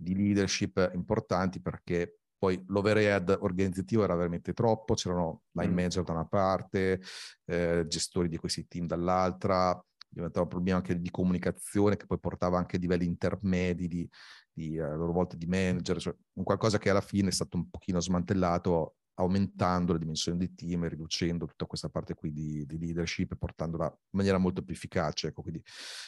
di 0.00 0.14
leadership 0.14 0.92
importanti 0.94 1.60
perché 1.60 2.17
poi 2.38 2.62
l'overhead 2.68 3.36
organizzativo 3.40 4.04
era 4.04 4.14
veramente 4.14 4.52
troppo, 4.52 4.94
c'erano 4.94 5.42
line 5.52 5.72
mm. 5.72 5.74
manager 5.74 6.02
da 6.04 6.12
una 6.12 6.26
parte, 6.26 7.00
eh, 7.44 7.84
gestori 7.86 8.28
di 8.28 8.36
questi 8.36 8.66
team 8.68 8.86
dall'altra, 8.86 9.78
diventava 10.08 10.44
un 10.44 10.50
problema 10.50 10.78
anche 10.78 10.98
di 10.98 11.10
comunicazione 11.10 11.96
che 11.96 12.06
poi 12.06 12.18
portava 12.18 12.56
anche 12.56 12.76
a 12.76 12.78
livelli 12.78 13.04
intermedi 13.04 13.88
di, 13.88 14.08
di 14.52 14.78
a 14.78 14.94
loro 14.94 15.12
volta 15.12 15.36
di 15.36 15.46
manager, 15.46 15.98
cioè 16.00 16.14
un 16.34 16.44
qualcosa 16.44 16.78
che 16.78 16.90
alla 16.90 17.00
fine 17.00 17.28
è 17.28 17.32
stato 17.32 17.56
un 17.56 17.68
pochino 17.68 18.00
smantellato 18.00 18.94
aumentando 19.18 19.92
le 19.92 19.98
dimensioni 19.98 20.38
di 20.38 20.54
team 20.54 20.86
riducendo 20.88 21.46
tutta 21.46 21.66
questa 21.66 21.88
parte 21.88 22.14
qui 22.14 22.32
di, 22.32 22.64
di 22.66 22.78
leadership 22.78 23.32
e 23.32 23.36
portandola 23.36 23.86
in 23.86 23.98
maniera 24.10 24.38
molto 24.38 24.62
più 24.62 24.74
efficace. 24.74 25.28
Ecco, 25.28 25.42
quindi 25.42 25.60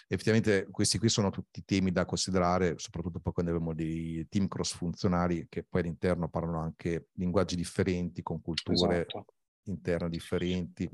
effettivamente 0.09 0.69
questi 0.71 0.99
qui 0.99 1.09
sono 1.09 1.31
tutti 1.31 1.65
temi 1.65 1.91
da 1.91 2.05
considerare, 2.05 2.75
soprattutto 2.79 3.19
poi 3.19 3.33
quando 3.33 3.53
abbiamo 3.53 3.75
dei 3.75 4.27
team 4.29 4.47
cross 4.47 4.75
funzionali 4.75 5.47
che 5.49 5.65
poi 5.69 5.83
all'interno 5.83 6.29
parlano 6.29 6.61
anche 6.61 7.09
linguaggi 7.15 7.57
differenti, 7.57 8.23
con 8.23 8.41
culture 8.41 9.07
esatto. 9.07 9.27
interne 9.65 10.09
differenti. 10.09 10.89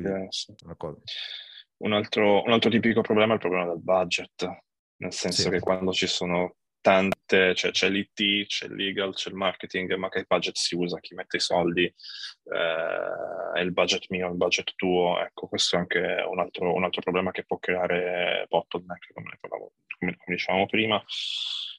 Un, 1.79 1.93
altro, 1.93 2.43
un 2.43 2.53
altro 2.53 2.71
tipico 2.71 3.03
problema 3.03 3.33
è 3.33 3.35
il 3.35 3.41
problema 3.41 3.67
del 3.67 3.83
budget, 3.83 4.49
nel 4.97 5.13
senso 5.13 5.43
sì. 5.43 5.51
che 5.51 5.61
quando 5.61 5.93
ci 5.93 6.07
sono 6.07 6.57
tante, 6.87 7.53
cioè 7.57 7.73
c'è 7.73 7.89
l'IT, 7.89 8.47
c'è 8.47 8.67
il 8.67 8.77
legal, 8.77 9.13
c'è 9.13 9.31
il 9.31 9.35
marketing, 9.35 9.93
ma 9.97 10.09
che 10.09 10.25
budget 10.25 10.55
si 10.55 10.77
usa, 10.77 11.01
chi 11.01 11.17
mette 11.17 11.39
i 11.39 11.41
soldi, 11.41 11.83
eh, 11.83 13.53
è 13.55 13.61
il 13.61 13.73
budget 13.73 14.07
mio, 14.11 14.29
il 14.29 14.37
budget 14.37 14.73
tuo, 14.77 15.21
ecco 15.21 15.49
questo 15.49 15.75
è 15.75 15.79
anche 15.81 16.25
un 16.29 16.39
altro, 16.39 16.73
un 16.73 16.85
altro 16.85 17.03
problema 17.03 17.33
che 17.33 17.45
può 17.45 17.59
creare 17.59 18.47
bottleneck, 18.49 19.13
come, 19.13 19.37
parlavo, 19.41 19.73
come, 19.99 20.17
come 20.17 20.37
dicevamo 20.37 20.67
prima. 20.67 21.03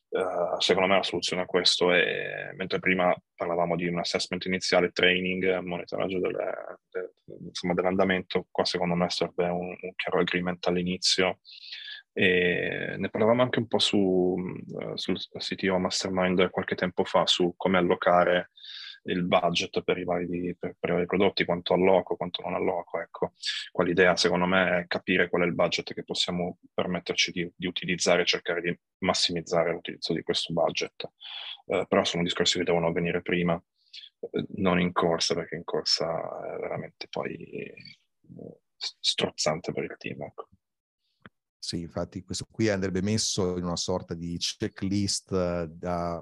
Uh, 0.10 0.60
secondo 0.60 0.88
me 0.88 0.96
la 0.96 1.04
soluzione 1.04 1.42
a 1.42 1.46
questo 1.46 1.92
è, 1.92 2.52
mentre 2.56 2.80
prima 2.80 3.14
parlavamo 3.36 3.76
di 3.76 3.88
un 3.88 4.00
assessment 4.00 4.44
iniziale, 4.46 4.92
training, 4.92 5.60
monitoraggio 5.60 6.20
delle, 6.20 6.54
de, 6.90 7.14
insomma, 7.46 7.74
dell'andamento, 7.74 8.48
qua 8.52 8.66
secondo 8.66 8.96
me 8.96 9.10
serve 9.10 9.46
un, 9.46 9.68
un 9.68 9.96
chiaro 9.96 10.20
agreement 10.20 10.66
all'inizio 10.68 11.40
e 12.20 12.96
ne 12.98 13.10
parlavamo 13.12 13.44
anche 13.44 13.60
un 13.60 13.68
po' 13.68 13.78
su, 13.78 14.36
sul 14.96 15.20
CTO 15.20 15.78
Mastermind 15.78 16.50
qualche 16.50 16.74
tempo 16.74 17.04
fa 17.04 17.28
su 17.28 17.54
come 17.56 17.78
allocare 17.78 18.50
il 19.04 19.24
budget 19.24 19.84
per 19.84 20.00
i 20.00 20.04
vari, 20.04 20.56
per, 20.58 20.76
per 20.80 20.90
i 20.90 20.94
vari 20.94 21.06
prodotti, 21.06 21.46
quanto 21.46 21.76
alloco, 21.76 22.16
quanto 22.16 22.42
non 22.42 22.56
alloco. 22.56 23.00
Ecco, 23.00 23.34
qua 23.72 23.84
l'idea 23.84 24.16
secondo 24.16 24.48
me 24.48 24.80
è 24.80 24.88
capire 24.88 25.30
qual 25.30 25.44
è 25.44 25.46
il 25.46 25.54
budget 25.54 25.94
che 25.94 26.04
possiamo 26.04 26.58
permetterci 26.74 27.32
di, 27.32 27.48
di 27.56 27.68
utilizzare 27.68 28.24
e 28.24 28.26
cercare 28.26 28.62
di 28.62 28.76
massimizzare 29.04 29.72
l'utilizzo 29.72 30.12
di 30.14 30.24
questo 30.24 30.54
budget. 30.54 31.12
Uh, 31.66 31.86
però 31.86 32.04
sono 32.04 32.24
discorsi 32.24 32.58
che 32.58 32.64
devono 32.64 32.88
avvenire 32.88 33.22
prima, 33.22 33.54
uh, 33.54 34.46
non 34.56 34.80
in 34.80 34.92
corsa, 34.92 35.36
perché 35.36 35.56
in 35.56 35.64
corsa 35.64 36.08
è 36.56 36.60
veramente 36.60 37.06
poi 37.12 37.72
strozzante 38.76 39.72
per 39.72 39.84
il 39.84 39.96
team. 40.00 40.24
Ecco. 40.24 40.48
Sì, 41.68 41.82
infatti 41.82 42.24
questo 42.24 42.48
qui 42.50 42.70
andrebbe 42.70 43.02
messo 43.02 43.58
in 43.58 43.66
una 43.66 43.76
sorta 43.76 44.14
di 44.14 44.38
checklist 44.38 45.34
eh, 45.34 45.68
da, 45.70 46.18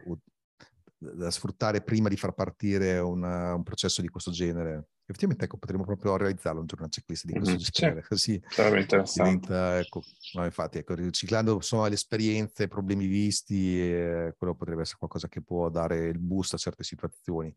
da 0.97 1.29
sfruttare 1.29 1.83
prima 1.83 2.09
di 2.09 2.17
far 2.17 2.33
partire 2.33 2.97
un, 2.97 3.21
un, 3.21 3.61
processo 3.61 4.01
di 4.01 4.07
questo 4.07 4.31
genere. 4.31 4.87
Effettivamente 5.05 5.45
ecco, 5.45 5.57
potremmo 5.57 5.83
proprio 5.83 6.17
realizzarlo 6.17 6.61
un 6.61 6.65
giorno 6.65 6.85
una 6.85 6.91
checklist 6.91 7.25
di 7.25 7.33
questo 7.33 7.51
mm-hmm, 7.51 7.63
genere, 7.71 8.01
sì. 8.01 8.07
così 8.07 8.43
sarebbe 8.49 8.81
interessante. 8.81 9.31
Diventa, 9.45 9.77
ecco, 9.77 10.01
no, 10.33 10.45
infatti, 10.45 10.79
ecco, 10.79 10.95
riciclando 10.95 11.53
insomma, 11.53 11.89
le 11.89 11.93
esperienze, 11.93 12.63
i 12.63 12.67
problemi 12.67 13.05
visti, 13.05 13.79
eh, 13.79 14.33
quello 14.35 14.55
potrebbe 14.55 14.81
essere 14.81 14.97
qualcosa 14.97 15.27
che 15.27 15.43
può 15.43 15.69
dare 15.69 16.07
il 16.07 16.17
boost 16.17 16.55
a 16.55 16.57
certe 16.57 16.83
situazioni. 16.83 17.53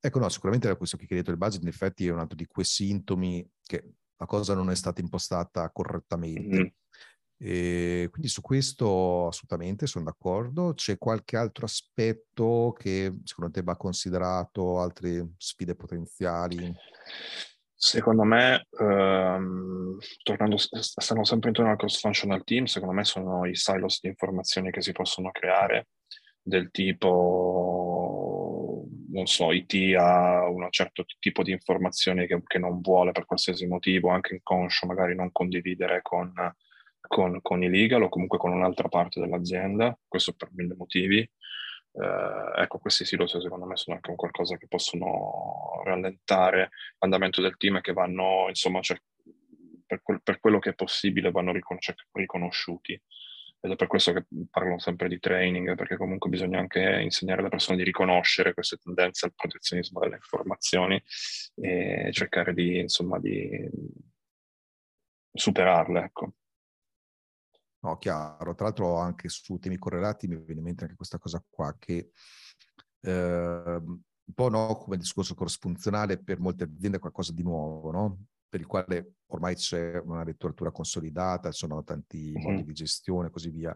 Ecco, 0.00 0.18
no, 0.18 0.28
sicuramente 0.28 0.66
era 0.66 0.74
questo 0.74 0.96
che 0.96 1.06
hai 1.08 1.18
detto, 1.18 1.30
il 1.30 1.36
budget 1.36 1.62
in 1.62 1.68
effetti 1.68 2.04
è 2.04 2.10
un 2.10 2.18
altro 2.18 2.34
di 2.34 2.46
quei 2.46 2.64
sintomi 2.64 3.48
che 3.62 3.92
la 4.16 4.26
cosa 4.26 4.54
non 4.54 4.70
è 4.70 4.74
stata 4.74 5.00
impostata 5.00 5.70
correttamente. 5.70 6.40
Mm-hmm. 6.40 6.66
E 7.40 8.08
quindi 8.10 8.28
su 8.28 8.40
questo 8.40 9.28
assolutamente 9.28 9.86
sono 9.86 10.04
d'accordo. 10.04 10.74
C'è 10.74 10.98
qualche 10.98 11.36
altro 11.36 11.66
aspetto 11.66 12.74
che 12.76 13.14
secondo 13.22 13.52
te 13.52 13.62
va 13.62 13.76
considerato, 13.76 14.80
altre 14.80 15.34
sfide 15.36 15.76
potenziali? 15.76 16.74
Secondo 17.80 18.24
me, 18.24 18.66
ehm, 18.76 19.98
tornando, 20.24 20.56
stanno 20.56 21.22
sempre 21.22 21.50
intorno 21.50 21.70
al 21.70 21.76
cross-functional 21.76 22.42
team, 22.42 22.64
secondo 22.64 22.92
me 22.92 23.04
sono 23.04 23.46
i 23.46 23.54
silos 23.54 24.00
di 24.00 24.08
informazioni 24.08 24.72
che 24.72 24.82
si 24.82 24.90
possono 24.90 25.30
creare, 25.30 25.90
del 26.42 26.72
tipo, 26.72 28.08
non 29.10 29.26
so, 29.26 29.52
IT 29.52 29.94
ha 29.96 30.48
un 30.48 30.66
certo 30.70 31.04
tipo 31.20 31.44
di 31.44 31.52
informazioni 31.52 32.26
che, 32.26 32.42
che 32.44 32.58
non 32.58 32.80
vuole 32.80 33.12
per 33.12 33.26
qualsiasi 33.26 33.68
motivo, 33.68 34.08
anche 34.08 34.34
inconscio, 34.34 34.86
magari 34.86 35.14
non 35.14 35.30
condividere 35.30 36.02
con 36.02 36.32
con, 37.08 37.40
con 37.42 37.62
i 37.64 37.68
legal 37.68 38.02
o 38.02 38.08
comunque 38.08 38.38
con 38.38 38.52
un'altra 38.52 38.88
parte 38.88 39.18
dell'azienda, 39.18 39.98
questo 40.06 40.34
per 40.34 40.50
mille 40.52 40.76
motivi. 40.76 41.18
Eh, 41.18 42.62
ecco, 42.62 42.78
questi 42.78 43.04
silos 43.04 43.36
secondo 43.40 43.66
me 43.66 43.76
sono 43.76 43.96
anche 43.96 44.10
un 44.10 44.16
qualcosa 44.16 44.56
che 44.56 44.68
possono 44.68 45.82
rallentare 45.84 46.70
l'andamento 46.98 47.40
del 47.40 47.56
team 47.56 47.76
e 47.76 47.80
che 47.80 47.92
vanno, 47.92 48.46
insomma, 48.48 48.80
cioè, 48.80 48.96
per, 49.84 50.02
quel, 50.02 50.22
per, 50.22 50.38
quello 50.38 50.60
che 50.60 50.70
è 50.70 50.74
possibile, 50.74 51.32
vanno 51.32 51.52
ricon- 51.52 51.78
riconosciuti. 52.12 53.00
Ed 53.60 53.72
è 53.72 53.76
per 53.76 53.88
questo 53.88 54.12
che 54.12 54.24
parlo 54.50 54.78
sempre 54.78 55.08
di 55.08 55.18
training, 55.18 55.74
perché 55.74 55.96
comunque 55.96 56.30
bisogna 56.30 56.60
anche 56.60 57.00
insegnare 57.00 57.40
alle 57.40 57.48
persone 57.48 57.76
di 57.76 57.82
riconoscere 57.82 58.54
queste 58.54 58.76
tendenze 58.76 59.26
al 59.26 59.34
protezionismo 59.34 59.98
delle 59.98 60.14
informazioni 60.14 61.02
e 61.56 62.10
cercare 62.12 62.54
di, 62.54 62.78
insomma, 62.78 63.18
di 63.18 63.68
superarle, 65.32 66.04
ecco. 66.04 66.34
No, 67.88 67.96
chiaro. 67.96 68.54
Tra 68.54 68.66
l'altro 68.66 68.96
anche 68.98 69.28
su 69.28 69.58
temi 69.58 69.78
correlati 69.78 70.28
mi 70.28 70.36
viene 70.36 70.60
in 70.60 70.62
mente 70.62 70.84
anche 70.84 70.96
questa 70.96 71.18
cosa 71.18 71.42
qua 71.48 71.74
che 71.78 72.10
eh, 73.00 73.80
un 74.28 74.34
po' 74.34 74.48
no, 74.50 74.76
come 74.76 74.96
il 74.96 75.00
discorso 75.00 75.34
corrisfunzionale 75.34 76.18
per 76.18 76.38
molte 76.38 76.64
aziende 76.64 76.98
è 76.98 77.00
qualcosa 77.00 77.32
di 77.32 77.42
nuovo, 77.42 77.90
no? 77.90 78.18
per 78.48 78.60
il 78.60 78.66
quale 78.66 79.14
ormai 79.26 79.54
c'è 79.54 79.98
una 80.04 80.24
letteratura 80.24 80.70
consolidata, 80.70 81.50
ci 81.50 81.58
sono 81.58 81.82
tanti 81.84 82.32
mm-hmm. 82.32 82.42
modi 82.42 82.64
di 82.64 82.72
gestione 82.72 83.28
e 83.28 83.30
così 83.30 83.50
via. 83.50 83.74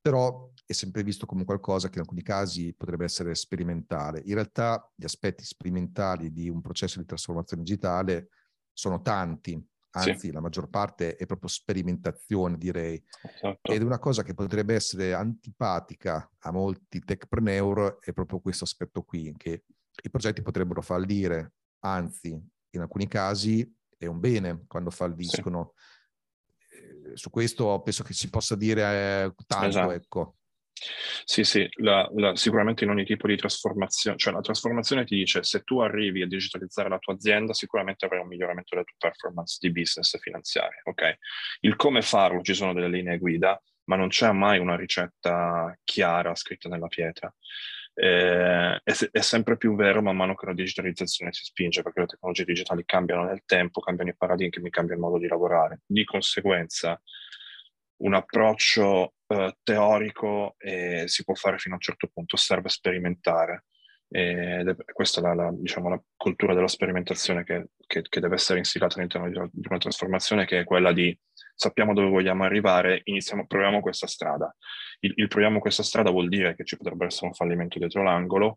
Però 0.00 0.50
è 0.66 0.72
sempre 0.72 1.02
visto 1.02 1.24
come 1.24 1.44
qualcosa 1.44 1.88
che 1.88 1.94
in 1.94 2.00
alcuni 2.00 2.22
casi 2.22 2.74
potrebbe 2.74 3.04
essere 3.04 3.34
sperimentale. 3.34 4.20
In 4.26 4.34
realtà 4.34 4.90
gli 4.94 5.04
aspetti 5.04 5.44
sperimentali 5.44 6.30
di 6.32 6.48
un 6.48 6.60
processo 6.60 6.98
di 6.98 7.06
trasformazione 7.06 7.62
digitale 7.62 8.28
sono 8.72 9.00
tanti, 9.00 9.64
anzi 9.96 10.18
sì. 10.18 10.32
la 10.32 10.40
maggior 10.40 10.68
parte 10.68 11.16
è 11.16 11.26
proprio 11.26 11.48
sperimentazione 11.48 12.58
direi, 12.58 13.02
esatto. 13.22 13.72
ed 13.72 13.82
una 13.82 13.98
cosa 13.98 14.22
che 14.22 14.34
potrebbe 14.34 14.74
essere 14.74 15.14
antipatica 15.14 16.28
a 16.38 16.52
molti 16.52 17.00
techpreneur 17.00 17.98
è 18.00 18.12
proprio 18.12 18.40
questo 18.40 18.64
aspetto 18.64 19.02
qui, 19.02 19.32
che 19.36 19.64
i 20.02 20.10
progetti 20.10 20.42
potrebbero 20.42 20.82
fallire, 20.82 21.54
anzi 21.80 22.30
in 22.70 22.80
alcuni 22.80 23.06
casi 23.06 23.72
è 23.96 24.06
un 24.06 24.18
bene 24.18 24.64
quando 24.66 24.90
falliscono. 24.90 25.74
Sì. 25.76 26.76
Eh, 26.76 27.16
su 27.16 27.30
questo 27.30 27.80
penso 27.82 28.02
che 28.02 28.12
si 28.12 28.28
possa 28.28 28.56
dire 28.56 28.82
eh, 28.82 29.34
tanto, 29.46 29.66
esatto. 29.66 29.90
ecco. 29.92 30.36
Sì, 31.24 31.44
sì, 31.44 31.68
la, 31.76 32.08
la, 32.14 32.34
sicuramente 32.34 32.84
in 32.84 32.90
ogni 32.90 33.04
tipo 33.04 33.26
di 33.28 33.36
trasformazione, 33.36 34.16
cioè 34.18 34.32
la 34.32 34.40
trasformazione 34.40 35.04
ti 35.04 35.14
dice 35.14 35.42
se 35.44 35.62
tu 35.62 35.78
arrivi 35.80 36.22
a 36.22 36.26
digitalizzare 36.26 36.88
la 36.88 36.98
tua 36.98 37.14
azienda, 37.14 37.54
sicuramente 37.54 38.04
avrai 38.04 38.20
un 38.20 38.26
miglioramento 38.26 38.74
della 38.74 38.84
tua 38.84 39.10
performance 39.10 39.58
di 39.60 39.70
business 39.70 40.14
e 40.14 40.18
finanziaria, 40.18 40.80
ok? 40.84 41.18
Il 41.60 41.76
come 41.76 42.02
farlo, 42.02 42.42
ci 42.42 42.54
sono 42.54 42.72
delle 42.72 42.88
linee 42.88 43.18
guida, 43.18 43.60
ma 43.84 43.96
non 43.96 44.08
c'è 44.08 44.30
mai 44.32 44.58
una 44.58 44.76
ricetta 44.76 45.76
chiara 45.84 46.34
scritta 46.34 46.68
nella 46.68 46.88
pietra. 46.88 47.32
Eh, 47.96 48.80
è, 48.82 48.92
è, 49.12 49.20
sempre 49.20 49.56
più 49.56 49.76
vero 49.76 50.02
man 50.02 50.16
mano 50.16 50.34
che 50.34 50.46
la 50.46 50.54
digitalizzazione 50.54 51.32
si 51.32 51.44
spinge, 51.44 51.82
perché 51.82 52.00
le 52.00 52.06
tecnologie 52.06 52.44
digitali 52.44 52.84
cambiano 52.84 53.24
nel 53.24 53.42
tempo, 53.46 53.80
cambiano 53.80 54.10
i 54.10 54.16
paradigmi, 54.16 54.70
cambia 54.70 54.94
il 54.94 55.00
modo 55.00 55.18
di 55.18 55.28
lavorare. 55.28 55.82
Di 55.86 56.04
conseguenza, 56.04 57.00
un 57.98 58.14
approccio 58.14 59.14
eh, 59.42 59.56
teorico 59.62 60.54
eh, 60.58 61.04
si 61.06 61.24
può 61.24 61.34
fare 61.34 61.58
fino 61.58 61.74
a 61.74 61.76
un 61.76 61.82
certo 61.82 62.08
punto, 62.12 62.36
serve 62.36 62.68
sperimentare. 62.68 63.64
È 64.06 64.62
questa 64.92 65.20
la, 65.20 65.34
la, 65.34 65.50
diciamo, 65.52 65.88
la 65.88 66.00
cultura 66.14 66.54
della 66.54 66.68
sperimentazione 66.68 67.42
che, 67.42 67.70
che, 67.84 68.02
che, 68.02 68.20
deve 68.20 68.36
essere 68.36 68.58
instillata 68.58 68.96
all'interno 68.96 69.28
di, 69.28 69.50
di 69.50 69.66
una 69.68 69.78
trasformazione, 69.78 70.44
che 70.46 70.60
è 70.60 70.64
quella 70.64 70.92
di 70.92 71.18
sappiamo 71.54 71.94
dove 71.94 72.08
vogliamo 72.08 72.44
arrivare, 72.44 73.00
iniziamo, 73.04 73.46
proviamo 73.46 73.80
questa 73.80 74.06
strada. 74.06 74.54
Il, 75.00 75.12
il 75.16 75.28
proviamo 75.28 75.58
questa 75.58 75.82
strada 75.82 76.10
vuol 76.10 76.28
dire 76.28 76.54
che 76.54 76.64
ci 76.64 76.76
potrebbe 76.76 77.06
essere 77.06 77.26
un 77.26 77.34
fallimento 77.34 77.78
dietro 77.78 78.02
l'angolo, 78.02 78.56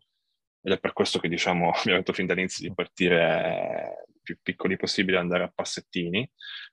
ed 0.60 0.72
è 0.72 0.78
per 0.78 0.92
questo 0.92 1.18
che 1.18 1.28
diciamo, 1.28 1.70
abbiamo 1.74 1.98
detto 1.98 2.12
fin 2.12 2.26
dall'inizio 2.26 2.68
di 2.68 2.74
partire 2.74 4.06
più 4.22 4.38
piccoli 4.42 4.76
possibile, 4.76 5.18
andare 5.18 5.44
a 5.44 5.52
passettini, 5.54 6.20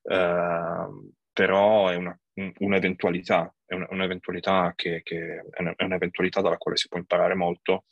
eh, 0.03 0.87
però 1.31 1.87
è 1.87 1.95
una 1.95 2.17
un'eventualità, 2.59 3.53
è 3.65 3.73
un'eventualità 3.73 4.73
che, 4.75 5.01
che 5.03 5.43
è 5.49 5.83
un'eventualità 5.83 6.41
dalla 6.41 6.57
quale 6.57 6.77
si 6.77 6.87
può 6.87 6.97
imparare 6.97 7.33
molto 7.33 7.85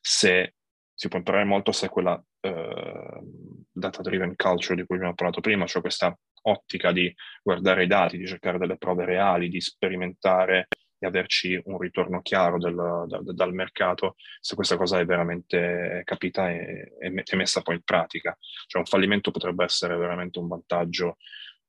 se 0.00 0.54
si 0.94 1.08
può 1.08 1.18
imparare 1.18 1.44
molto 1.44 1.72
se 1.72 1.88
quella 1.88 2.12
uh, 2.12 3.64
data-driven 3.72 4.36
culture 4.36 4.74
di 4.78 4.84
cui 4.84 4.96
abbiamo 4.96 5.14
parlato 5.14 5.40
prima, 5.40 5.66
cioè 5.66 5.80
questa 5.80 6.14
ottica 6.42 6.92
di 6.92 7.10
guardare 7.42 7.84
i 7.84 7.86
dati, 7.86 8.18
di 8.18 8.26
cercare 8.26 8.58
delle 8.58 8.76
prove 8.76 9.06
reali, 9.06 9.48
di 9.48 9.62
sperimentare 9.62 10.68
e 10.98 11.06
averci 11.06 11.58
un 11.64 11.78
ritorno 11.78 12.20
chiaro 12.20 12.58
del, 12.58 12.74
da, 12.74 13.20
dal 13.22 13.54
mercato, 13.54 14.16
se 14.38 14.54
questa 14.54 14.76
cosa 14.76 14.98
è 14.98 15.06
veramente 15.06 16.02
capita 16.04 16.50
e, 16.50 16.92
e, 16.98 17.36
messa 17.36 17.62
poi 17.62 17.76
in 17.76 17.82
pratica. 17.82 18.36
Cioè 18.66 18.82
un 18.82 18.86
fallimento 18.86 19.30
potrebbe 19.30 19.64
essere 19.64 19.96
veramente 19.96 20.38
un 20.38 20.48
vantaggio 20.48 21.16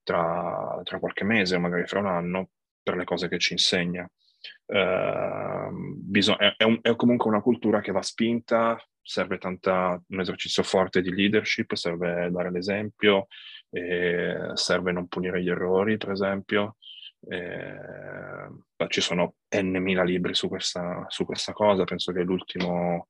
tra, 0.03 0.79
tra 0.83 0.99
qualche 0.99 1.23
mese 1.23 1.55
o 1.55 1.59
magari 1.59 1.85
fra 1.85 1.99
un 1.99 2.07
anno 2.07 2.49
per 2.81 2.95
le 2.95 3.03
cose 3.03 3.27
che 3.27 3.39
ci 3.39 3.53
insegna. 3.53 4.09
Uh, 4.65 5.69
bisog- 5.71 6.39
è, 6.39 6.55
è, 6.57 6.63
un, 6.63 6.79
è, 6.81 6.95
comunque 6.95 7.29
una 7.29 7.41
cultura 7.41 7.81
che 7.81 7.91
va 7.91 8.01
spinta, 8.01 8.81
serve 9.01 9.37
tanta, 9.37 10.01
un 10.07 10.19
esercizio 10.19 10.63
forte 10.63 11.01
di 11.01 11.13
leadership, 11.13 11.73
serve 11.73 12.29
dare 12.31 12.51
l'esempio, 12.51 13.27
serve 14.53 14.91
non 14.91 15.07
punire 15.07 15.41
gli 15.41 15.49
errori, 15.49 15.97
per 15.97 16.11
esempio. 16.11 16.77
Eh, 17.29 18.87
ci 18.87 19.01
sono 19.01 19.35
n 19.55 19.77
mila 19.77 20.03
libri 20.03 20.33
su 20.33 20.47
questa, 20.47 21.05
su 21.07 21.25
questa 21.25 21.53
cosa, 21.53 21.83
penso 21.83 22.11
che 22.11 22.21
l'ultimo 22.21 23.07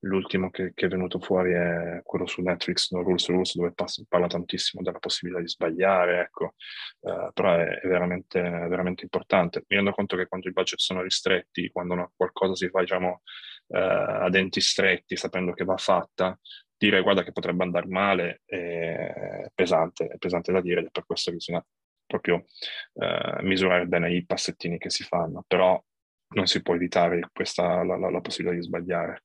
L'ultimo 0.00 0.50
che, 0.50 0.72
che, 0.74 0.86
è 0.86 0.88
venuto 0.88 1.18
fuori 1.18 1.52
è 1.52 2.00
quello 2.04 2.26
su 2.26 2.42
Netflix, 2.42 2.90
No 2.92 3.02
Rules 3.02 3.28
Rules, 3.28 3.56
dove 3.56 3.72
parla 4.08 4.26
tantissimo 4.26 4.82
della 4.82 4.98
possibilità 4.98 5.42
di 5.42 5.48
sbagliare, 5.48 6.20
ecco. 6.20 6.54
Uh, 7.00 7.32
però 7.32 7.56
è, 7.56 7.80
è, 7.80 7.88
veramente, 7.88 8.40
veramente, 8.40 9.02
importante. 9.02 9.64
Mi 9.66 9.76
rendo 9.76 9.92
conto 9.92 10.16
che 10.16 10.26
quando 10.26 10.48
i 10.48 10.52
budget 10.52 10.78
sono 10.78 11.02
ristretti, 11.02 11.70
quando 11.70 11.94
una, 11.94 12.10
qualcosa 12.14 12.54
si 12.54 12.68
fa, 12.68 12.80
diciamo, 12.80 13.22
uh, 13.68 13.76
a 13.76 14.28
denti 14.30 14.60
stretti, 14.60 15.16
sapendo 15.16 15.52
che 15.52 15.64
va 15.64 15.76
fatta, 15.76 16.38
dire 16.76 17.00
guarda 17.00 17.22
che 17.24 17.32
potrebbe 17.32 17.64
andare 17.64 17.86
male 17.86 18.42
è 18.44 19.50
pesante, 19.54 20.08
è 20.08 20.18
pesante 20.18 20.52
da 20.52 20.60
dire 20.60 20.80
ed 20.80 20.86
è 20.86 20.90
per 20.90 21.06
questo 21.06 21.30
che 21.30 21.36
bisogna 21.36 21.64
proprio 22.06 22.44
uh, 22.92 23.42
misurare 23.42 23.86
bene 23.86 24.12
i 24.12 24.24
passettini 24.24 24.78
che 24.78 24.90
si 24.90 25.02
fanno, 25.02 25.44
però 25.46 25.82
non 26.28 26.46
si 26.46 26.62
può 26.62 26.74
evitare 26.74 27.28
questa, 27.32 27.82
la, 27.82 27.96
la, 27.96 28.10
la 28.10 28.20
possibilità 28.20 28.58
di 28.58 28.64
sbagliare. 28.64 29.22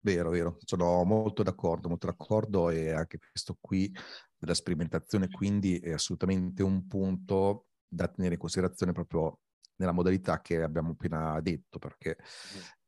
Vero, 0.00 0.30
vero, 0.30 0.58
sono 0.64 1.02
molto 1.04 1.42
d'accordo, 1.42 1.88
molto 1.88 2.06
d'accordo 2.06 2.70
e 2.70 2.90
anche 2.92 3.18
questo 3.18 3.56
qui 3.60 3.92
della 4.36 4.54
sperimentazione 4.54 5.28
quindi 5.28 5.78
è 5.78 5.90
assolutamente 5.92 6.62
un 6.62 6.86
punto 6.86 7.66
da 7.88 8.06
tenere 8.06 8.34
in 8.34 8.40
considerazione 8.40 8.92
proprio 8.92 9.40
nella 9.76 9.90
modalità 9.92 10.40
che 10.40 10.62
abbiamo 10.62 10.90
appena 10.92 11.40
detto, 11.40 11.78
perché 11.78 12.16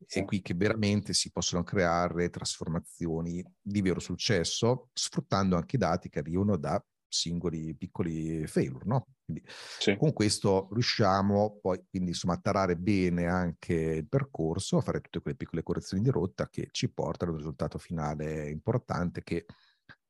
è 0.06 0.24
qui 0.24 0.40
che 0.40 0.54
veramente 0.54 1.12
si 1.12 1.30
possono 1.32 1.64
creare 1.64 2.30
trasformazioni 2.30 3.44
di 3.60 3.80
vero 3.82 3.98
successo, 4.00 4.90
sfruttando 4.92 5.56
anche 5.56 5.76
i 5.76 5.78
dati 5.78 6.08
che 6.08 6.20
arrivano 6.20 6.56
da 6.56 6.82
singoli 7.08 7.74
piccoli 7.76 8.46
failure, 8.46 8.84
no? 8.86 9.06
Quindi 9.30 9.42
sì. 9.46 9.96
con 9.96 10.12
questo 10.12 10.68
riusciamo 10.72 11.58
poi 11.60 11.84
quindi 11.88 12.10
insomma 12.10 12.34
a 12.34 12.40
tarare 12.40 12.76
bene 12.76 13.26
anche 13.26 13.74
il 13.74 14.08
percorso, 14.08 14.78
a 14.78 14.82
fare 14.82 15.00
tutte 15.00 15.20
quelle 15.20 15.36
piccole 15.36 15.62
correzioni 15.62 16.02
di 16.02 16.10
rotta 16.10 16.48
che 16.48 16.68
ci 16.72 16.90
portano 16.92 17.30
ad 17.30 17.36
un 17.36 17.42
risultato 17.44 17.78
finale 17.78 18.50
importante 18.50 19.22
che 19.22 19.46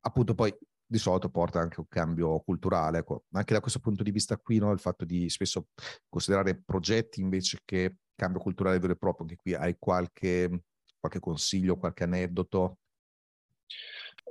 appunto 0.00 0.34
poi 0.34 0.54
di 0.90 0.98
solito 0.98 1.28
porta 1.28 1.60
anche 1.60 1.78
un 1.78 1.86
cambio 1.86 2.40
culturale. 2.40 2.98
Ecco. 2.98 3.24
Anche 3.32 3.54
da 3.54 3.60
questo 3.60 3.78
punto 3.78 4.02
di 4.02 4.10
vista 4.10 4.36
qui, 4.38 4.58
no, 4.58 4.72
il 4.72 4.80
fatto 4.80 5.04
di 5.04 5.28
spesso 5.28 5.68
considerare 6.08 6.60
progetti 6.60 7.20
invece 7.20 7.60
che 7.64 7.98
cambio 8.16 8.40
culturale 8.40 8.80
vero 8.80 8.94
e 8.94 8.96
proprio, 8.96 9.26
che 9.26 9.36
qui 9.36 9.54
hai 9.54 9.76
qualche, 9.78 10.64
qualche 10.98 11.20
consiglio, 11.20 11.76
qualche 11.76 12.04
aneddoto? 12.04 12.78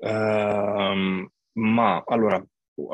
Um, 0.02 1.30
ma 1.54 2.04
allora, 2.06 2.46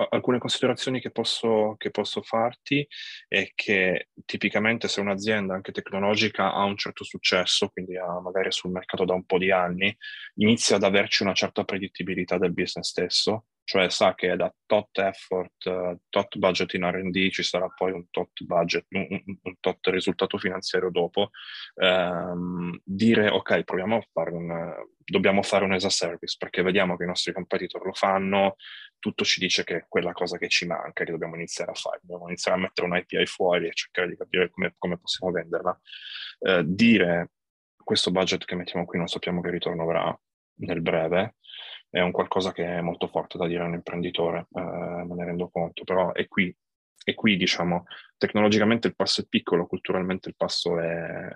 alcune 0.10 0.38
considerazioni 0.38 1.00
che 1.00 1.12
posso, 1.12 1.76
che 1.78 1.92
posso, 1.92 2.22
farti 2.22 2.88
è 3.28 3.52
che 3.56 4.10
tipicamente 4.26 4.88
se 4.88 5.02
un'azienda 5.02 5.54
anche 5.54 5.72
tecnologica 5.72 6.54
ha 6.54 6.64
un 6.64 6.78
certo 6.78 7.04
successo, 7.04 7.70
quindi 7.70 7.98
ha 7.98 8.20
magari 8.20 8.52
sul 8.52 8.72
mercato 8.72 9.06
da 9.06 9.14
un 9.14 9.26
po' 9.26 9.38
di 9.38 9.52
anni, 9.52 9.96
inizia 10.36 10.78
ad 10.78 10.84
averci 10.84 11.24
una 11.24 11.34
certa 11.34 11.64
predittibilità 11.64 12.38
del 12.38 12.54
business 12.54 12.90
stesso, 12.90 13.46
cioè 13.66 13.90
sa 13.90 14.14
che 14.14 14.36
da 14.36 14.54
tot 14.66 14.98
effort, 15.00 15.66
uh, 15.66 15.98
tot 16.10 16.38
budget 16.38 16.74
in 16.76 16.88
R&D 16.88 17.30
ci 17.32 17.42
sarà 17.42 17.68
poi 17.68 17.92
un 17.92 18.10
tot 18.12 18.30
budget, 18.44 18.86
un, 18.92 19.08
un 19.42 19.56
tot 19.60 19.88
risultato 19.88 20.38
finanziario 20.38 20.92
dopo, 20.92 21.32
um, 21.74 22.80
dire 22.84 23.28
ok, 23.30 23.64
proviamo 23.64 23.98
a 23.98 24.08
fare 24.14 24.32
un, 24.32 24.74
dobbiamo 25.04 25.42
fare 25.42 25.66
un 25.66 25.74
as 25.74 25.84
a 25.84 25.90
service 25.90 26.36
perché 26.38 26.62
vediamo 26.62 26.96
che 26.96 27.06
i 27.06 27.08
nostri 27.08 27.34
competitor 27.34 27.84
lo 27.84 27.94
fanno, 27.94 28.56
tutto 29.00 29.26
ci 29.26 29.40
dice 29.40 29.64
che 29.64 29.76
è 29.78 29.86
quella 29.90 30.12
cosa 30.12 30.38
che 30.38 30.48
ci 30.48 30.68
manca, 30.68 31.04
che 31.04 31.12
dobbiamo 31.12 31.36
iniziare 31.36 31.72
a 31.72 31.76
fare, 31.76 32.00
dobbiamo 32.02 32.28
iniziare 32.28 32.58
a 32.60 32.62
mettere 32.62 32.88
un 32.88 32.96
API 32.96 33.26
fuori 33.26 33.68
e 33.68 33.74
cercare 33.74 34.10
di 34.10 34.16
capire 34.16 34.52
come, 34.52 34.76
come 34.78 35.00
possiamo 35.00 35.34
venderla. 35.34 35.80
Uh, 36.38 36.62
dire 36.64 37.32
questo 37.76 38.12
budget 38.12 38.46
che 38.46 38.56
mettiamo 38.56 38.86
qui 38.86 39.00
non 39.00 39.08
sappiamo 39.08 39.42
che 39.42 39.50
ritorno 39.50 39.82
avrà 39.82 40.16
nel 40.58 40.82
breve, 40.82 41.36
è 41.96 42.02
un 42.02 42.12
qualcosa 42.12 42.52
che 42.52 42.66
è 42.66 42.82
molto 42.82 43.08
forte 43.08 43.38
da 43.38 43.48
dire 43.48 43.64
a 43.64 43.68
un 43.68 43.74
imprenditore, 43.74 44.48
eh, 44.52 44.60
me 44.60 45.16
ne 45.16 45.24
rendo 45.24 45.48
conto, 45.48 45.86
però 45.86 46.12
è 46.12 46.28
qui, 46.28 46.54
è 47.02 47.14
qui, 47.14 47.38
diciamo, 47.38 47.86
tecnologicamente 48.18 48.88
il 48.88 48.98
passo 48.98 49.22
è 49.22 49.26
piccolo, 49.30 49.66
culturalmente 49.66 50.28
il 50.28 50.36
passo 50.36 50.78
è, 50.78 51.30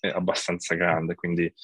è 0.00 0.08
abbastanza 0.08 0.74
grande, 0.74 1.14
quindi 1.14 1.44
eh, 1.44 1.54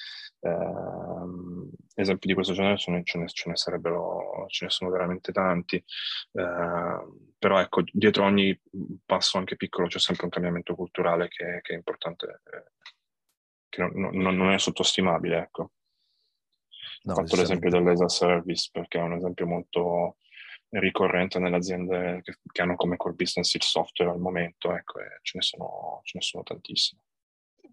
esempi 1.96 2.28
di 2.28 2.34
questo 2.34 2.52
genere 2.52 2.76
ce 2.76 2.92
ne, 2.92 3.02
ce 3.02 3.18
ne, 3.18 3.26
ce 3.26 3.48
ne, 3.48 3.56
sarebbero, 3.56 4.44
ce 4.46 4.66
ne 4.66 4.70
sono 4.70 4.90
veramente 4.90 5.32
tanti, 5.32 5.74
eh, 5.74 7.06
però 7.36 7.58
ecco, 7.58 7.82
dietro 7.90 8.22
ogni 8.22 8.56
passo 9.04 9.38
anche 9.38 9.56
piccolo 9.56 9.88
c'è 9.88 9.98
sempre 9.98 10.26
un 10.26 10.30
cambiamento 10.30 10.76
culturale 10.76 11.26
che, 11.26 11.58
che 11.60 11.72
è 11.72 11.76
importante, 11.76 12.40
eh, 12.44 12.70
che 13.68 13.82
non, 13.82 14.16
non, 14.16 14.36
non 14.36 14.52
è 14.52 14.58
sottostimabile, 14.60 15.38
ecco. 15.38 15.72
No, 17.02 17.12
Ho 17.12 17.16
fatto 17.16 17.36
l'esempio 17.36 17.70
dell'ESA 17.70 18.08
Service 18.08 18.68
perché 18.72 18.98
è 18.98 19.02
un 19.02 19.14
esempio 19.14 19.46
molto 19.46 20.16
ricorrente 20.70 21.38
nelle 21.38 21.56
aziende 21.56 22.20
che, 22.22 22.38
che, 22.50 22.62
hanno 22.62 22.76
come 22.76 22.96
core 22.96 23.14
business 23.14 23.54
il 23.54 23.62
software 23.62 24.10
al 24.10 24.18
momento, 24.18 24.74
ecco, 24.74 25.00
ce 25.22 25.38
ne 25.38 25.42
sono, 25.42 26.00
ce 26.02 26.18
ne 26.18 26.24
sono 26.24 26.42
tantissime. 26.42 27.02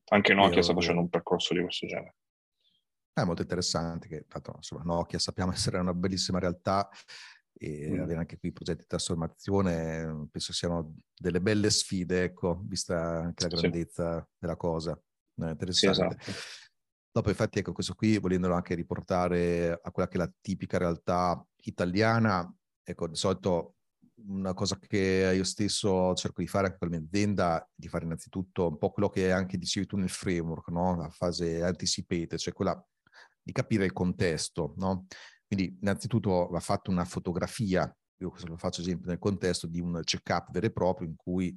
Anche 0.08 0.34
Nokia 0.34 0.62
sta 0.62 0.74
facendo 0.74 1.02
un 1.02 1.10
percorso 1.10 1.54
di 1.54 1.62
questo 1.62 1.88
genere. 1.88 2.16
È 3.12 3.24
molto 3.24 3.42
interessante 3.42 4.08
che, 4.08 4.26
tanto, 4.28 4.54
insomma, 4.56 4.84
Nokia 4.84 5.20
sappiamo 5.20 5.52
essere 5.54 5.78
una 5.78 5.94
bellissima 5.94 6.40
realtà 6.40 6.90
e 7.58 7.90
mm. 7.90 8.02
avere 8.02 8.20
anche 8.20 8.38
qui 8.38 8.52
progetti 8.52 8.82
di 8.82 8.88
trasformazione 8.88 10.28
penso 10.30 10.52
siano 10.52 10.96
delle 11.18 11.40
belle 11.42 11.70
sfide, 11.70 12.24
ecco, 12.24 12.62
vista 12.64 13.20
anche 13.20 13.48
la 13.48 13.56
grandezza 13.56 14.20
sì. 14.20 14.36
della 14.38 14.58
cosa. 14.58 14.92
È 15.38 15.50
interessante. 15.50 16.18
Sì, 16.20 16.30
esatto. 16.30 16.66
Dopo, 17.16 17.30
infatti, 17.30 17.59
ecco, 17.59 17.72
questo 17.72 17.93
qui, 17.93 18.18
volendolo 18.18 18.55
anche 18.55 18.76
riportare 18.76 19.80
a 19.82 19.89
quella 19.91 20.09
che 20.09 20.16
è 20.16 20.20
la 20.20 20.34
tipica 20.41 20.78
realtà 20.78 21.41
italiana, 21.61 22.53
ecco, 22.84 23.07
di 23.07 23.16
solito 23.16 23.76
una 24.28 24.53
cosa 24.53 24.78
che 24.78 25.32
io 25.34 25.43
stesso 25.45 26.13
cerco 26.13 26.41
di 26.41 26.47
fare 26.49 26.66
anche 26.66 26.78
con 26.78 26.89
la 26.89 26.97
mia 26.97 27.05
azienda, 27.07 27.70
di 27.74 27.88
fare 27.88 28.03
innanzitutto 28.03 28.68
un 28.68 28.78
po' 28.78 28.91
quello 28.91 29.07
che 29.07 29.32
anche 29.32 29.57
dicevi 29.57 29.86
tu 29.86 29.95
nel 29.95 30.09
framework, 30.09 30.68
no? 30.68 30.97
la 30.97 31.09
fase 31.09 31.63
anticipate, 31.63 32.38
cioè 32.38 32.51
quella 32.51 32.86
di 33.41 33.53
capire 33.53 33.86
il 33.86 33.93
contesto. 33.93 34.74
No? 34.76 35.05
Quindi 35.47 35.78
innanzitutto 35.80 36.49
va 36.49 36.59
fatta 36.59 36.91
una 36.91 37.05
fotografia, 37.05 37.95
io 38.18 38.30
questo 38.30 38.49
lo 38.49 38.57
faccio 38.57 38.82
esempio 38.82 39.07
nel 39.07 39.20
contesto 39.20 39.68
di 39.68 39.80
un 39.80 40.01
check-up 40.03 40.51
vero 40.51 40.66
e 40.66 40.72
proprio 40.72 41.07
in 41.07 41.16
cui 41.16 41.55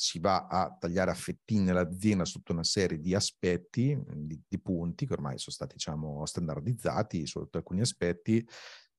si 0.00 0.18
va 0.18 0.46
a 0.46 0.74
tagliare 0.80 1.10
a 1.10 1.14
fettine 1.14 1.74
l'azienda 1.74 2.24
sotto 2.24 2.52
una 2.52 2.64
serie 2.64 2.98
di 2.98 3.14
aspetti, 3.14 4.02
di, 4.14 4.40
di 4.48 4.58
punti 4.58 5.06
che 5.06 5.12
ormai 5.12 5.36
sono 5.36 5.54
stati 5.54 5.74
diciamo, 5.74 6.24
standardizzati 6.24 7.26
sotto 7.26 7.58
alcuni 7.58 7.82
aspetti, 7.82 8.42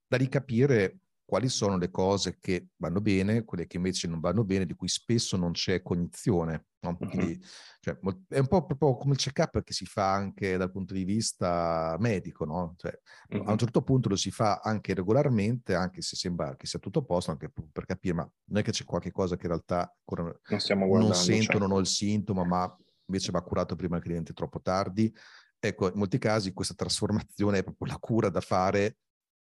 da 0.06 0.18
ricapire 0.18 1.00
quali 1.32 1.48
sono 1.48 1.78
le 1.78 1.90
cose 1.90 2.40
che 2.42 2.72
vanno 2.76 3.00
bene, 3.00 3.46
quelle 3.46 3.66
che 3.66 3.78
invece 3.78 4.06
non 4.10 4.20
vanno 4.20 4.44
bene, 4.44 4.66
di 4.66 4.74
cui 4.74 4.90
spesso 4.90 5.38
non 5.38 5.54
c'è 5.54 5.82
cognizione. 5.82 6.66
No? 6.82 6.98
Quindi, 6.98 7.42
cioè, 7.80 7.98
è 8.28 8.40
un 8.40 8.48
po' 8.48 8.66
proprio 8.66 8.98
come 8.98 9.14
il 9.14 9.18
check-up 9.18 9.64
che 9.64 9.72
si 9.72 9.86
fa 9.86 10.12
anche 10.12 10.58
dal 10.58 10.70
punto 10.70 10.94
di 10.94 11.06
vista 11.06 11.96
medico, 12.02 12.44
no? 12.44 12.74
Cioè, 12.76 13.00
uh-huh. 13.30 13.44
A 13.48 13.52
un 13.54 13.58
certo 13.58 13.82
punto 13.82 14.10
lo 14.10 14.18
si 14.18 14.30
fa 14.30 14.60
anche 14.62 14.94
regolarmente, 14.94 15.74
anche 15.74 16.02
se 16.02 16.18
sembra 16.18 16.58
che 16.58 16.68
sia 16.68 16.80
tutto 16.80 17.00
a 17.00 17.04
posto, 17.04 17.32
anche 17.32 17.50
per 17.72 17.86
capire, 17.86 18.16
ma 18.16 18.30
non 18.50 18.60
è 18.60 18.62
che 18.62 18.72
c'è 18.72 18.84
qualche 18.84 19.12
cosa 19.12 19.38
che 19.38 19.44
in 19.44 19.52
realtà 19.54 19.90
ancora 20.00 20.24
non, 20.24 21.00
non 21.00 21.14
sento, 21.14 21.44
certo. 21.44 21.60
non 21.60 21.72
ho 21.72 21.80
il 21.80 21.88
sintomo, 21.88 22.44
ma 22.44 22.78
invece 23.06 23.32
va 23.32 23.42
curato 23.42 23.78
prima 23.78 24.00
che 24.00 24.10
diventi 24.10 24.34
troppo 24.34 24.60
tardi. 24.60 25.10
Ecco, 25.58 25.88
in 25.88 25.94
molti 25.96 26.18
casi 26.18 26.52
questa 26.52 26.74
trasformazione 26.74 27.60
è 27.60 27.64
proprio 27.64 27.88
la 27.88 28.00
cura 28.00 28.28
da 28.28 28.42
fare 28.42 28.98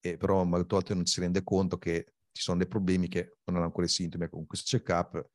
e 0.00 0.16
però 0.16 0.44
molte 0.44 0.74
volte 0.74 0.94
non 0.94 1.06
si 1.06 1.20
rende 1.20 1.42
conto 1.42 1.78
che 1.78 2.14
ci 2.32 2.42
sono 2.42 2.58
dei 2.58 2.68
problemi 2.68 3.08
che 3.08 3.36
non 3.44 3.56
hanno 3.56 3.66
ancora 3.66 3.86
i 3.86 3.90
sintomi. 3.90 4.28
Con 4.28 4.46
questo 4.46 4.76
check-up 4.76 5.28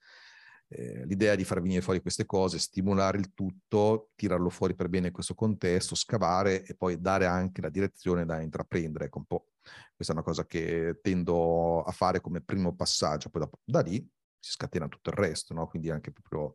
eh, 0.67 1.05
l'idea 1.05 1.35
di 1.35 1.43
far 1.43 1.61
venire 1.61 1.81
fuori 1.81 2.01
queste 2.01 2.25
cose, 2.25 2.57
stimolare 2.59 3.17
il 3.17 3.33
tutto, 3.33 4.11
tirarlo 4.15 4.49
fuori 4.49 4.75
per 4.75 4.89
bene 4.89 5.07
in 5.07 5.13
questo 5.13 5.35
contesto, 5.35 5.95
scavare 5.95 6.63
e 6.63 6.75
poi 6.75 6.99
dare 6.99 7.25
anche 7.25 7.61
la 7.61 7.69
direzione 7.69 8.25
da 8.25 8.41
intraprendere. 8.41 9.05
Ecco, 9.05 9.19
un 9.19 9.25
po'. 9.25 9.47
Questa 9.95 10.13
è 10.13 10.15
una 10.15 10.25
cosa 10.25 10.45
che 10.45 10.99
tendo 11.01 11.81
a 11.83 11.91
fare 11.91 12.21
come 12.21 12.41
primo 12.41 12.75
passaggio, 12.75 13.29
poi 13.29 13.41
dopo, 13.41 13.59
da 13.63 13.81
lì 13.81 13.97
si 14.39 14.51
scatena 14.51 14.87
tutto 14.87 15.09
il 15.09 15.15
resto, 15.15 15.53
no? 15.53 15.67
quindi 15.67 15.89
anche 15.89 16.11
proprio 16.11 16.53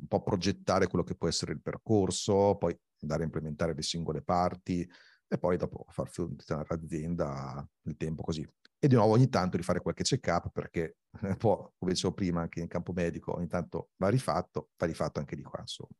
un 0.00 0.06
po' 0.06 0.22
progettare 0.22 0.86
quello 0.86 1.04
che 1.04 1.14
può 1.14 1.28
essere 1.28 1.52
il 1.52 1.60
percorso, 1.60 2.56
poi 2.56 2.78
andare 3.00 3.22
a 3.22 3.24
implementare 3.26 3.74
le 3.74 3.82
singole 3.82 4.22
parti, 4.22 4.88
e 5.28 5.38
poi 5.38 5.56
dopo 5.56 5.84
far 5.90 6.08
funzionare 6.08 6.66
l'azienda 6.68 7.66
nel 7.82 7.96
tempo 7.96 8.22
così. 8.22 8.48
E 8.80 8.86
di 8.88 8.94
nuovo 8.94 9.12
ogni 9.12 9.28
tanto 9.28 9.56
rifare 9.56 9.80
qualche 9.80 10.04
check-up 10.04 10.50
perché 10.50 10.96
po', 11.38 11.74
come 11.78 11.92
dicevo 11.92 12.14
prima, 12.14 12.40
anche 12.40 12.60
in 12.60 12.68
campo 12.68 12.92
medico 12.92 13.36
ogni 13.36 13.48
tanto 13.48 13.90
va 13.96 14.08
rifatto, 14.08 14.70
va 14.76 14.86
rifatto 14.86 15.18
anche 15.18 15.36
di 15.36 15.42
qua, 15.42 15.60
insomma. 15.60 15.90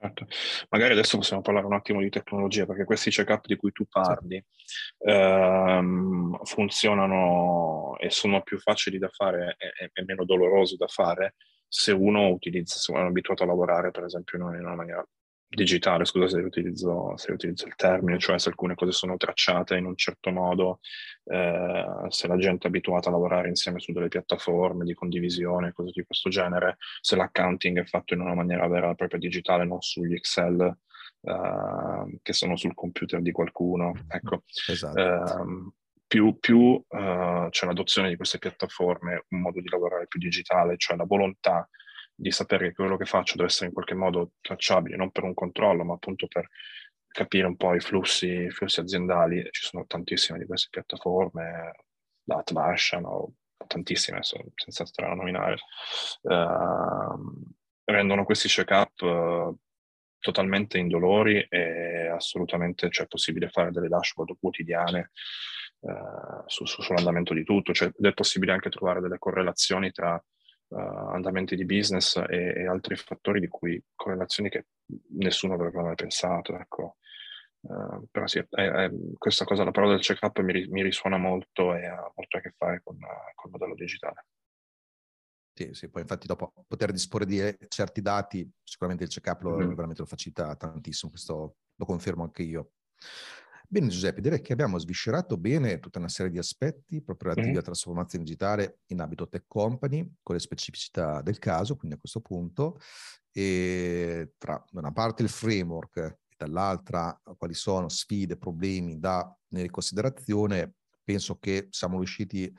Certo. 0.00 0.26
Magari 0.70 0.92
adesso 0.92 1.18
possiamo 1.18 1.42
parlare 1.42 1.66
un 1.66 1.74
attimo 1.74 2.00
di 2.00 2.08
tecnologia, 2.08 2.64
perché 2.64 2.84
questi 2.84 3.10
check-up 3.10 3.46
di 3.46 3.56
cui 3.56 3.70
tu 3.72 3.86
parli 3.86 4.42
sì. 4.64 5.04
ehm, 5.04 6.42
funzionano 6.44 7.96
e 7.98 8.08
sono 8.08 8.42
più 8.42 8.58
facili 8.58 8.98
da 8.98 9.08
fare 9.08 9.56
e, 9.58 9.90
e, 9.92 10.04
meno 10.04 10.24
dolorosi 10.24 10.76
da 10.76 10.86
fare 10.86 11.34
se 11.68 11.92
uno 11.92 12.28
utilizza, 12.28 12.78
se 12.78 12.92
uno 12.92 13.02
è 13.02 13.06
abituato 13.06 13.42
a 13.42 13.46
lavorare, 13.46 13.90
per 13.90 14.04
esempio, 14.04 14.38
in 14.38 14.44
una 14.44 14.74
maniera 14.74 15.06
digitale, 15.52 16.04
scusa 16.04 16.28
se 16.28 16.40
utilizzo, 16.40 17.16
se 17.16 17.32
utilizzo, 17.32 17.66
il 17.66 17.74
termine, 17.74 18.18
cioè 18.18 18.38
se 18.38 18.50
alcune 18.50 18.76
cose 18.76 18.92
sono 18.92 19.16
tracciate 19.16 19.76
in 19.76 19.84
un 19.84 19.96
certo 19.96 20.30
modo, 20.30 20.78
eh, 21.24 21.84
se 22.08 22.28
la 22.28 22.36
gente 22.36 22.64
è 22.64 22.68
abituata 22.68 23.08
a 23.08 23.12
lavorare 23.12 23.48
insieme 23.48 23.80
su 23.80 23.92
delle 23.92 24.06
piattaforme 24.06 24.84
di 24.84 24.94
condivisione, 24.94 25.72
cose 25.72 25.90
di 25.92 26.04
questo 26.04 26.30
genere, 26.30 26.76
se 27.00 27.16
l'accounting 27.16 27.80
è 27.80 27.84
fatto 27.84 28.14
in 28.14 28.20
una 28.20 28.34
maniera 28.34 28.68
vera 28.68 28.90
e 28.90 28.94
propria 28.94 29.18
digitale, 29.18 29.64
non 29.64 29.80
sugli 29.80 30.14
Excel 30.14 30.60
eh, 31.22 32.18
che 32.22 32.32
sono 32.32 32.56
sul 32.56 32.74
computer 32.74 33.20
di 33.20 33.32
qualcuno. 33.32 33.92
Ecco. 34.08 34.44
Esatto. 34.68 34.98
Eh, 34.98 35.72
più, 36.10 36.40
più 36.40 36.58
uh, 36.58 37.48
c'è 37.50 37.66
l'adozione 37.66 38.08
di 38.08 38.16
queste 38.16 38.38
piattaforme, 38.38 39.26
un 39.28 39.42
modo 39.42 39.60
di 39.60 39.68
lavorare 39.68 40.08
più 40.08 40.18
digitale, 40.18 40.76
cioè 40.76 40.96
la 40.96 41.04
volontà 41.04 41.68
di 42.20 42.30
sapere 42.30 42.68
che 42.68 42.74
quello 42.74 42.98
che 42.98 43.06
faccio 43.06 43.36
deve 43.36 43.48
essere 43.48 43.68
in 43.68 43.72
qualche 43.72 43.94
modo 43.94 44.32
tracciabile, 44.42 44.96
non 44.96 45.10
per 45.10 45.24
un 45.24 45.32
controllo, 45.32 45.84
ma 45.84 45.94
appunto 45.94 46.26
per 46.26 46.48
capire 47.08 47.46
un 47.46 47.56
po' 47.56 47.74
i 47.74 47.80
flussi, 47.80 48.28
i 48.28 48.50
flussi 48.50 48.80
aziendali. 48.80 49.46
Ci 49.50 49.64
sono 49.64 49.86
tantissime 49.86 50.38
di 50.38 50.44
queste 50.44 50.68
piattaforme, 50.70 51.72
da 52.22 52.36
Atlassian 52.36 53.04
o 53.06 53.32
tantissime, 53.66 54.20
senza 54.22 54.84
stare 54.84 55.10
a 55.10 55.14
nominare, 55.14 55.56
uh, 56.22 57.52
rendono 57.84 58.24
questi 58.24 58.48
check-up 58.48 59.00
uh, 59.00 59.58
totalmente 60.18 60.76
indolori 60.76 61.40
e 61.48 62.08
assolutamente 62.08 62.88
c'è 62.88 62.92
cioè, 62.92 63.06
possibile 63.06 63.48
fare 63.48 63.70
delle 63.70 63.88
dashboard 63.88 64.36
quotidiane 64.38 65.10
uh, 65.80 66.42
su, 66.46 66.66
su, 66.66 66.82
sull'andamento 66.82 67.32
di 67.32 67.44
tutto, 67.44 67.72
cioè, 67.72 67.88
ed 67.88 68.04
è 68.04 68.12
possibile 68.12 68.52
anche 68.52 68.68
trovare 68.68 69.00
delle 69.00 69.18
correlazioni 69.18 69.90
tra 69.90 70.22
uh, 70.70 70.76
andamenti 70.76 71.56
di 71.56 71.64
business 71.64 72.16
e, 72.16 72.54
e, 72.56 72.66
altri 72.66 72.96
fattori 72.96 73.40
di 73.40 73.48
cui 73.48 73.82
correlazioni 73.94 74.48
che 74.48 74.66
nessuno 75.10 75.54
avrebbe 75.54 75.82
mai 75.82 75.94
pensato. 75.94 76.58
Ecco. 76.58 76.96
Uh, 77.60 78.06
però 78.10 78.26
sì, 78.26 78.38
è, 78.38 78.44
è, 78.48 78.90
questa 79.18 79.44
cosa, 79.44 79.64
la 79.64 79.70
parola 79.70 79.92
del 79.92 80.02
check-up 80.02 80.40
mi, 80.40 80.66
mi, 80.68 80.82
risuona 80.82 81.18
molto 81.18 81.74
e 81.74 81.86
ha 81.86 82.10
molto 82.14 82.38
a 82.38 82.40
che 82.40 82.54
fare 82.56 82.80
con, 82.82 82.96
con 82.98 83.50
il 83.50 83.50
modello 83.50 83.74
digitale. 83.74 84.26
Sì, 85.52 85.74
sì, 85.74 85.90
poi 85.90 86.02
infatti 86.02 86.26
dopo 86.26 86.52
poter 86.66 86.90
disporre 86.90 87.26
di 87.26 87.54
certi 87.68 88.00
dati, 88.00 88.50
sicuramente 88.64 89.04
il 89.04 89.10
check-up 89.10 89.42
lo, 89.42 89.56
mm-hmm. 89.56 89.74
veramente 89.74 90.00
lo 90.00 90.06
facilita 90.06 90.56
tantissimo, 90.56 91.10
questo 91.10 91.56
lo 91.74 91.84
confermo 91.84 92.22
anche 92.22 92.42
io. 92.42 92.72
Bene 93.72 93.86
Giuseppe, 93.86 94.20
direi 94.20 94.40
che 94.40 94.52
abbiamo 94.52 94.80
sviscerato 94.80 95.36
bene 95.36 95.78
tutta 95.78 96.00
una 96.00 96.08
serie 96.08 96.32
di 96.32 96.38
aspetti 96.38 97.00
proprio 97.02 97.28
relativi 97.28 97.46
mm-hmm. 97.46 97.54
alla 97.54 97.62
trasformazione 97.62 98.24
digitale 98.24 98.80
in 98.86 99.00
ambito 99.00 99.28
tech 99.28 99.44
company, 99.46 100.16
con 100.24 100.34
le 100.34 100.40
specificità 100.40 101.22
del 101.22 101.38
caso, 101.38 101.76
quindi 101.76 101.94
a 101.94 102.00
questo 102.00 102.20
punto, 102.20 102.80
e 103.30 104.32
tra 104.38 104.60
da 104.68 104.80
una 104.80 104.90
parte 104.90 105.22
il 105.22 105.28
framework 105.28 105.98
e 105.98 106.34
dall'altra 106.36 107.16
quali 107.36 107.54
sono 107.54 107.88
sfide, 107.88 108.36
problemi 108.36 108.98
da 108.98 109.32
tenere 109.46 109.68
in 109.68 109.72
considerazione, 109.72 110.74
penso 111.04 111.38
che 111.38 111.68
siamo 111.70 111.98
riusciti 111.98 112.52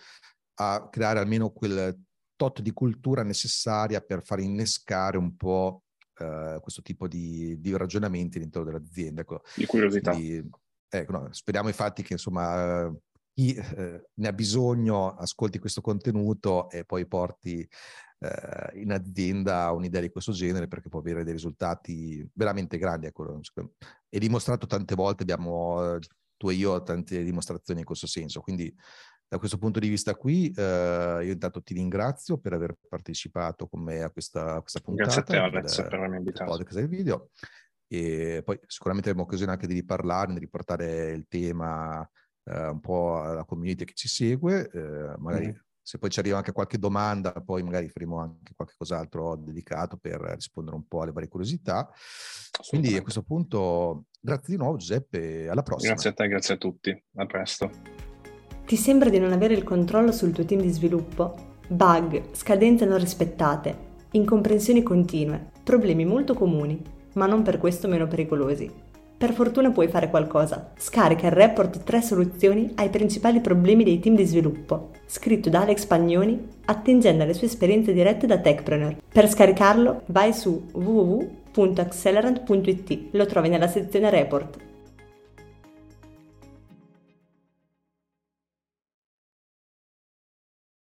a 0.61 0.87
creare 0.89 1.19
almeno 1.19 1.49
quel 1.49 1.93
tot 2.37 2.61
di 2.61 2.71
cultura 2.71 3.23
necessaria 3.23 3.99
per 3.99 4.23
far 4.23 4.39
innescare 4.39 5.17
un 5.17 5.35
po' 5.35 5.83
eh, 6.17 6.57
questo 6.61 6.81
tipo 6.81 7.09
di, 7.09 7.59
di, 7.59 7.75
ragionamenti 7.75 8.37
all'interno 8.37 8.71
dell'azienda. 8.71 9.21
Ecco. 9.21 9.41
Di 9.55 9.65
curiosità. 9.65 10.11
Quindi, 10.11 10.49
ecco, 10.99 11.11
no, 11.11 11.27
speriamo 11.31 11.67
infatti 11.67 12.03
che 12.03 12.13
insomma 12.13 12.93
chi 13.33 13.53
eh, 13.53 14.09
ne 14.13 14.27
ha 14.27 14.33
bisogno 14.33 15.15
ascolti 15.15 15.59
questo 15.59 15.81
contenuto 15.81 16.69
e 16.69 16.83
poi 16.85 17.07
porti 17.07 17.67
eh, 18.19 18.79
in 18.79 18.91
azienda 18.91 19.71
un'idea 19.71 20.01
di 20.01 20.09
questo 20.09 20.31
genere 20.31 20.67
perché 20.67 20.89
può 20.89 20.99
avere 20.99 21.23
dei 21.23 21.33
risultati 21.33 22.27
veramente 22.33 22.77
grandi. 22.77 23.07
Ecco. 23.07 23.41
È 24.07 24.17
dimostrato 24.17 24.67
tante 24.67 24.95
volte, 24.95 25.23
abbiamo 25.23 25.97
tu 26.37 26.49
e 26.49 26.53
io 26.53 26.81
tante 26.83 27.23
dimostrazioni 27.23 27.79
in 27.79 27.85
questo 27.85 28.07
senso, 28.07 28.41
quindi 28.41 28.73
da 29.31 29.37
questo 29.37 29.57
punto 29.57 29.79
di 29.79 29.87
vista 29.87 30.13
qui, 30.13 30.51
eh, 30.51 31.21
io 31.23 31.31
intanto 31.31 31.61
ti 31.61 31.73
ringrazio 31.73 32.37
per 32.37 32.51
aver 32.51 32.75
partecipato 32.89 33.65
con 33.65 33.81
me 33.81 34.01
a 34.01 34.11
questa, 34.11 34.55
a 34.55 34.59
questa 34.59 34.81
puntata. 34.81 35.09
Grazie 35.09 35.21
a 35.21 35.23
te 35.23 35.37
Alex 35.37 35.81
per 35.83 35.93
avermi 35.93 36.17
invitato. 36.17 36.51
Podcast 36.51 36.75
del 36.75 36.89
video. 36.89 37.29
E 37.93 38.41
poi 38.45 38.57
sicuramente 38.67 39.09
avremo 39.09 39.27
occasione 39.27 39.51
anche 39.51 39.67
di 39.67 39.73
riparlarne, 39.73 40.35
di 40.35 40.39
riportare 40.39 41.11
il 41.11 41.25
tema 41.27 42.09
eh, 42.45 42.67
un 42.67 42.79
po' 42.79 43.21
alla 43.21 43.43
community 43.43 43.83
che 43.83 43.93
ci 43.93 44.07
segue. 44.07 44.69
Eh, 44.71 45.13
magari 45.17 45.47
mm. 45.47 45.55
se 45.81 45.97
poi 45.97 46.09
ci 46.09 46.19
arriva 46.19 46.37
anche 46.37 46.53
qualche 46.53 46.79
domanda, 46.79 47.33
poi 47.33 47.63
magari 47.63 47.89
faremo 47.89 48.19
anche 48.19 48.53
qualche 48.55 48.75
cos'altro 48.77 49.35
dedicato 49.35 49.97
per 49.97 50.21
rispondere 50.21 50.77
un 50.77 50.87
po' 50.87 51.01
alle 51.01 51.11
varie 51.11 51.27
curiosità. 51.27 51.89
Quindi 52.65 52.95
a 52.95 53.01
questo 53.01 53.23
punto, 53.23 54.05
grazie 54.21 54.53
di 54.53 54.61
nuovo 54.61 54.77
Giuseppe, 54.77 55.49
alla 55.49 55.61
prossima. 55.61 55.91
Grazie 55.91 56.11
a 56.11 56.13
te, 56.13 56.27
grazie 56.29 56.53
a 56.53 56.57
tutti. 56.57 57.03
A 57.15 57.25
presto. 57.25 57.69
Ti 58.65 58.77
sembra 58.77 59.09
di 59.09 59.19
non 59.19 59.33
avere 59.33 59.53
il 59.53 59.63
controllo 59.63 60.13
sul 60.13 60.31
tuo 60.31 60.45
team 60.45 60.61
di 60.61 60.69
sviluppo? 60.69 61.57
Bug, 61.67 62.33
scadenze 62.33 62.85
non 62.85 62.99
rispettate, 62.99 63.89
incomprensioni 64.11 64.81
continue, 64.81 65.51
problemi 65.61 66.05
molto 66.05 66.33
comuni, 66.33 66.99
ma 67.13 67.25
non 67.25 67.41
per 67.41 67.57
questo 67.57 67.87
meno 67.87 68.07
pericolosi. 68.07 68.69
Per 69.17 69.33
fortuna 69.33 69.69
puoi 69.69 69.87
fare 69.87 70.09
qualcosa. 70.09 70.71
Scarica 70.75 71.27
il 71.27 71.33
report 71.33 71.83
3 71.83 72.01
soluzioni 72.01 72.71
ai 72.75 72.89
principali 72.89 73.39
problemi 73.39 73.83
dei 73.83 73.99
team 73.99 74.15
di 74.15 74.25
sviluppo, 74.25 74.89
scritto 75.05 75.49
da 75.49 75.61
Alex 75.61 75.85
Pagnoni, 75.85 76.47
attingendo 76.65 77.23
alle 77.23 77.35
sue 77.35 77.47
esperienze 77.47 77.93
dirette 77.93 78.25
da 78.25 78.39
Techpreneur. 78.39 78.95
Per 79.11 79.29
scaricarlo 79.29 80.01
vai 80.07 80.33
su 80.33 80.69
www.accelerant.it, 80.71 82.99
lo 83.11 83.25
trovi 83.27 83.49
nella 83.49 83.67
sezione 83.67 84.09
report 84.09 84.69